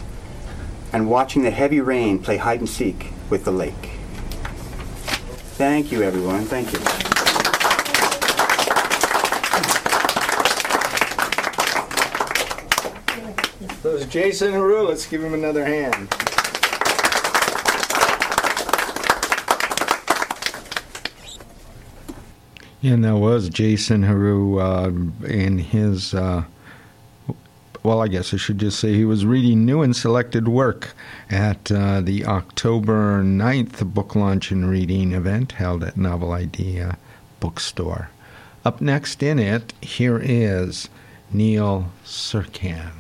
[0.94, 3.74] and watching the heavy rain play hide and seek with the lake.
[5.56, 6.44] Thank you, everyone.
[6.46, 6.80] Thank you.
[13.82, 14.88] So it's Jason Heroux.
[14.90, 16.10] Let's give him another hand.
[22.84, 26.14] And that was Jason Heroux uh, in his.
[26.14, 26.44] Uh,
[27.84, 30.94] well, I guess I should just say he was reading new and selected work
[31.32, 36.98] at uh, the October 9th book launch and reading event held at Novel Idea
[37.40, 38.10] Bookstore.
[38.64, 40.90] Up next in it, here is
[41.34, 42.92] Neil Surkan.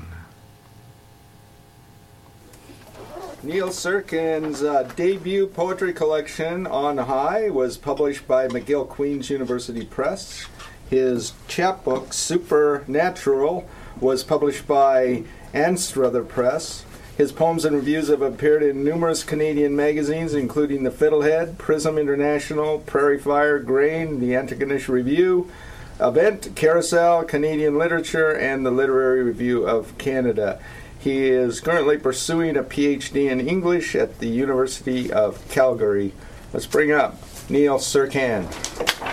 [3.43, 10.47] Neil Surkan's uh, debut poetry collection, On High, was published by McGill Queen's University Press.
[10.89, 13.67] His chapbook, Supernatural,
[14.01, 15.23] was published by
[15.53, 16.83] Anstruther Press.
[17.17, 22.79] His poems and reviews have appeared in numerous Canadian magazines, including The Fiddlehead, Prism International,
[22.79, 25.51] Prairie Fire, Grain, The Antigonish Review,
[25.99, 30.59] Event, Carousel, Canadian Literature, and the Literary Review of Canada.
[30.97, 36.13] He is currently pursuing a PhD in English at the University of Calgary.
[36.53, 37.19] Let's bring up
[37.49, 39.10] Neil Surkan.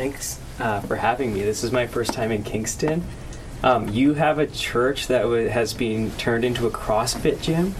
[0.00, 1.42] Thanks uh, for having me.
[1.42, 3.04] This is my first time in Kingston.
[3.62, 7.74] Um, you have a church that w- has been turned into a CrossFit gym.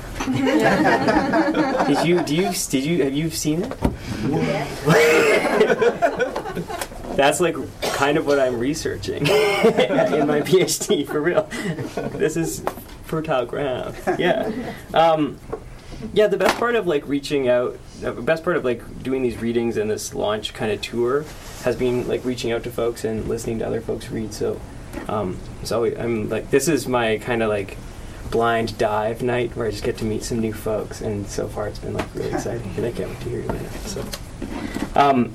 [1.86, 2.22] did you?
[2.22, 2.50] Do you?
[2.68, 3.04] Did you?
[3.04, 3.70] Have you seen it?
[7.16, 11.44] That's like kind of what I'm researching in my PhD for real.
[12.18, 12.62] This is
[13.04, 13.96] fertile ground.
[14.18, 14.52] Yeah.
[14.92, 15.38] Um,
[16.12, 19.38] yeah, the best part of like reaching out, the best part of like doing these
[19.38, 21.24] readings and this launch kind of tour
[21.62, 24.32] has been like reaching out to folks and listening to other folks read.
[24.32, 24.60] So,
[25.08, 27.76] um, so I'm like, this is my kind of like
[28.30, 31.68] blind dive night where I just get to meet some new folks, and so far
[31.68, 33.72] it's been like really exciting, and I can't wait to hear you in it.
[33.72, 34.04] So,
[34.94, 35.34] um,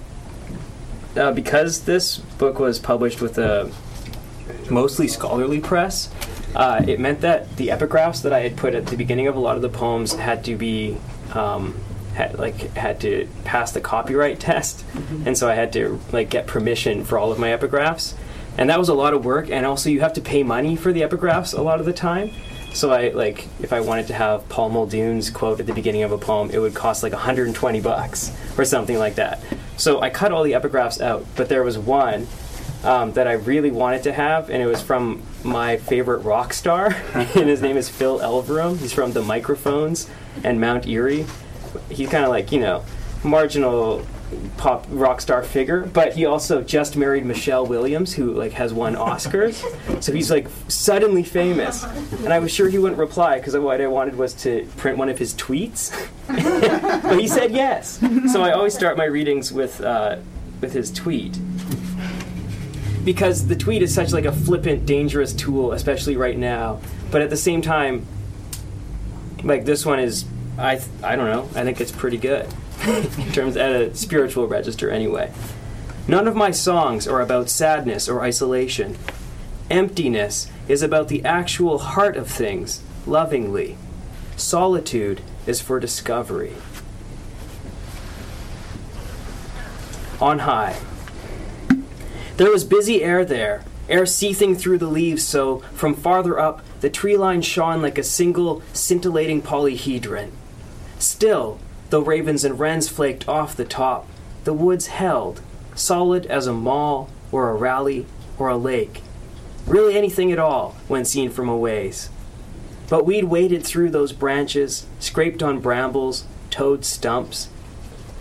[1.16, 3.72] uh, because this book was published with a
[4.70, 6.10] mostly scholarly press,
[6.56, 9.40] uh, it meant that the epigraphs that I had put at the beginning of a
[9.40, 10.98] lot of the poems had to be
[11.34, 11.76] um,
[12.16, 14.84] had like had to pass the copyright test,
[15.26, 18.14] and so I had to like get permission for all of my epigraphs,
[18.58, 19.50] and that was a lot of work.
[19.50, 22.32] And also, you have to pay money for the epigraphs a lot of the time.
[22.74, 26.12] So I like if I wanted to have Paul Muldoon's quote at the beginning of
[26.12, 29.40] a poem, it would cost like 120 bucks or something like that.
[29.78, 32.28] So I cut all the epigraphs out, but there was one
[32.84, 36.96] um, that I really wanted to have, and it was from my favorite rock star,
[37.14, 38.78] and his name is Phil Elverum.
[38.78, 40.10] He's from the Microphones
[40.44, 41.26] and Mount Eerie.
[41.90, 42.84] He's kind of like you know
[43.24, 44.06] marginal
[44.58, 48.96] pop rock star figure, but he also just married Michelle Williams, who like has won
[48.96, 49.64] Oscars.
[50.04, 53.88] so he's like suddenly famous, and I was sure he wouldn't reply because what I
[53.88, 55.92] wanted was to print one of his tweets,
[57.04, 58.00] but he said yes.
[58.32, 60.18] So I always start my readings with uh,
[60.62, 61.38] with his tweet
[63.06, 66.82] because the tweet is such like a flippant, dangerous tool, especially right now.
[67.12, 68.06] But at the same time,
[69.44, 70.26] like this one is,
[70.58, 71.50] I I don't know.
[71.60, 72.48] I think it's pretty good
[72.88, 75.32] in terms at a spiritual register, anyway.
[76.08, 78.98] None of my songs are about sadness or isolation.
[79.70, 83.78] Emptiness is about the actual heart of things, lovingly.
[84.38, 86.54] Solitude is for discovery.
[90.22, 90.80] On high.
[92.38, 96.90] There was busy air there, air seething through the leaves, so from farther up, the
[96.90, 100.32] tree line shone like a single scintillating polyhedron.
[101.06, 101.60] Still,
[101.92, 104.08] though ravens and wrens flaked off the top,
[104.44, 105.40] the woods held,
[105.76, 108.08] solid as a mall or a rally
[108.40, 109.04] or a lake.
[109.68, 112.10] Really anything at all when seen from a ways.
[112.90, 117.50] But we'd waded through those branches, scraped on brambles, toed stumps,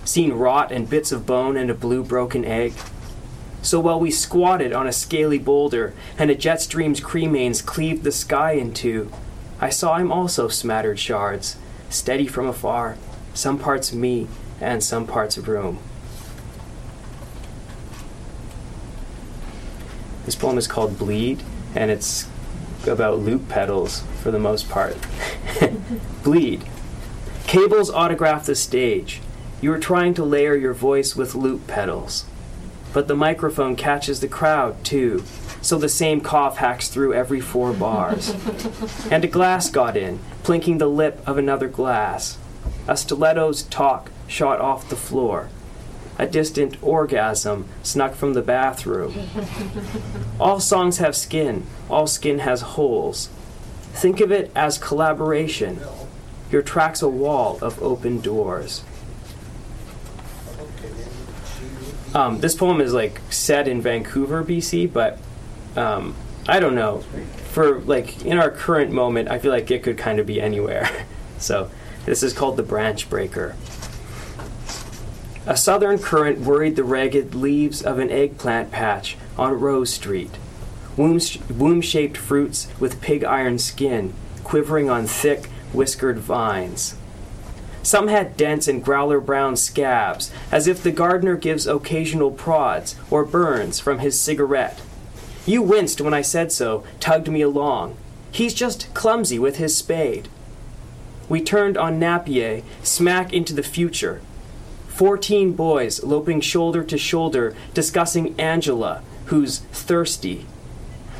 [0.04, 2.74] seen rot and bits of bone and a blue broken egg.
[3.62, 8.12] So while we squatted on a scaly boulder and a jet stream's cremains cleaved the
[8.12, 9.10] sky in two,
[9.58, 11.56] I saw him also smattered shards,
[11.94, 12.96] steady from afar,
[13.32, 14.26] some parts me
[14.60, 15.78] and some parts room.
[20.24, 21.42] This poem is called Bleed,
[21.74, 22.26] and it's
[22.86, 24.96] about loop pedals for the most part.
[26.22, 26.64] Bleed.
[27.46, 29.20] Cables autograph the stage.
[29.60, 32.24] You are trying to layer your voice with loop pedals.
[32.92, 35.24] But the microphone catches the crowd, too,
[35.64, 38.34] so the same cough hacks through every four bars.
[39.10, 42.36] and a glass got in, plinking the lip of another glass.
[42.86, 45.48] A stiletto's talk shot off the floor.
[46.18, 49.14] A distant orgasm snuck from the bathroom.
[50.40, 53.30] all songs have skin, all skin has holes.
[53.94, 55.80] Think of it as collaboration.
[56.50, 58.84] Your track's a wall of open doors.
[62.14, 65.18] Um, this poem is like set in Vancouver, BC, but
[65.76, 66.14] um,
[66.48, 67.00] I don't know.
[67.52, 70.88] For like in our current moment, I feel like it could kind of be anywhere.
[71.38, 71.70] so
[72.04, 73.56] this is called the Branch Breaker.
[75.46, 80.30] A southern current worried the ragged leaves of an eggplant patch on Rose Street.
[80.96, 86.94] Womb shaped fruits with pig iron skin, quivering on thick, whiskered vines.
[87.82, 93.24] Some had dense and growler brown scabs, as if the gardener gives occasional prods or
[93.26, 94.80] burns from his cigarette.
[95.46, 97.96] You winced when I said so, tugged me along.
[98.30, 100.28] He's just clumsy with his spade.
[101.28, 104.20] We turned on Napier, smack into the future.
[104.88, 110.46] Fourteen boys loping shoulder to shoulder, discussing Angela, who's thirsty.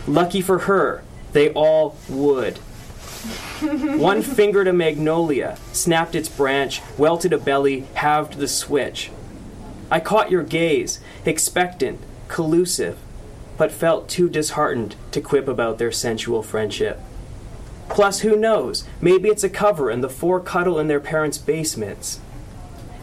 [0.06, 1.02] Lucky for her,
[1.32, 2.58] they all would.
[3.60, 9.10] One fingered a magnolia, snapped its branch, welted a belly, halved the switch.
[9.90, 12.98] I caught your gaze, expectant, collusive,
[13.56, 17.00] but felt too disheartened to quip about their sensual friendship.
[17.88, 18.84] Plus, who knows?
[19.00, 22.20] Maybe it's a cover and the four cuddle in their parents' basements.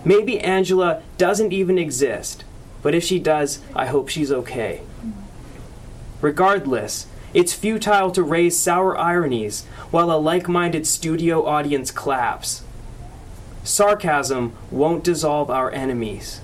[0.03, 2.43] Maybe Angela doesn't even exist,
[2.81, 4.81] but if she does, I hope she's okay.
[6.21, 12.63] Regardless, it's futile to raise sour ironies while a like minded studio audience claps.
[13.63, 16.41] Sarcasm won't dissolve our enemies.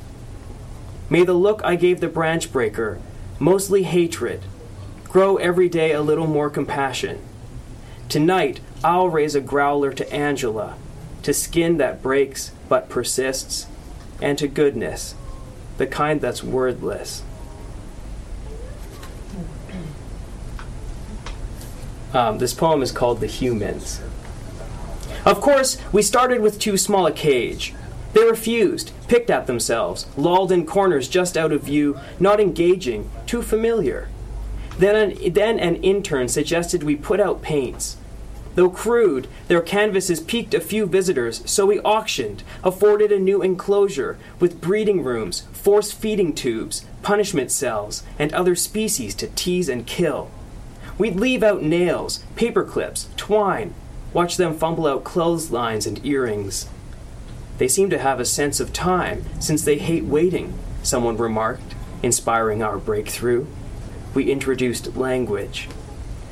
[1.10, 3.00] May the look I gave the branch breaker,
[3.40, 4.42] mostly hatred,
[5.06, 7.20] grow every day a little more compassion.
[8.10, 10.76] Tonight, I'll raise a growler to Angela,
[11.24, 13.68] to skin that breaks but persists,
[14.22, 15.16] and to goodness,
[15.78, 17.24] the kind that's wordless.
[22.14, 24.02] Um, this poem is called The Humans.
[25.26, 27.74] Of course, we started with too small a cage.
[28.18, 33.44] They refused, picked at themselves, lolled in corners just out of view, not engaging, too
[33.44, 34.10] familiar.
[34.80, 37.98] Then an, then an intern suggested we put out paints.
[38.56, 44.18] Though crude, their canvases piqued a few visitors, so we auctioned, afforded a new enclosure
[44.40, 50.32] with breeding rooms, force feeding tubes, punishment cells, and other species to tease and kill.
[50.98, 53.76] We'd leave out nails, paper clips, twine,
[54.12, 56.68] watch them fumble out clotheslines and earrings.
[57.58, 60.54] They seem to have a sense of time, since they hate waiting,
[60.84, 63.48] someone remarked, inspiring our breakthrough.
[64.14, 65.68] We introduced language.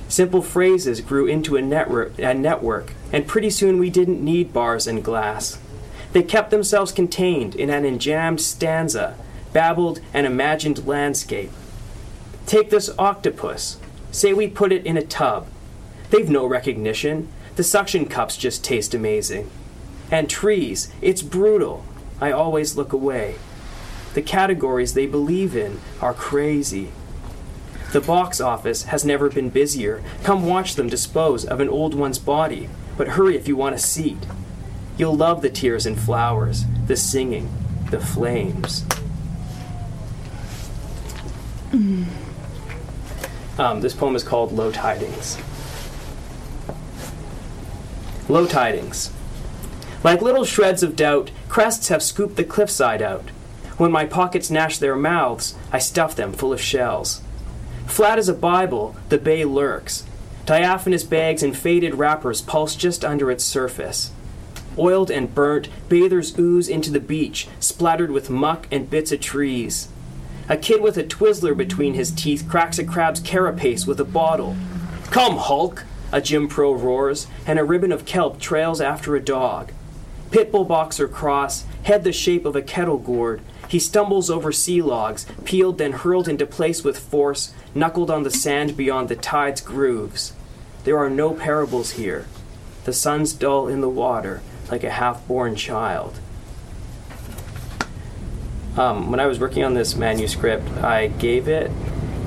[0.07, 4.85] Simple phrases grew into a network, a network, and pretty soon we didn't need bars
[4.85, 5.59] and glass.
[6.13, 9.17] They kept themselves contained in an enjambed stanza,
[9.51, 11.51] babbled an imagined landscape.
[12.45, 13.77] Take this octopus.
[14.11, 15.47] Say we put it in a tub.
[16.11, 17.27] They've no recognition.
[17.55, 19.49] The suction cups just taste amazing.
[20.11, 21.83] And trees, it's brutal.
[22.21, 23.35] I always look away.
[24.13, 26.91] The categories they believe in are crazy.
[27.91, 30.03] The box office has never been busier.
[30.23, 33.79] Come watch them dispose of an old one's body, but hurry if you want a
[33.79, 34.25] seat.
[34.97, 37.49] You'll love the tears and flowers, the singing,
[37.91, 38.85] the flames.
[43.57, 45.37] Um, this poem is called Low Tidings.
[48.27, 49.11] Low Tidings.
[50.05, 53.29] Like little shreds of doubt, crests have scooped the cliffside out.
[53.79, 57.23] When my pockets gnash their mouths, I stuff them full of shells.
[57.87, 60.03] Flat as a Bible, the bay lurks.
[60.45, 64.11] Diaphanous bags and faded wrappers pulse just under its surface.
[64.77, 69.87] Oiled and burnt, bathers ooze into the beach, splattered with muck and bits of trees.
[70.47, 74.55] A kid with a Twizzler between his teeth cracks a crab's carapace with a bottle.
[75.05, 75.83] Come, Hulk!
[76.11, 79.71] A Jim Pro roars, and a ribbon of kelp trails after a dog.
[80.31, 83.41] Pitbull boxer cross, head the shape of a kettle gourd.
[83.67, 88.31] He stumbles over sea logs, peeled then hurled into place with force, knuckled on the
[88.31, 90.33] sand beyond the tide's grooves.
[90.83, 92.27] There are no parables here.
[92.83, 96.19] The sun's dull in the water, like a half born child.
[98.77, 101.71] Um, when I was working on this manuscript, I gave it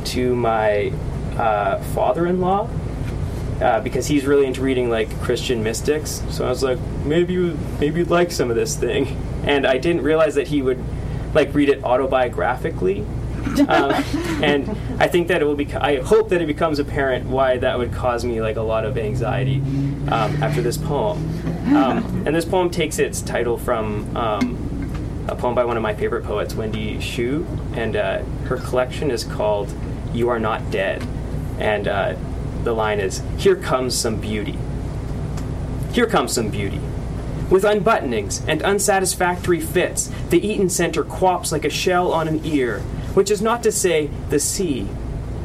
[0.06, 0.92] to my
[1.36, 2.68] uh, father in law
[3.60, 6.22] uh, because he's really into reading like Christian mystics.
[6.30, 9.78] So I was like, maybe you, maybe you'd like some of this thing, and I
[9.78, 10.82] didn't realize that he would
[11.34, 13.06] like read it autobiographically.
[13.68, 13.92] um,
[14.42, 14.68] and
[15.00, 15.72] I think that it will be.
[15.74, 18.98] I hope that it becomes apparent why that would cause me like a lot of
[18.98, 19.58] anxiety
[20.08, 21.18] um, after this poem.
[21.74, 25.94] Um, and this poem takes its title from um, a poem by one of my
[25.94, 29.72] favorite poets, Wendy Xu, and uh, her collection is called
[30.12, 31.06] "You Are Not Dead,"
[31.58, 32.16] and uh,
[32.64, 34.58] the line is, "Here comes some beauty.
[35.92, 36.80] Here comes some beauty."
[37.50, 42.82] With unbuttonings and unsatisfactory fits, the Eaton Center quaps like a shell on an ear,
[43.14, 44.86] which is not to say the sea.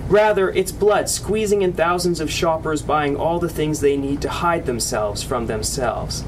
[0.10, 4.30] Rather, it's blood squeezing in thousands of shoppers buying all the things they need to
[4.30, 6.26] hide themselves from themselves.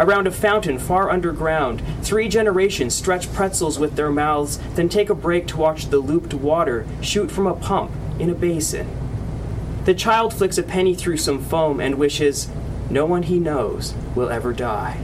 [0.00, 5.14] Around a fountain far underground, three generations stretch pretzels with their mouths, then take a
[5.14, 8.86] break to watch the looped water shoot from a pump in a basin.
[9.84, 12.48] The child flicks a penny through some foam and wishes,
[12.88, 15.00] no one he knows will ever die.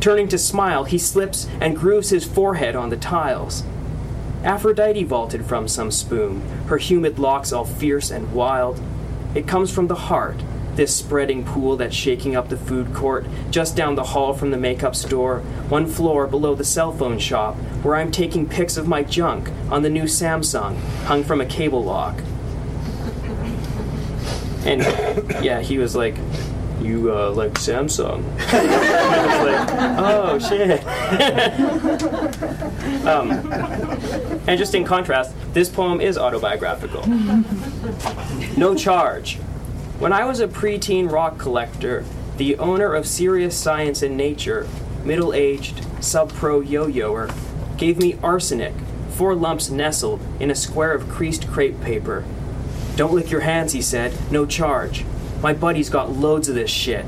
[0.00, 3.64] Turning to smile, he slips and grooves his forehead on the tiles.
[4.44, 8.80] Aphrodite vaulted from some spoon, her humid locks all fierce and wild.
[9.34, 10.36] It comes from the heart,
[10.76, 14.56] this spreading pool that's shaking up the food court, just down the hall from the
[14.56, 19.02] makeup store, one floor below the cell phone shop, where I'm taking pics of my
[19.02, 22.20] junk on the new Samsung, hung from a cable lock.
[24.68, 24.82] And
[25.42, 26.14] yeah, he was like,
[26.82, 28.22] you uh, like Samsung?
[28.52, 29.68] I was like,
[29.98, 30.84] oh shit.
[33.06, 33.30] um,
[34.46, 37.06] and just in contrast, this poem is autobiographical.
[38.58, 39.36] No charge.
[39.98, 42.04] When I was a preteen rock collector,
[42.36, 44.68] the owner of Serious Science and Nature,
[45.02, 47.34] middle aged, sub pro yo yoer,
[47.78, 48.74] gave me arsenic,
[49.10, 52.24] four lumps nestled in a square of creased crepe paper.
[52.98, 55.04] Don't lick your hands, he said, no charge.
[55.40, 57.06] My buddy's got loads of this shit.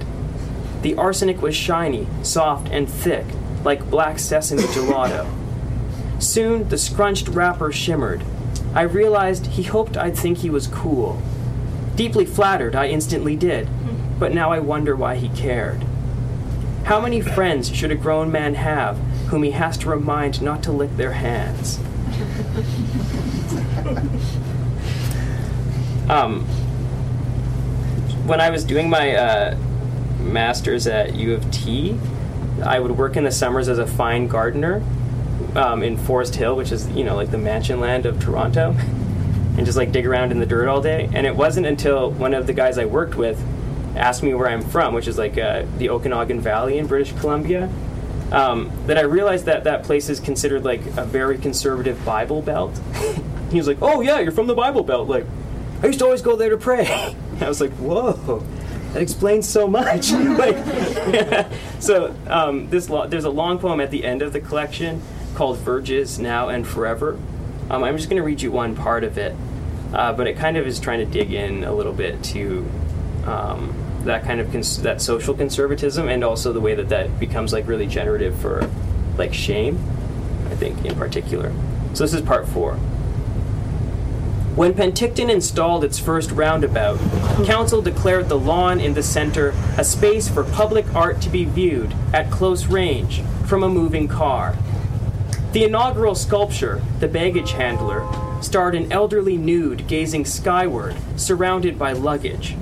[0.83, 3.27] The arsenic was shiny, soft, and thick,
[3.65, 5.29] like black sesame gelato.
[6.23, 8.23] Soon the scrunched wrapper shimmered.
[8.73, 11.21] I realized he hoped I'd think he was cool.
[11.97, 13.69] Deeply flattered, I instantly did,
[14.17, 15.83] but now I wonder why he cared.
[16.85, 18.97] How many friends should a grown man have
[19.31, 21.81] whom he has to remind not to lick their hands?
[26.11, 26.41] Um,
[28.27, 29.57] when I was doing my uh,
[30.19, 31.97] master's at U of T,
[32.65, 34.83] I would work in the summers as a fine gardener
[35.55, 38.73] um, in Forest Hill, which is you know like the mansion land of Toronto,
[39.57, 41.09] and just like dig around in the dirt all day.
[41.15, 43.41] And it wasn't until one of the guys I worked with
[43.95, 47.71] asked me where I'm from, which is like uh, the Okanagan Valley in British Columbia,
[48.33, 52.77] um, that I realized that that place is considered like a very conservative Bible belt.
[53.51, 55.27] he was like, "Oh yeah, you're from the Bible Belt." Like,
[55.83, 56.87] I used to always go there to pray.
[57.41, 58.45] I was like, "Whoa."
[58.93, 60.11] That explains so much.
[60.13, 60.57] like,
[61.81, 65.01] so um, this lo- there's a long poem at the end of the collection
[65.35, 67.19] called "Verges Now and Forever."
[67.71, 69.35] Um, I'm just going to read you one part of it,
[69.95, 72.69] uh, but it kind of is trying to dig in a little bit to
[73.27, 73.73] um,
[74.05, 77.69] that kind of cons- that social conservatism, and also the way that that becomes like
[77.69, 78.69] really generative for
[79.17, 79.79] like shame.
[80.51, 81.53] I think in particular.
[81.95, 82.77] So this is part four.
[84.61, 86.99] When Penticton installed its first roundabout,
[87.47, 91.95] Council declared the lawn in the center a space for public art to be viewed
[92.13, 94.55] at close range from a moving car.
[95.53, 98.07] The inaugural sculpture, The Baggage Handler,
[98.43, 102.55] starred an elderly nude gazing skyward, surrounded by luggage.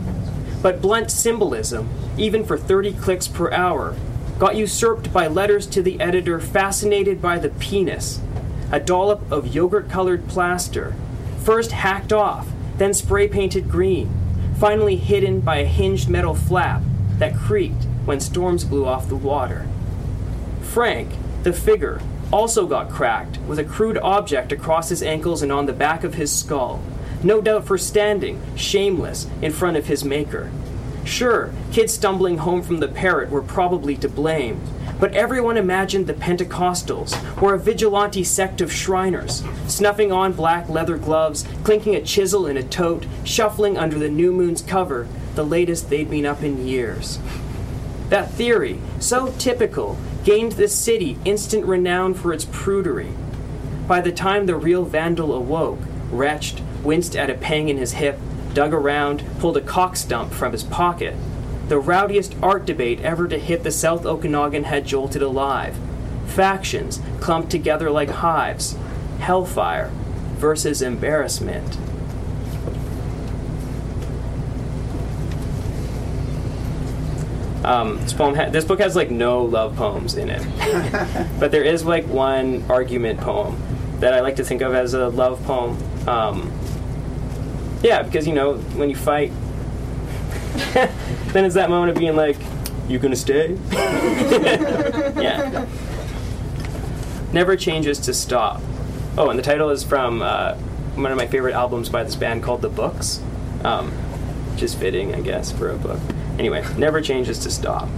[0.63, 3.97] But blunt symbolism, even for 30 clicks per hour,
[4.39, 8.21] got usurped by letters to the editor fascinated by the penis,
[8.71, 10.95] a dollop of yogurt colored plaster
[11.49, 12.47] first hacked off,
[12.77, 14.07] then spray painted green,
[14.59, 16.83] finally hidden by a hinged metal flap
[17.17, 19.67] that creaked when storms blew off the water.
[20.61, 21.11] Frank,
[21.45, 25.73] the figure, also got cracked with a crude object across his ankles and on the
[25.73, 26.83] back of his skull,
[27.23, 30.51] no doubt for standing, shameless, in front of his maker.
[31.09, 34.61] Sure, kids stumbling home from the parrot were probably to blame,
[35.01, 40.99] but everyone imagined the Pentecostals were a vigilante sect of Shriners, snuffing on black leather
[40.99, 45.89] gloves, clinking a chisel in a tote, shuffling under the new moon's cover, the latest
[45.89, 47.19] they'd been up in years.
[48.11, 53.15] That theory, so typical, gained the city instant renown for its prudery.
[53.89, 55.81] By the time the real vandal awoke,
[56.11, 58.21] retched, winced at a pang in his hip,
[58.59, 61.15] dug around, pulled a cock stump from his pocket,
[61.69, 65.79] the rowdiest art debate ever to hit the South Okanagan had jolted alive.
[66.27, 68.77] Factions clumped together like hives.
[69.21, 69.93] Hellfire
[70.39, 71.79] versus embarrassment.
[77.65, 80.45] Um, this poem, ha- this book has like no love poems in it,
[81.39, 83.57] but there is like one argument poem
[84.01, 85.79] that I like to think of as a love poem.
[86.09, 86.53] Um,
[87.83, 89.33] yeah, because you know when you fight,
[90.75, 92.37] then it's that moment of being like,
[92.89, 95.67] "You gonna stay?" yeah.
[97.33, 98.63] Never changes to stop.
[99.19, 100.55] Oh, and the title is from uh,
[100.95, 103.21] one of my favorite albums by this band called The Books.
[103.65, 103.93] Um,
[104.57, 106.01] just fitting, I guess, for a book.
[106.39, 107.89] Anyway, never changes to stop.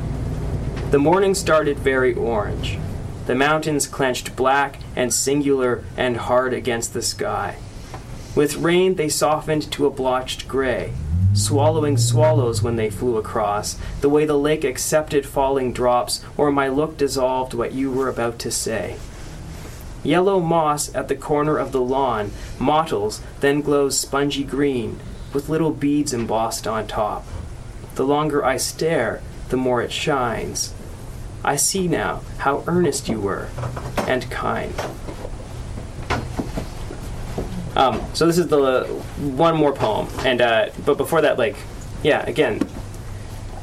[0.90, 2.78] The morning started very orange.
[3.26, 7.56] The mountains clenched black and singular and hard against the sky.
[8.34, 10.92] With rain, they softened to a blotched gray,
[11.32, 16.68] swallowing swallows when they flew across, the way the lake accepted falling drops, or my
[16.68, 18.96] look dissolved what you were about to say.
[20.02, 24.98] Yellow moss at the corner of the lawn mottles, then glows spongy green,
[25.32, 27.26] with little beads embossed on top.
[27.96, 30.72] The longer I stare, the more it shines.
[31.44, 33.48] I see now how earnest you were,
[33.98, 34.74] and kind.
[37.80, 38.84] Um, so this is the
[39.18, 41.56] one more poem, and uh, but before that, like,
[42.02, 42.60] yeah, again,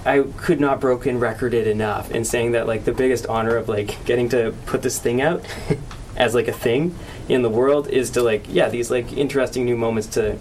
[0.08, 3.70] I could not broken record it enough in saying that like the biggest honor of
[3.70, 5.46] like getting to put this thing out
[6.16, 6.96] as like a thing
[7.30, 10.40] in the world is to like yeah these like interesting new moments to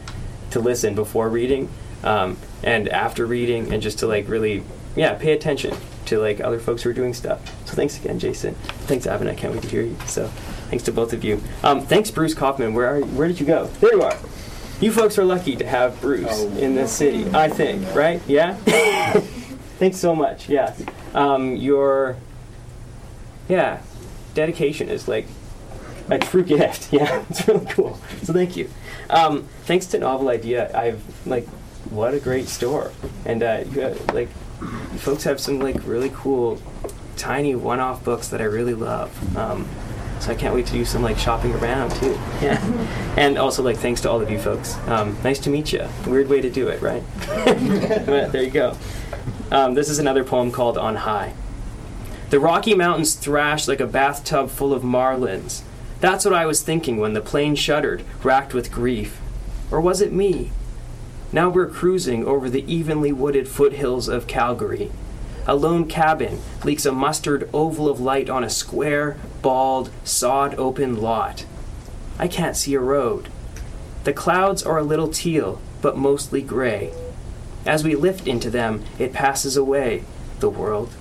[0.53, 1.69] to listen before reading
[2.03, 4.63] um, and after reading and just to like really
[4.95, 5.77] yeah pay attention
[6.07, 7.41] to like other folks who are doing stuff.
[7.67, 8.55] So thanks again, Jason.
[8.87, 9.29] Thanks, Evan.
[9.29, 9.97] I can't wait to hear you.
[10.07, 10.31] So
[10.69, 11.41] thanks to both of you.
[11.63, 12.75] Um, thanks, Bruce Kauffman.
[12.75, 13.05] Where are you?
[13.07, 13.67] Where did you go?
[13.67, 14.17] There you are.
[14.81, 17.27] You folks are lucky to have Bruce in this city.
[17.33, 18.21] I think, right?
[18.27, 18.55] Yeah.
[19.79, 20.49] thanks so much.
[20.49, 20.75] Yeah.
[21.15, 22.17] Um, your
[23.49, 23.81] yeah
[24.35, 25.27] dedication is like
[26.11, 26.89] a true gift.
[26.93, 27.99] Yeah, it's really cool.
[28.23, 28.71] So thank you.
[29.11, 31.47] Um, thanks to Novel Idea, I've like
[31.91, 32.93] what a great store,
[33.25, 34.29] and uh, you have, like
[34.61, 36.61] you folks have some like really cool
[37.17, 39.37] tiny one-off books that I really love.
[39.37, 39.69] Um,
[40.21, 42.19] so I can't wait to do some like shopping around too.
[42.41, 42.63] Yeah,
[43.17, 44.77] and also like thanks to all of you folks.
[44.89, 45.89] Um, nice to meet you.
[46.07, 47.03] Weird way to do it, right?
[47.27, 48.77] but there you go.
[49.51, 51.33] Um, this is another poem called On High.
[52.31, 55.63] The Rocky Mountains thrash like a bathtub full of marlins.
[56.01, 59.21] That's what I was thinking when the plane shuddered, racked with grief.
[59.71, 60.51] Or was it me?
[61.33, 64.91] Now we're cruising over the evenly wooded foothills of Calgary.
[65.47, 69.17] A lone cabin leaks a mustard oval of light on a square,
[69.47, 71.47] bald, sawed open lot.
[72.19, 73.29] I can't see a road.
[74.03, 76.93] The clouds are a little teal, but mostly gray.
[77.65, 80.03] As we lift into them, it passes away,
[80.41, 80.93] the world.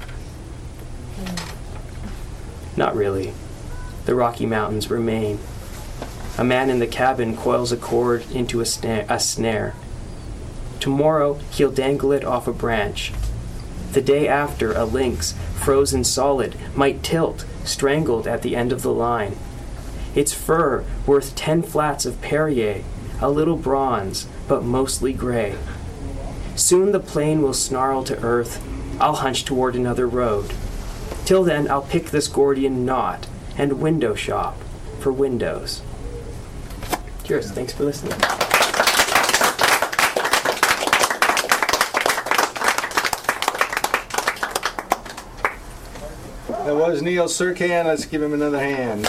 [2.78, 3.34] Not really.
[4.06, 5.40] The Rocky Mountains remain.
[6.38, 9.74] A man in the cabin coils a cord into a, sna- a snare.
[10.80, 13.12] Tomorrow, he'll dangle it off a branch.
[13.94, 18.94] The day after, a lynx, frozen solid, might tilt, strangled at the end of the
[18.94, 19.36] line.
[20.16, 22.84] Its fur worth ten flats of Perrier,
[23.22, 25.56] a little bronze, but mostly gray.
[26.56, 28.66] Soon the plane will snarl to earth.
[29.00, 30.54] I'll hunch toward another road.
[31.26, 33.28] Till then, I'll pick this Gordian knot
[33.58, 34.58] and window shop
[35.00, 35.82] for windows.
[37.24, 37.52] Cheers.
[37.52, 38.45] Thanks for listening.
[46.66, 47.86] That was Neil Surkan.
[47.86, 49.06] Let's give him another hand.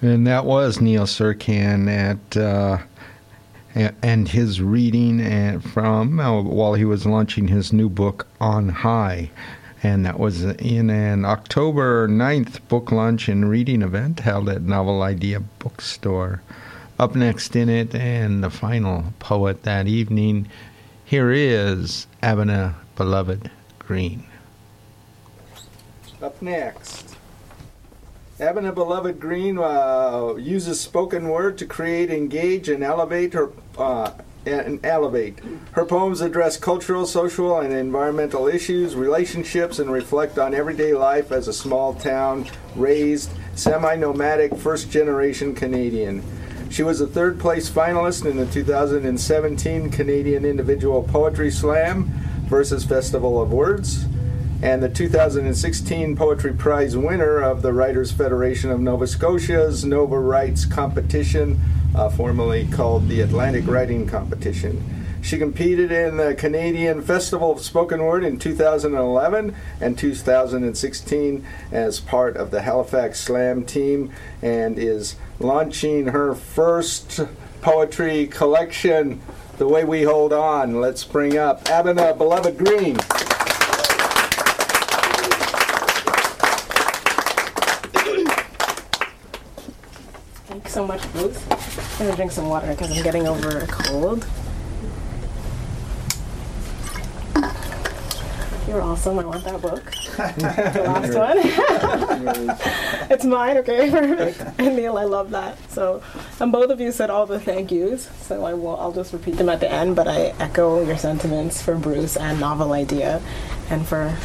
[0.00, 2.78] And that was Neil Surkan at uh,
[3.74, 9.32] and his reading and from uh, while he was launching his new book On High.
[9.82, 15.02] And that was in an October 9th book launch and reading event held at Novel
[15.02, 16.40] Idea Bookstore.
[17.00, 20.46] Up next in it, and the final poet that evening,
[21.10, 23.50] here is Abena Beloved
[23.80, 24.22] Green.
[26.22, 27.16] Up next,
[28.38, 34.12] Abena Beloved Green uh, uses spoken word to create, engage, and elevate her uh,
[34.46, 35.40] and elevate.
[35.72, 41.48] Her poems address cultural, social, and environmental issues, relationships, and reflect on everyday life as
[41.48, 42.46] a small town,
[42.76, 46.22] raised, semi-nomadic, first-generation Canadian.
[46.70, 52.04] She was a third place finalist in the 2017 Canadian Individual Poetry Slam
[52.46, 54.06] versus Festival of Words
[54.62, 60.64] and the 2016 Poetry Prize winner of the Writers Federation of Nova Scotia's Nova Writes
[60.64, 61.60] competition,
[61.96, 65.00] uh, formerly called the Atlantic Writing Competition.
[65.22, 72.36] She competed in the Canadian Festival of Spoken Word in 2011 and 2016 as part
[72.36, 77.20] of the Halifax Slam team and is launching her first
[77.62, 79.20] poetry collection,
[79.58, 80.80] The Way We Hold On.
[80.80, 82.96] Let's bring up Abena Beloved Green.
[90.46, 91.42] Thanks so much, Bruce.
[91.98, 94.26] I'm gonna drink some water because I'm getting over a cold.
[98.70, 99.18] You're awesome.
[99.18, 99.84] I want that book.
[100.16, 101.38] the last one.
[103.10, 103.56] it's mine.
[103.58, 104.60] Okay, perfect.
[104.60, 105.58] And Neil, I love that.
[105.72, 106.04] So,
[106.38, 108.08] and both of you said all the thank yous.
[108.20, 108.76] So I will.
[108.76, 109.96] I'll just repeat them at the end.
[109.96, 113.20] But I echo your sentiments for Bruce and Novel Idea,
[113.70, 114.16] and for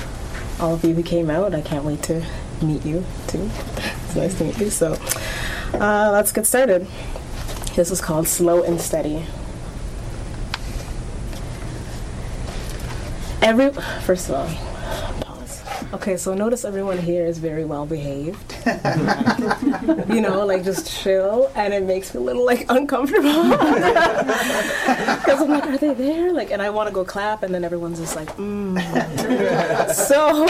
[0.59, 1.55] all of you who came out.
[1.55, 2.23] I can't wait to
[2.61, 3.49] meet you too.
[3.77, 4.69] It's nice to meet you.
[4.69, 4.93] So.
[5.73, 6.85] Uh, let's get started.
[7.76, 9.26] This is called Slow and Steady.
[13.45, 13.69] Every
[14.01, 14.47] first of all,
[15.22, 15.63] pause.
[15.93, 18.55] Okay, so notice everyone here is very well behaved.
[20.09, 25.49] you know, like just chill, and it makes me a little like uncomfortable because I'm
[25.49, 26.34] like, are they there?
[26.34, 28.81] Like, and I want to go clap, and then everyone's just like, mm.
[29.93, 30.47] so,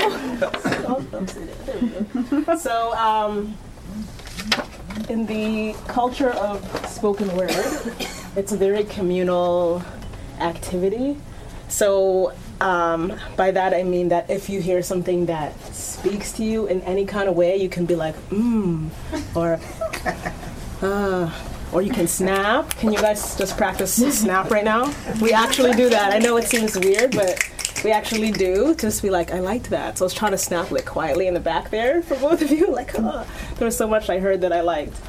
[2.58, 3.58] so um
[5.10, 7.52] in the culture of spoken word,
[8.38, 9.84] it's a very communal
[10.40, 11.18] activity.
[11.68, 12.32] So,
[12.62, 16.82] um, by that I mean that if you hear something that speaks to you in
[16.82, 18.90] any kind of way, you can be like, mmm,
[19.36, 19.60] or,
[20.82, 21.32] uh,
[21.72, 22.70] or you can snap.
[22.72, 24.94] Can you guys just practice snap right now?
[25.22, 26.14] We actually do that.
[26.14, 27.44] I know it seems weird, but
[27.84, 28.74] we actually do.
[28.76, 29.98] Just be like, I liked that.
[29.98, 32.52] So I was trying to snap like quietly in the back there for both of
[32.52, 32.66] you.
[32.76, 33.26] Like, oh,
[33.56, 35.00] there was so much I heard that I liked.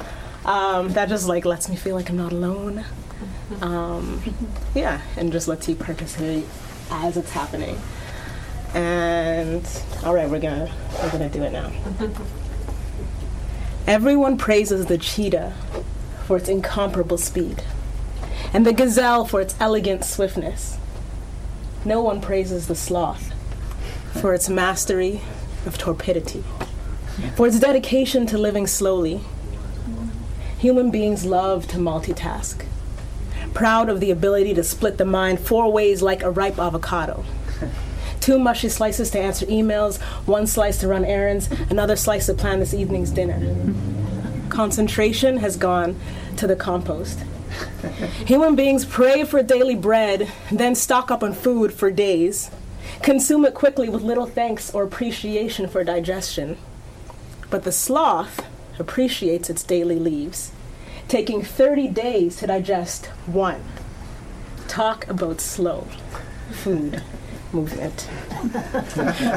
[0.44, 2.84] Um, that just like lets me feel like I'm not alone.
[3.60, 4.22] Um,
[4.74, 6.44] yeah, and just lets you participate
[6.90, 7.80] as it's happening.
[8.74, 9.66] And
[10.04, 10.70] all right, we're gonna
[11.02, 11.72] we're gonna do it now.
[13.86, 15.54] Everyone praises the cheetah
[16.26, 17.62] for its incomparable speed,
[18.52, 20.76] and the gazelle for its elegant swiftness.
[21.84, 23.32] No one praises the sloth
[24.20, 25.20] for its mastery
[25.66, 26.42] of torpidity,
[27.36, 29.20] for its dedication to living slowly.
[30.58, 32.64] Human beings love to multitask,
[33.56, 37.24] proud of the ability to split the mind four ways like a ripe avocado.
[38.20, 42.60] Two mushy slices to answer emails, one slice to run errands, another slice to plan
[42.60, 43.40] this evening's dinner.
[44.50, 45.98] concentration has gone
[46.36, 47.20] to the compost.
[48.26, 52.50] Human beings pray for daily bread, then stock up on food for days,
[53.00, 56.58] consume it quickly with little thanks or appreciation for digestion.
[57.48, 58.44] But the sloth
[58.78, 60.52] appreciates its daily leaves,
[61.08, 63.62] taking 30 days to digest one.
[64.68, 65.86] Talk about slow
[66.50, 67.02] food
[67.52, 68.08] movement.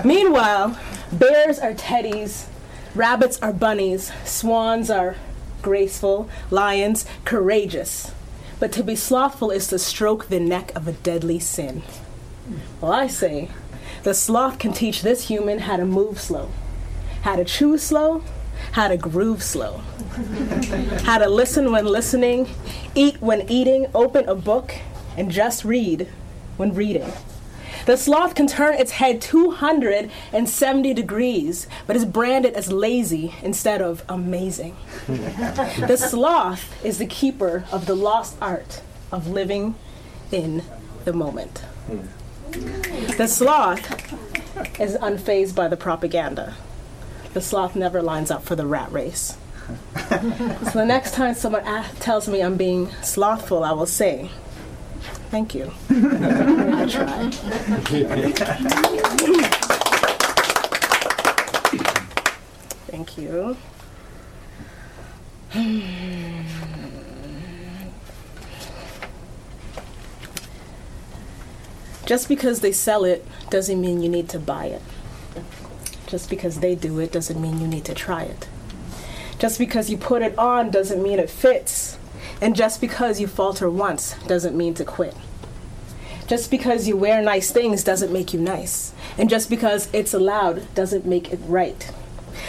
[0.05, 0.79] Meanwhile,
[1.11, 2.47] bears are teddies,
[2.95, 5.15] rabbits are bunnies, swans are
[5.61, 8.13] graceful, lions courageous.
[8.59, 11.83] But to be slothful is to stroke the neck of a deadly sin.
[12.81, 13.49] Well, I say,
[14.03, 16.49] the sloth can teach this human how to move slow,
[17.21, 18.23] how to chew slow,
[18.73, 19.81] how to groove slow,
[21.03, 22.49] how to listen when listening,
[22.95, 24.73] eat when eating, open a book,
[25.17, 26.07] and just read
[26.57, 27.11] when reading.
[27.85, 34.03] The sloth can turn its head 270 degrees, but is branded as lazy instead of
[34.07, 34.75] amazing.
[35.07, 38.81] the sloth is the keeper of the lost art
[39.11, 39.75] of living
[40.31, 40.63] in
[41.05, 41.63] the moment.
[43.17, 43.79] The sloth
[44.79, 46.55] is unfazed by the propaganda.
[47.33, 49.37] The sloth never lines up for the rat race.
[50.09, 51.63] so the next time someone
[51.99, 54.31] tells me I'm being slothful, I will say,
[55.29, 55.71] Thank you.
[55.89, 57.35] I tried.
[62.87, 63.55] Thank you.
[72.07, 74.81] Just because they sell it doesn't mean you need to buy it.
[76.09, 78.47] Just because they do it doesn't mean you need to try it.
[79.37, 81.99] Just because you put it on doesn't mean it fits.
[82.41, 85.15] And just because you falter once doesn't mean to quit.
[86.25, 88.91] Just because you wear nice things doesn't make you nice.
[89.19, 91.91] And just because it's allowed doesn't make it right.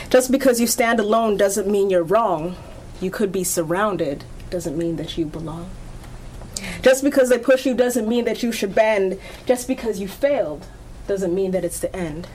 [0.09, 2.57] Just because you stand alone doesn't mean you're wrong.
[2.99, 5.69] You could be surrounded doesn't mean that you belong.
[6.83, 9.21] Just because they push you doesn't mean that you should bend.
[9.45, 10.67] Just because you failed
[11.07, 12.27] doesn't mean that it's the end.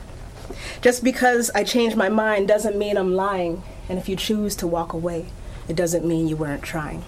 [0.82, 3.64] Just because I changed my mind doesn't mean I'm lying.
[3.90, 5.28] And if you choose to walk away,
[5.68, 7.04] it doesn't mean you weren't trying.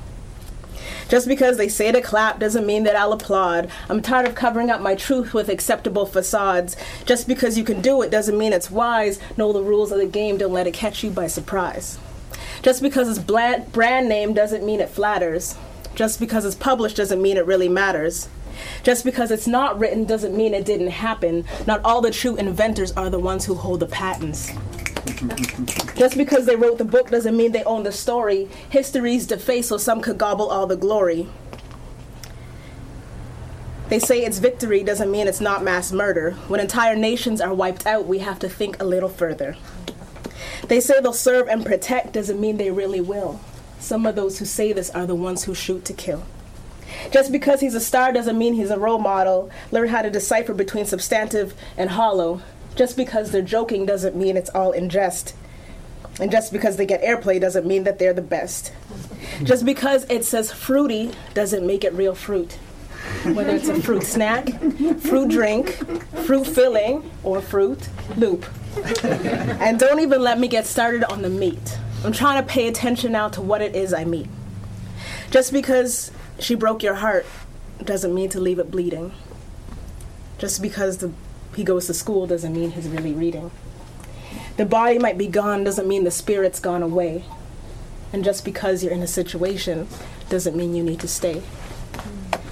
[1.10, 3.70] Just because they say to clap doesn't mean that I'll applaud.
[3.90, 6.76] I'm tired of covering up my truth with acceptable facades.
[7.06, 9.20] Just because you can do it doesn't mean it's wise.
[9.38, 11.98] Know the rules of the game, don't let it catch you by surprise.
[12.62, 15.56] Just because it's brand name doesn't mean it flatters.
[15.96, 18.28] Just because it's published doesn't mean it really matters.
[18.84, 21.46] Just because it's not written doesn't mean it didn't happen.
[21.66, 24.52] Not all the true inventors are the ones who hold the patents.
[25.96, 28.50] Just because they wrote the book doesn't mean they own the story.
[28.70, 31.28] History's defaced so some could gobble all the glory.
[33.90, 36.32] They say it's victory doesn't mean it's not mass murder.
[36.50, 39.56] When entire nations are wiped out, we have to think a little further.
[40.68, 43.40] They say they'll serve and protect doesn't mean they really will.
[43.80, 46.26] Some of those who say this are the ones who shoot to kill.
[47.12, 49.50] Just because he's a star doesn't mean he's a role model.
[49.72, 52.42] Learn how to decipher between substantive and hollow.
[52.76, 55.36] Just because they're joking doesn't mean it's all in jest.
[56.20, 58.74] And just because they get airplay doesn't mean that they're the best.
[59.44, 62.54] Just because it says fruity doesn't make it real fruit.
[63.24, 64.50] Whether it's a fruit snack,
[65.00, 65.70] fruit drink,
[66.26, 68.46] fruit filling, or fruit loop.
[69.62, 71.78] And don't even let me get started on the meat.
[72.04, 74.28] I'm trying to pay attention now to what it is I meet.
[75.32, 77.26] Just because she broke your heart
[77.84, 79.14] doesn't mean to leave it bleeding.
[80.38, 81.12] Just because the
[81.56, 83.50] he goes to school doesn't mean he's really reading.
[84.58, 87.26] The body might be gone doesn't mean the spirit's gone away.
[88.14, 89.88] And just because you're in a situation
[90.30, 91.42] doesn't mean you need to stay.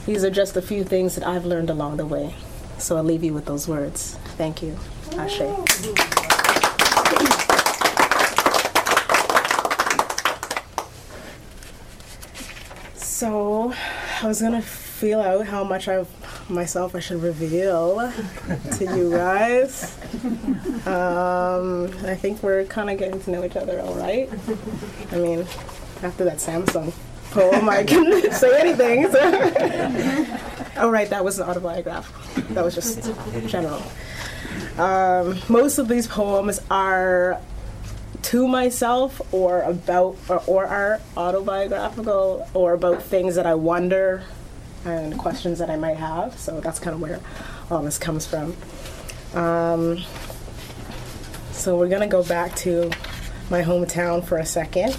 [0.06, 2.36] These are just a few things that I've learned along the way.
[2.78, 4.16] So I'll leave you with those words.
[4.38, 4.78] Thank you.
[5.18, 6.25] Ashe.
[13.16, 13.74] So
[14.22, 16.06] I was gonna feel out how much I
[16.50, 18.12] myself I should reveal
[18.74, 19.98] to you guys.
[20.86, 24.30] Um, I think we're kind of getting to know each other, all right.
[25.14, 25.40] I mean,
[26.04, 26.94] after that Samsung
[27.32, 29.10] poem, I can say anything.
[29.10, 29.22] So.
[30.76, 32.44] oh, right, that was an autobiographical.
[32.54, 33.10] That was just
[33.48, 33.82] general.
[34.78, 37.40] Um, most of these poems are
[38.26, 44.24] to myself or about or, or are autobiographical or about things that I wonder
[44.84, 46.38] and questions that I might have.
[46.40, 47.20] So that's kind of where
[47.70, 48.56] all this comes from.
[49.36, 50.00] Um,
[51.52, 52.90] so we're gonna go back to
[53.52, 54.98] my hometown for a second.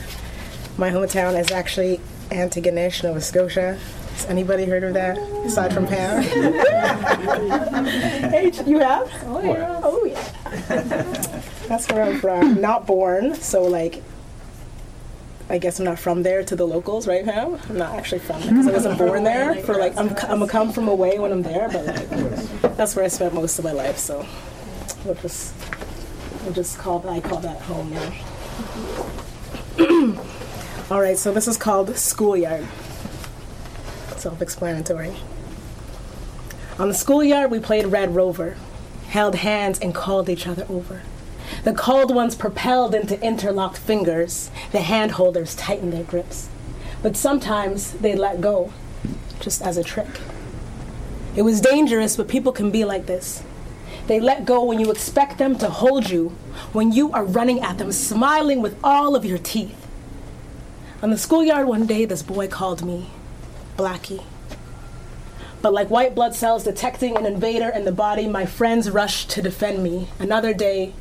[0.79, 2.01] My hometown is actually
[2.31, 3.79] Antigonish, Nova Scotia.
[4.17, 6.23] Has anybody heard of that aside from Pam?
[8.31, 9.13] hey, you have?
[9.27, 9.79] Oh yeah.
[9.85, 10.33] Oh yeah.
[11.69, 12.59] That's where I'm from.
[12.59, 14.03] Not born, so like
[15.51, 17.59] I guess I'm not from there to the locals, right, Pam?
[17.69, 19.55] I'm not actually from there because I wasn't born there.
[19.67, 22.09] For like, I'm, I'm a come from away when I'm there, but like,
[22.77, 23.99] that's where I spent most of my life.
[23.99, 24.27] So
[25.05, 25.53] we'll just,
[26.43, 28.13] we'll just call that, I call that home now.
[30.91, 32.67] All right, so this is called Schoolyard.
[34.17, 35.15] Self explanatory.
[36.79, 38.57] On the schoolyard, we played Red Rover,
[39.09, 41.03] held hands, and called each other over.
[41.65, 44.51] The called ones propelled into interlocked fingers.
[44.73, 46.49] The hand holders tightened their grips.
[47.03, 48.73] But sometimes they let go,
[49.39, 50.21] just as a trick.
[51.37, 53.43] It was dangerous, but people can be like this.
[54.07, 56.31] They let go when you expect them to hold you,
[56.73, 59.87] when you are running at them, smiling with all of your teeth.
[61.03, 63.11] On the schoolyard one day, this boy called me
[63.77, 64.23] Blackie.
[65.63, 69.43] But like white blood cells detecting an invader in the body, my friends rushed to
[69.43, 70.09] defend me.
[70.19, 70.93] Another day,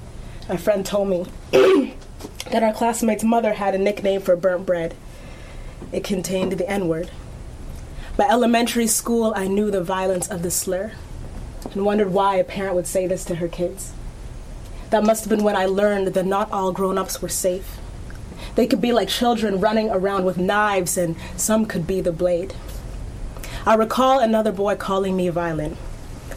[0.50, 1.26] a friend told me
[2.52, 4.96] that our classmate's mother had a nickname for burnt bread.
[5.92, 7.12] It contained the N word.
[8.18, 10.94] By elementary school, I knew the violence of the slur
[11.74, 13.92] and wondered why a parent would say this to her kids.
[14.90, 17.78] That must have been when I learned that not all grown ups were safe.
[18.56, 22.54] They could be like children running around with knives, and some could be the blade.
[23.66, 25.78] I recall another boy calling me violent.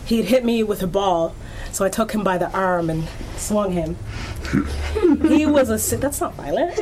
[0.04, 1.34] He had hit me with a ball,
[1.72, 3.06] so I took him by the arm and
[3.36, 3.96] swung him.
[5.28, 6.74] he was a that's not violent.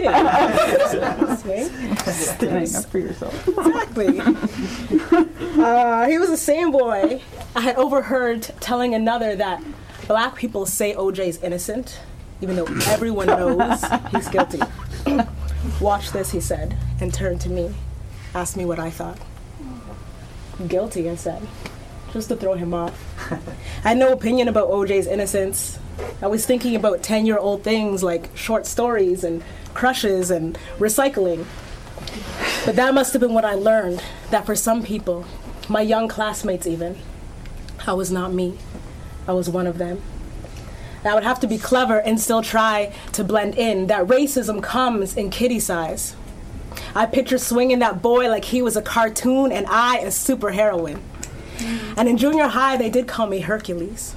[2.12, 3.48] Standing up for yourself.
[3.48, 4.20] Exactly.
[4.20, 7.20] Uh, he was the same boy
[7.56, 9.62] I had overheard telling another that
[10.06, 11.98] black people say OJ is innocent,
[12.40, 13.82] even though everyone knows
[14.12, 14.60] he's guilty.
[15.80, 17.74] Watch this, he said, and turned to me,
[18.34, 19.18] asked me what I thought.
[20.66, 21.46] Guilty, I said,
[22.12, 22.94] just to throw him off.
[23.84, 25.78] I had no opinion about OJ's innocence.
[26.22, 29.42] I was thinking about 10 year old things like short stories and
[29.74, 31.44] crushes and recycling.
[32.64, 35.24] But that must have been what I learned that for some people,
[35.68, 36.96] my young classmates even,
[37.86, 38.58] I was not me.
[39.28, 40.02] I was one of them.
[41.04, 45.16] I would have to be clever and still try to blend in, that racism comes
[45.16, 46.16] in kitty size.
[46.94, 51.00] I picture swinging that boy like he was a cartoon and I a superheroine.
[51.58, 51.94] Mm.
[51.96, 54.14] And in junior high, they did call me Hercules.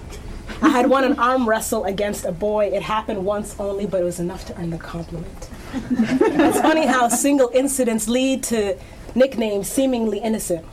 [0.61, 2.67] I had won an arm wrestle against a boy.
[2.67, 5.49] It happened once only, but it was enough to earn the compliment.
[5.73, 8.77] it's funny how single incidents lead to
[9.15, 10.65] nicknames seemingly innocent.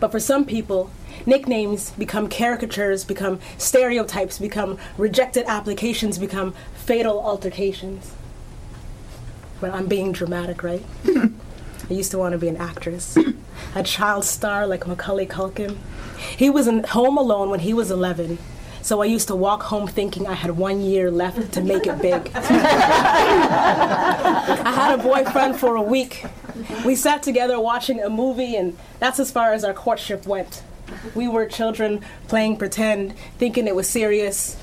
[0.00, 0.90] But for some people,
[1.26, 8.14] nicknames become caricatures, become stereotypes, become rejected applications, become fatal altercations.
[9.60, 10.84] But I'm being dramatic, right?
[11.06, 13.16] I used to want to be an actress,
[13.74, 15.78] a child star like Macaulay Culkin.
[16.36, 18.38] He was in Home Alone when he was 11,
[18.82, 22.00] so I used to walk home thinking I had one year left to make it
[22.00, 22.30] big.
[22.34, 22.42] I
[24.74, 26.24] had a boyfriend for a week.
[26.84, 30.62] We sat together watching a movie, and that's as far as our courtship went.
[31.14, 34.56] We were children playing pretend, thinking it was serious.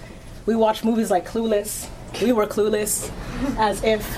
[0.46, 1.90] We watched movies like Clueless.
[2.22, 3.12] We were clueless,
[3.58, 4.18] as if.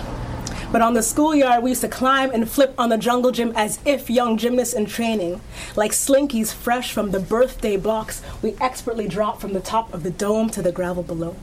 [0.72, 3.80] But on the schoolyard, we used to climb and flip on the jungle gym as
[3.85, 5.41] if young gymnasts in training.
[5.76, 10.11] Like slinkies fresh from the birthday box, we expertly dropped from the top of the
[10.11, 11.35] dome to the gravel below.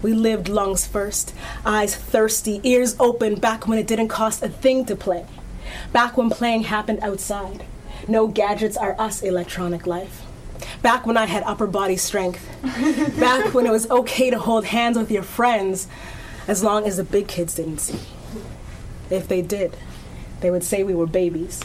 [0.00, 1.34] We lived lungs first,
[1.64, 5.26] eyes thirsty, ears open, back when it didn't cost a thing to play.
[5.92, 7.64] Back when playing happened outside.
[8.08, 10.22] No gadgets are us electronic life.
[10.82, 12.46] Back when I had upper body strength.
[13.18, 15.86] Back when it was okay to hold hands with your friends
[16.48, 18.00] as long as the big kids didn't see.
[19.10, 19.76] If they did,
[20.40, 21.62] they would say we were babies.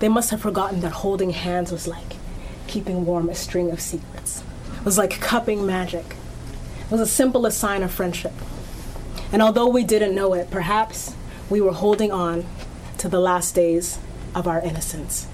[0.00, 2.16] They must have forgotten that holding hands was like
[2.66, 4.42] keeping warm a string of secrets.
[4.78, 6.16] It was like cupping magic.
[6.80, 8.32] It was the simplest sign of friendship.
[9.32, 11.14] And although we didn't know it, perhaps
[11.48, 12.44] we were holding on
[12.98, 13.98] to the last days
[14.34, 15.28] of our innocence.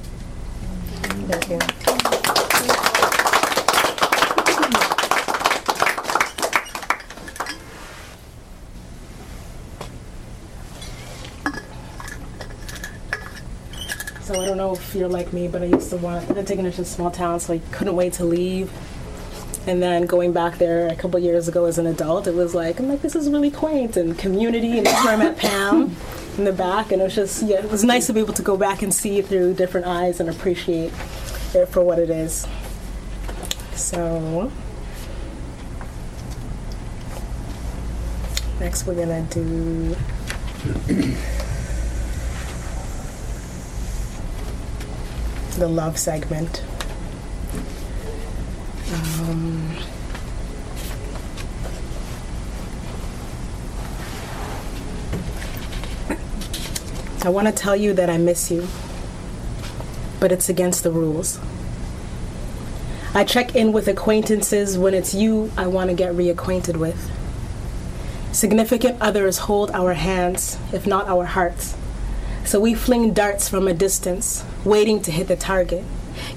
[14.23, 16.61] So I don't know if you're like me, but I used to want to take
[16.61, 18.71] it into a small town, so I couldn't wait to leave.
[19.67, 22.79] And then going back there a couple years ago as an adult, it was like
[22.79, 25.97] I'm like this is really quaint and community, and that's where I met Pam
[26.39, 28.43] in the back, and it was just yeah, it was nice to be able to
[28.43, 30.93] go back and see through different eyes and appreciate
[31.55, 32.47] it for what it is.
[33.75, 34.51] So
[38.61, 39.97] next we're gonna do.
[45.61, 46.63] the love segment.
[48.93, 49.60] Um,
[57.23, 58.67] I want to tell you that I miss you,
[60.21, 61.39] but it's against the rules.
[63.13, 67.11] I check in with acquaintances when it's you I want to get reacquainted with.
[68.33, 71.77] Significant others hold our hands, if not our hearts.
[72.47, 75.85] So we fling darts from a distance, waiting to hit the target,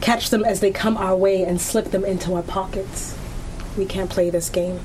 [0.02, 3.18] catch them as they come our way, and slip them into our pockets.
[3.78, 4.82] We can't play this game.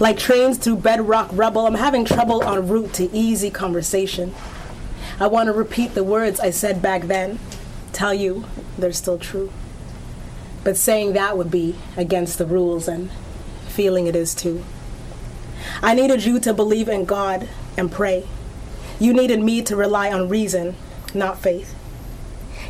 [0.00, 4.34] Like trains through bedrock rubble, I'm having trouble en route to easy conversation.
[5.22, 7.38] I want to repeat the words I said back then,
[7.92, 8.44] tell you
[8.76, 9.52] they're still true.
[10.64, 13.08] But saying that would be against the rules, and
[13.68, 14.64] feeling it is too.
[15.80, 18.26] I needed you to believe in God and pray.
[18.98, 20.74] You needed me to rely on reason,
[21.14, 21.72] not faith.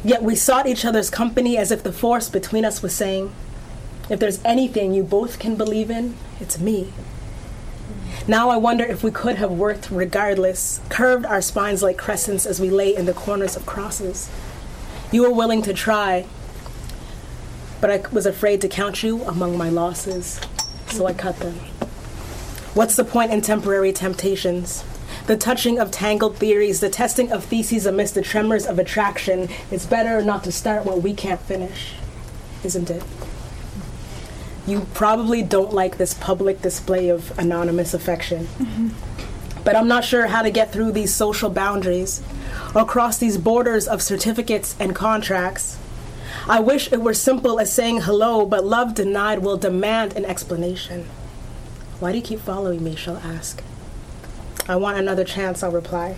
[0.04, 3.32] Yet we sought each other's company as if the force between us was saying,
[4.10, 6.92] if there's anything you both can believe in, it's me.
[8.28, 12.60] Now I wonder if we could have worked regardless, curved our spines like crescents as
[12.60, 14.30] we lay in the corners of crosses.
[15.10, 16.26] You were willing to try,
[17.80, 20.40] but I was afraid to count you among my losses,
[20.86, 21.54] so I cut them.
[22.74, 24.84] What's the point in temporary temptations?
[25.26, 29.48] The touching of tangled theories, the testing of theses amidst the tremors of attraction.
[29.72, 31.94] It's better not to start what we can't finish,
[32.62, 33.02] isn't it?
[34.66, 38.46] You probably don't like this public display of anonymous affection.
[38.46, 38.88] Mm-hmm.
[39.64, 42.22] But I'm not sure how to get through these social boundaries
[42.74, 45.78] or cross these borders of certificates and contracts.
[46.48, 51.06] I wish it were simple as saying hello, but love denied will demand an explanation.
[52.00, 52.96] Why do you keep following me?
[52.96, 53.62] She'll ask.
[54.68, 56.16] I want another chance, I'll reply,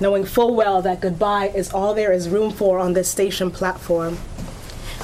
[0.00, 4.18] knowing full well that goodbye is all there is room for on this station platform.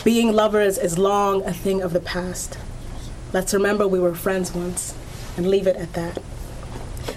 [0.05, 2.59] Being lovers is long a thing of the past.
[3.33, 4.95] Let's remember we were friends once
[5.37, 6.19] and leave it at that.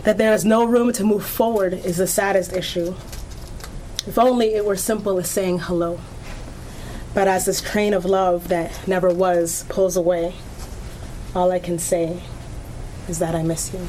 [0.04, 2.94] That there is no room to move forward is the saddest issue.
[4.06, 6.00] If only it were simple as saying hello.
[7.16, 10.36] But as this train of love that never was pulls away,
[11.36, 12.22] all I can say
[13.08, 13.88] is that I miss you.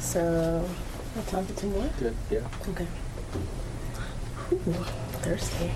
[0.00, 0.68] So,
[1.16, 1.88] I'll talk to two more.
[1.98, 2.40] Good, yeah.
[2.68, 2.86] Okay.
[4.52, 4.56] Ooh,
[5.22, 5.70] thirsty.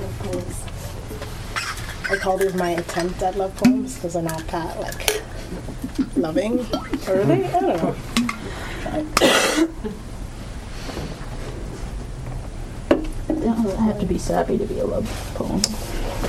[0.00, 0.62] Love poems.
[2.10, 5.22] I call these my attempt at love poems because they're not that like
[6.16, 6.60] loving.
[7.08, 7.44] Or are they?
[7.44, 7.94] I don't know.
[13.44, 15.60] don't have to be sappy to be a love poem.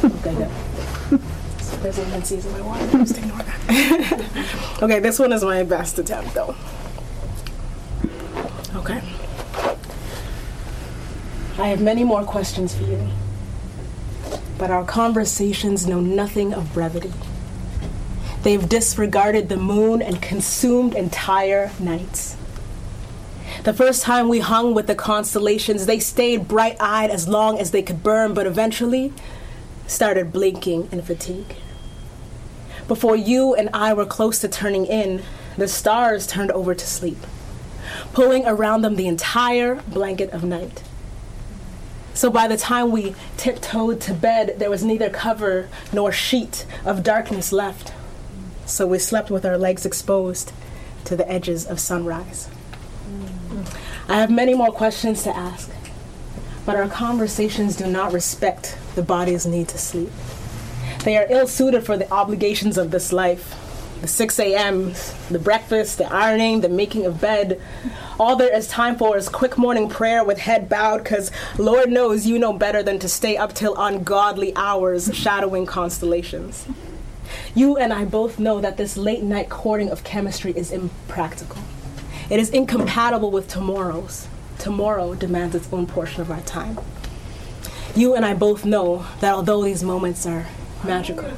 [0.03, 1.21] okay, good.
[1.81, 2.85] There's seeds in my water.
[2.91, 4.79] Just ignore that.
[4.83, 6.55] okay, this one is my best attempt though.
[8.75, 9.01] Okay.
[11.57, 13.07] I have many more questions for you,
[14.57, 17.13] but our conversations know nothing of brevity.
[18.43, 22.35] They've disregarded the moon and consumed entire nights.
[23.63, 27.71] The first time we hung with the constellations, they stayed bright eyed as long as
[27.71, 29.13] they could burn, but eventually
[29.87, 31.55] started blinking in fatigue.
[32.85, 35.23] Before you and I were close to turning in,
[35.57, 37.17] the stars turned over to sleep,
[38.11, 40.83] pulling around them the entire blanket of night.
[42.15, 47.03] So by the time we tiptoed to bed, there was neither cover nor sheet of
[47.03, 47.93] darkness left.
[48.65, 50.53] So we slept with our legs exposed
[51.03, 52.47] to the edges of sunrise.
[54.07, 55.69] I have many more questions to ask,
[56.65, 60.11] but our conversations do not respect the body's need to sleep.
[61.03, 63.53] They are ill suited for the obligations of this life.
[64.01, 64.93] The 6 a.m.,
[65.29, 67.59] the breakfast, the ironing, the making of bed.
[68.19, 72.25] All there is time for is quick morning prayer with head bowed, because Lord knows
[72.25, 76.67] you know better than to stay up till ungodly hours shadowing constellations.
[77.55, 81.61] You and I both know that this late night courting of chemistry is impractical.
[82.29, 84.27] It is incompatible with tomorrow's.
[84.59, 86.79] Tomorrow demands its own portion of our time.
[87.95, 90.47] You and I both know that although these moments are
[90.83, 91.31] magical,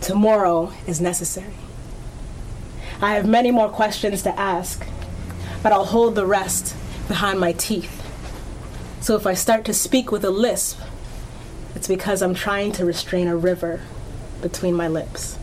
[0.00, 1.54] tomorrow is necessary.
[3.00, 4.86] I have many more questions to ask,
[5.62, 6.76] but I'll hold the rest
[7.08, 8.00] behind my teeth.
[9.00, 10.80] So if I start to speak with a lisp,
[11.74, 13.82] it's because I'm trying to restrain a river
[14.40, 15.38] between my lips.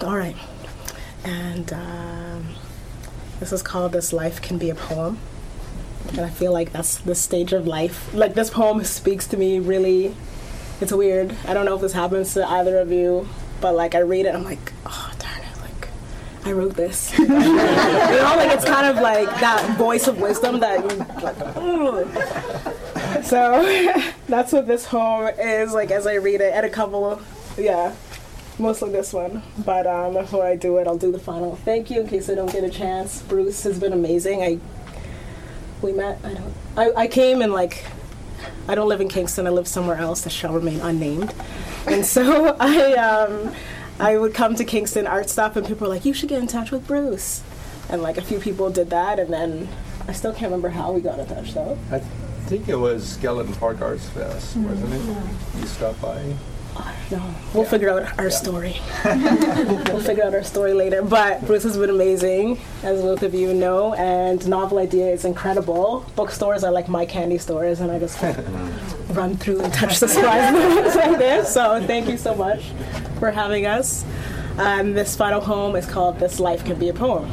[0.00, 0.36] All right.
[1.24, 2.54] And um,
[3.40, 5.18] this is called This Life Can Be a Poem.
[6.08, 8.12] And I feel like that's the stage of life.
[8.14, 10.14] Like, this poem speaks to me really.
[10.80, 11.34] It's weird.
[11.46, 13.28] I don't know if this happens to either of you,
[13.60, 15.60] but like, I read it, I'm like, oh, darn it.
[15.60, 15.88] Like,
[16.44, 17.18] I wrote this.
[17.18, 21.36] you know, like it's kind of like that voice of wisdom that you like.
[23.24, 23.62] So
[24.28, 27.94] that's what this poem is like as I read it, and a couple of yeah,
[28.58, 29.42] mostly this one.
[29.64, 31.56] But um, before I do it, I'll do the final.
[31.56, 33.22] Thank you in case I don't get a chance.
[33.22, 34.42] Bruce has been amazing.
[34.42, 34.58] I
[35.82, 36.18] we met.
[36.24, 36.54] I don't.
[36.76, 37.84] I, I came and like.
[38.68, 39.46] I don't live in Kingston.
[39.46, 41.34] I live somewhere else that shall remain unnamed.
[41.86, 43.54] And so I um,
[43.98, 46.46] I would come to Kingston Art Stop, and people were like, "You should get in
[46.46, 47.42] touch with Bruce."
[47.88, 49.68] And like a few people did that, and then
[50.06, 51.78] I still can't remember how we got in touch though.
[51.90, 52.00] I
[52.48, 55.60] think it was Skeleton Park Arts Fest, wasn't it?
[55.60, 56.34] You stopped by.
[57.10, 58.80] No, we'll figure out our story.
[59.04, 61.02] we'll figure out our story later.
[61.02, 66.04] But Bruce has been amazing, as both of you know, and Novel Idea is incredible.
[66.16, 68.20] Bookstores are like my candy stores, and I just
[69.10, 71.52] run through and touch the surprise moments like this.
[71.52, 72.62] So thank you so much
[73.18, 74.04] for having us.
[74.58, 77.30] Um, this final poem is called This Life Can Be a Poem.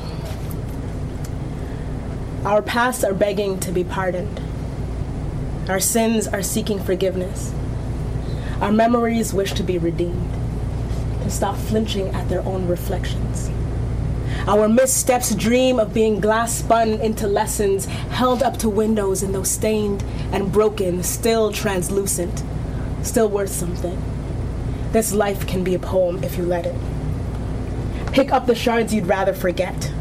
[2.46, 4.40] Our pasts are begging to be pardoned.
[5.68, 7.55] Our sins are seeking forgiveness.
[8.62, 10.32] Our memories wish to be redeemed,
[11.24, 13.50] to stop flinching at their own reflections.
[14.48, 19.44] Our missteps dream of being glass spun into lessons, held up to windows and though
[19.44, 22.44] stained and broken, still translucent,
[23.02, 24.02] still worth something.
[24.92, 26.76] This life can be a poem if you let it.
[28.14, 29.92] Pick up the shards you'd rather forget.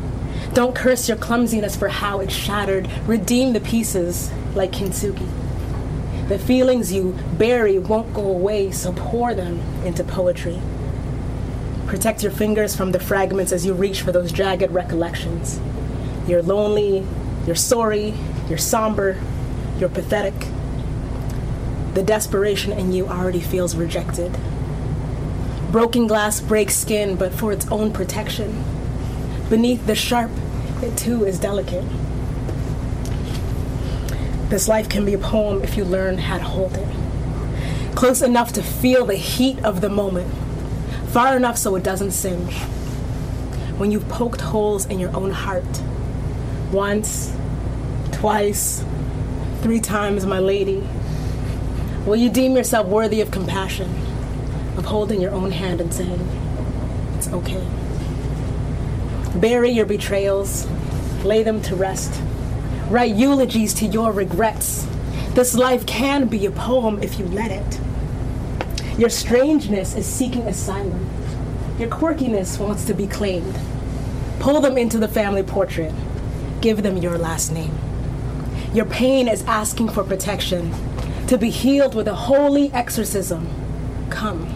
[0.53, 2.89] Don't curse your clumsiness for how it shattered.
[3.07, 5.29] Redeem the pieces like kintsugi.
[6.29, 10.59] The feelings you bury won't go away, so pour them into poetry.
[11.87, 15.61] Protect your fingers from the fragments as you reach for those jagged recollections.
[16.27, 17.07] You're lonely,
[17.47, 18.15] you're sorry,
[18.49, 19.21] you're somber,
[19.79, 20.35] you're pathetic.
[21.93, 24.35] The desperation in you already feels rejected.
[25.71, 28.65] Broken glass breaks skin, but for its own protection.
[29.51, 30.31] Beneath the sharp,
[30.83, 31.85] it too is delicate.
[34.55, 36.87] This life can be a poem if you learn how to hold it.
[37.97, 40.33] Close enough to feel the heat of the moment,
[41.09, 42.55] far enough so it doesn't singe.
[43.79, 45.83] When you've poked holes in your own heart,
[46.71, 47.35] once,
[48.13, 48.85] twice,
[49.63, 50.87] three times, my lady,
[52.07, 53.91] will you deem yourself worthy of compassion,
[54.77, 56.29] of holding your own hand and saying,
[57.17, 57.67] it's okay?
[59.35, 60.69] Bury your betrayals,
[61.25, 62.21] lay them to rest.
[62.90, 64.86] Write eulogies to your regrets.
[65.32, 67.81] This life can be a poem if you let it.
[68.98, 71.09] Your strangeness is seeking asylum.
[71.78, 73.59] Your quirkiness wants to be claimed.
[74.39, 75.94] Pull them into the family portrait.
[76.61, 77.77] Give them your last name.
[78.74, 80.73] Your pain is asking for protection,
[81.27, 83.48] to be healed with a holy exorcism.
[84.11, 84.47] Come.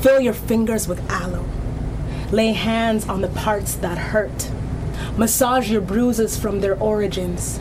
[0.00, 1.44] Fill your fingers with aloe.
[2.32, 4.50] Lay hands on the parts that hurt.
[5.16, 7.60] Massage your bruises from their origins.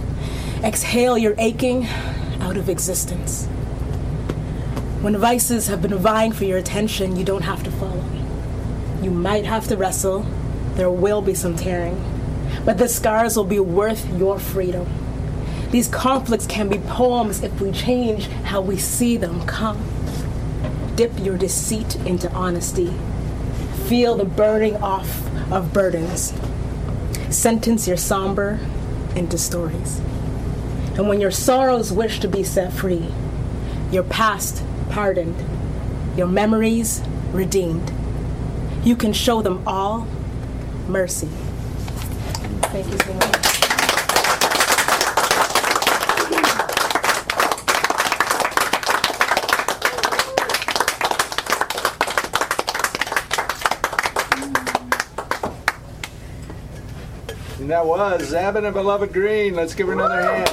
[0.63, 1.85] Exhale your aching
[2.39, 3.45] out of existence.
[5.01, 8.03] When vices have been vying for your attention, you don't have to follow.
[9.03, 10.25] You might have to wrestle.
[10.73, 12.03] There will be some tearing.
[12.65, 14.87] But the scars will be worth your freedom.
[15.69, 19.45] These conflicts can be poems if we change how we see them.
[19.45, 19.77] Come.
[20.95, 22.91] Dip your deceit into honesty.
[23.85, 25.21] Feel the burning off
[25.51, 26.33] of burdens.
[27.33, 28.59] Sentence your somber
[29.15, 29.99] into stories.
[30.95, 33.07] And when your sorrows wish to be set free,
[33.91, 35.35] your past pardoned,
[36.15, 37.01] your memories
[37.31, 37.91] redeemed,
[38.83, 40.07] you can show them all
[40.87, 41.29] mercy.
[42.71, 43.82] Thank you so much.
[57.63, 59.55] And that was Abena Beloved Green.
[59.55, 60.49] Let's give her another hand.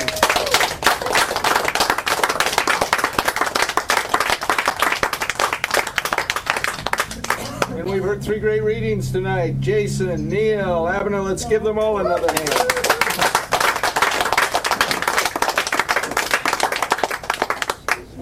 [7.77, 9.59] And we've heard three great readings tonight.
[9.59, 12.51] Jason, Neil, Abena, let's give them all another hand.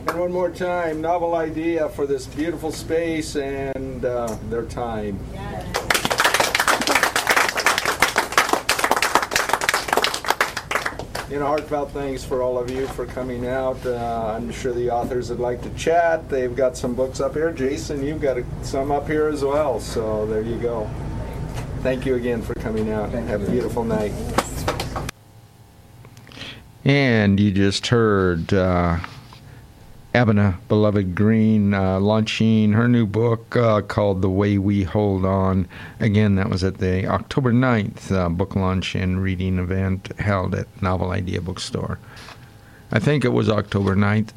[0.09, 5.19] And one more time, novel idea for this beautiful space and uh, their time.
[11.31, 13.85] You know, heartfelt thanks for all of you for coming out.
[13.85, 16.27] Uh, I'm sure the authors would like to chat.
[16.31, 17.53] They've got some books up here.
[17.53, 19.79] Jason, you've got some up here as well.
[19.79, 20.89] So there you go.
[21.83, 23.11] Thank you again for coming out.
[23.11, 24.13] Have a beautiful night.
[26.83, 28.97] And you just heard uh,
[30.15, 35.69] Abena, beloved Green, uh, launching her new book uh, called The Way We Hold On.
[36.01, 40.67] Again, that was at the October 9th uh, book launch and reading event held at
[40.81, 41.99] Novel Idea Bookstore.
[42.91, 44.31] I think it was October 9th.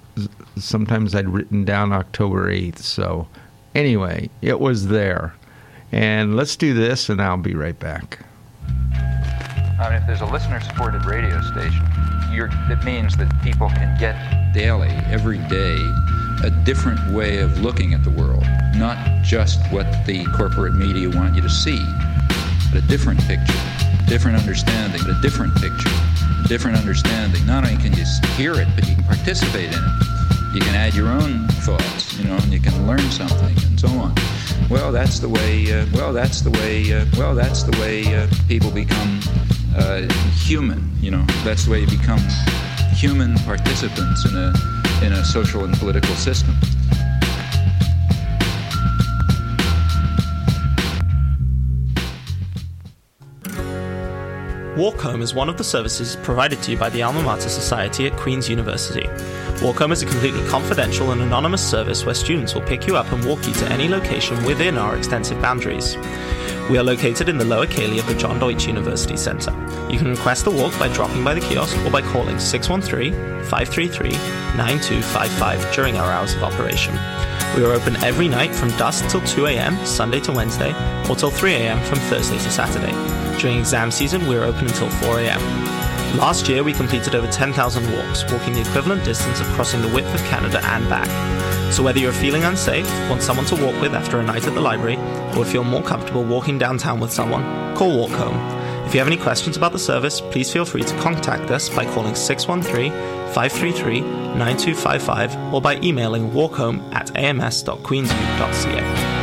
[0.58, 2.80] Sometimes I'd written down October 8th.
[2.80, 3.30] So,
[3.74, 5.34] anyway, it was there.
[5.94, 8.26] And let's do this, and I'll be right back.
[9.82, 11.84] I mean, if there's a listener supported radio station,
[12.30, 14.16] it means that people can get
[14.54, 15.76] daily, every day,
[16.44, 18.46] a different way of looking at the world.
[18.76, 21.84] Not just what the corporate media want you to see,
[22.72, 23.58] but a different picture,
[24.06, 25.90] different understanding, but a different picture,
[26.48, 27.44] different understanding.
[27.48, 28.06] Not only can you
[28.38, 30.54] hear it, but you can participate in it.
[30.54, 33.88] You can add your own thoughts, you know, and you can learn something and so
[33.88, 34.14] on.
[34.70, 35.74] Well, that's the way.
[35.74, 36.94] Uh, well, that's the way.
[36.94, 39.22] Uh, well, that's the way uh, people become
[39.76, 40.02] uh,
[40.34, 40.92] human.
[41.02, 42.20] You know, that's the way you become
[42.94, 44.54] human participants in a,
[45.04, 46.56] in a social and political system.
[54.78, 58.08] Walk Home is one of the services provided to you by the Alma Mater Society
[58.08, 59.08] at Queen's University.
[59.62, 63.12] Walk Home is a completely confidential and anonymous service where students will pick you up
[63.12, 65.98] and walk you to any location within our extensive boundaries.
[66.70, 69.52] We are located in the Lower Ceilidh of the John Deutsch University Centre.
[69.90, 73.14] You can request a walk by dropping by the kiosk or by calling 613
[73.44, 74.12] 533
[74.56, 76.94] 9255 during our hours of operation.
[77.56, 80.72] We are open every night from dusk till 2 a.m., Sunday to Wednesday,
[81.10, 81.84] or till 3 a.m.
[81.86, 82.94] from Thursday to Saturday.
[83.40, 85.42] During exam season, we are open until 4 a.m.
[86.18, 90.14] Last year, we completed over 10,000 walks, walking the equivalent distance of crossing the width
[90.14, 91.10] of Canada and back.
[91.72, 94.62] So whether you're feeling unsafe, want someone to walk with after a night at the
[94.62, 94.98] library,
[95.38, 98.36] or feel more comfortable walking downtown with someone, call Walk Home.
[98.86, 101.86] If you have any questions about the service, please feel free to contact us by
[101.86, 102.92] calling 613
[103.34, 109.21] 533 9255 or by emailing walkhome at ams.queensu.ca.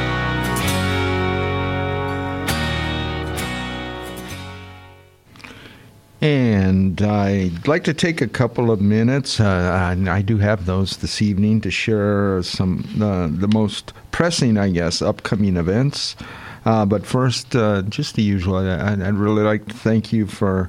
[6.20, 9.38] And I'd like to take a couple of minutes.
[9.38, 14.70] Uh, I do have those this evening to share some uh, the most pressing, I
[14.70, 16.16] guess, upcoming events.
[16.64, 18.56] Uh, but first, uh, just the usual.
[18.56, 20.68] I, would really like to thank you for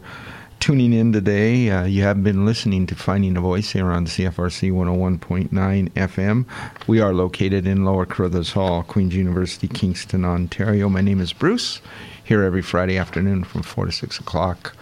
[0.60, 1.72] tuning in today.
[1.72, 6.46] Uh, you have been listening to Finding a Voice here on CFRC 101.9 FM.
[6.86, 10.90] We are located in Lower Carruthers Hall, Queen's University, Kingston, Ontario.
[10.90, 11.82] My name is Bruce.
[12.24, 14.76] Here every Friday afternoon from 4 to 6 o'clock.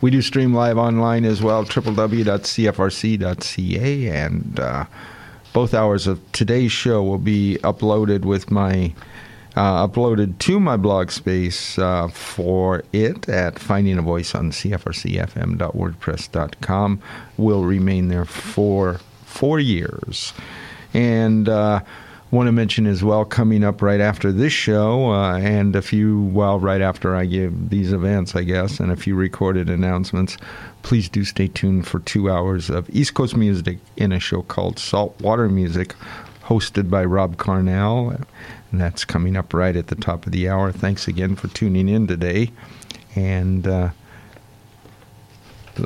[0.00, 2.08] We do stream live online as well, www.cfrc.ca,
[4.08, 4.84] and uh,
[5.52, 8.92] both hours of today's show will be uploaded with my
[9.56, 17.00] uh, uploaded to my blog space uh, for it at finding a voice on cfrcfm.wordpress.com
[17.38, 20.34] will remain there for four years.
[20.92, 21.80] And uh,
[22.30, 26.22] want to mention as well coming up right after this show uh, and a few
[26.22, 30.36] well right after i give these events i guess and a few recorded announcements
[30.82, 34.78] please do stay tuned for two hours of east coast music in a show called
[34.78, 35.94] saltwater music
[36.42, 38.24] hosted by rob carnell
[38.76, 40.72] and that's coming up right at the top of the hour.
[40.72, 42.50] Thanks again for tuning in today
[43.14, 43.90] and uh,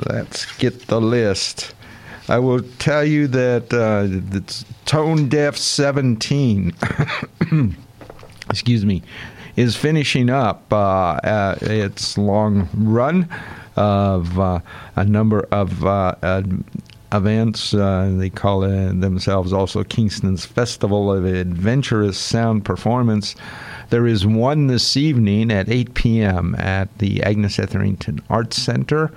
[0.07, 1.73] let's get the list
[2.31, 6.71] I will tell you that uh, it's Tone Deaf 17,
[8.49, 9.03] excuse me,
[9.57, 13.27] is finishing up uh, its long run
[13.75, 14.61] of uh,
[14.95, 16.15] a number of uh,
[17.11, 17.73] events.
[17.73, 23.35] Uh, they call it themselves also Kingston's Festival of Adventurous Sound Performance.
[23.89, 26.55] There is one this evening at 8 p.m.
[26.55, 29.11] at the Agnes Etherington Arts Center,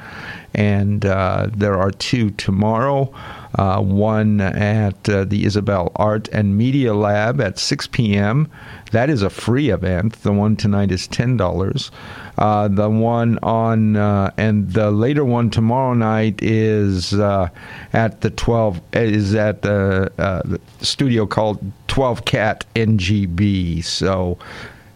[0.52, 3.14] and uh, there are two tomorrow.
[3.56, 8.50] Uh, one at uh, the Isabel Art and Media Lab at 6 p.m.
[8.90, 10.22] That is a free event.
[10.22, 11.92] The one tonight is ten dollars.
[12.36, 17.48] Uh, the one on uh, and the later one tomorrow night is uh,
[17.93, 20.43] at the 12 is at the, uh,
[20.81, 23.85] studio called 12 Cat NGB.
[23.85, 24.39] So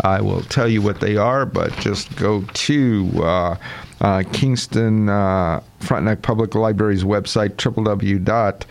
[0.04, 3.56] I will tell you what they are, but just go to uh,
[4.02, 8.66] uh, Kingston uh, Frontenac Public Library's website, www.kf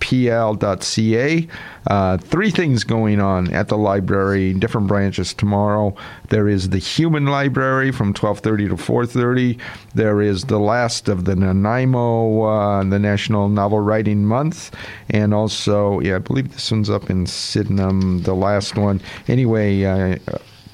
[0.00, 1.48] kfpl.ca.
[1.86, 5.94] Uh, three things going on at the library, different branches tomorrow.
[6.28, 9.58] There is the Human Library from 12:30 to 4:30.
[9.94, 14.70] There is the last of the NaNoWriMo, uh, the National Novel Writing Month,
[15.10, 19.00] and also, yeah, I believe this one's up in Sydenham, the last one.
[19.26, 19.84] Anyway.
[19.84, 20.16] Uh,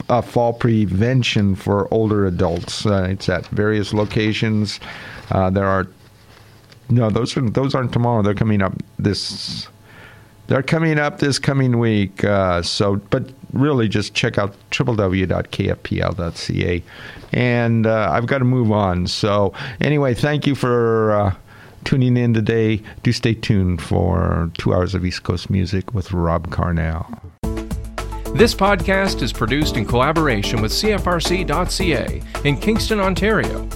[0.09, 2.85] uh, fall prevention for older adults.
[2.85, 4.81] Uh, it's at various locations.
[5.31, 5.87] Uh, there are
[6.89, 8.23] no those are those aren't tomorrow.
[8.23, 9.69] They're coming up this.
[10.47, 12.23] They're coming up this coming week.
[12.23, 15.23] Uh, so, but really, just check out www.kfpl.ca.
[17.33, 19.07] And uh, I've got to move on.
[19.07, 21.35] So, anyway, thank you for uh,
[21.85, 22.83] tuning in today.
[23.03, 27.21] Do stay tuned for two hours of East Coast music with Rob Carnell.
[28.35, 33.69] This podcast is produced in collaboration with CFRC.ca in Kingston, Ontario.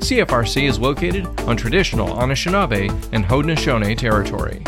[0.00, 4.62] CFRC is located on traditional Anishinaabe and Haudenosaunee territory.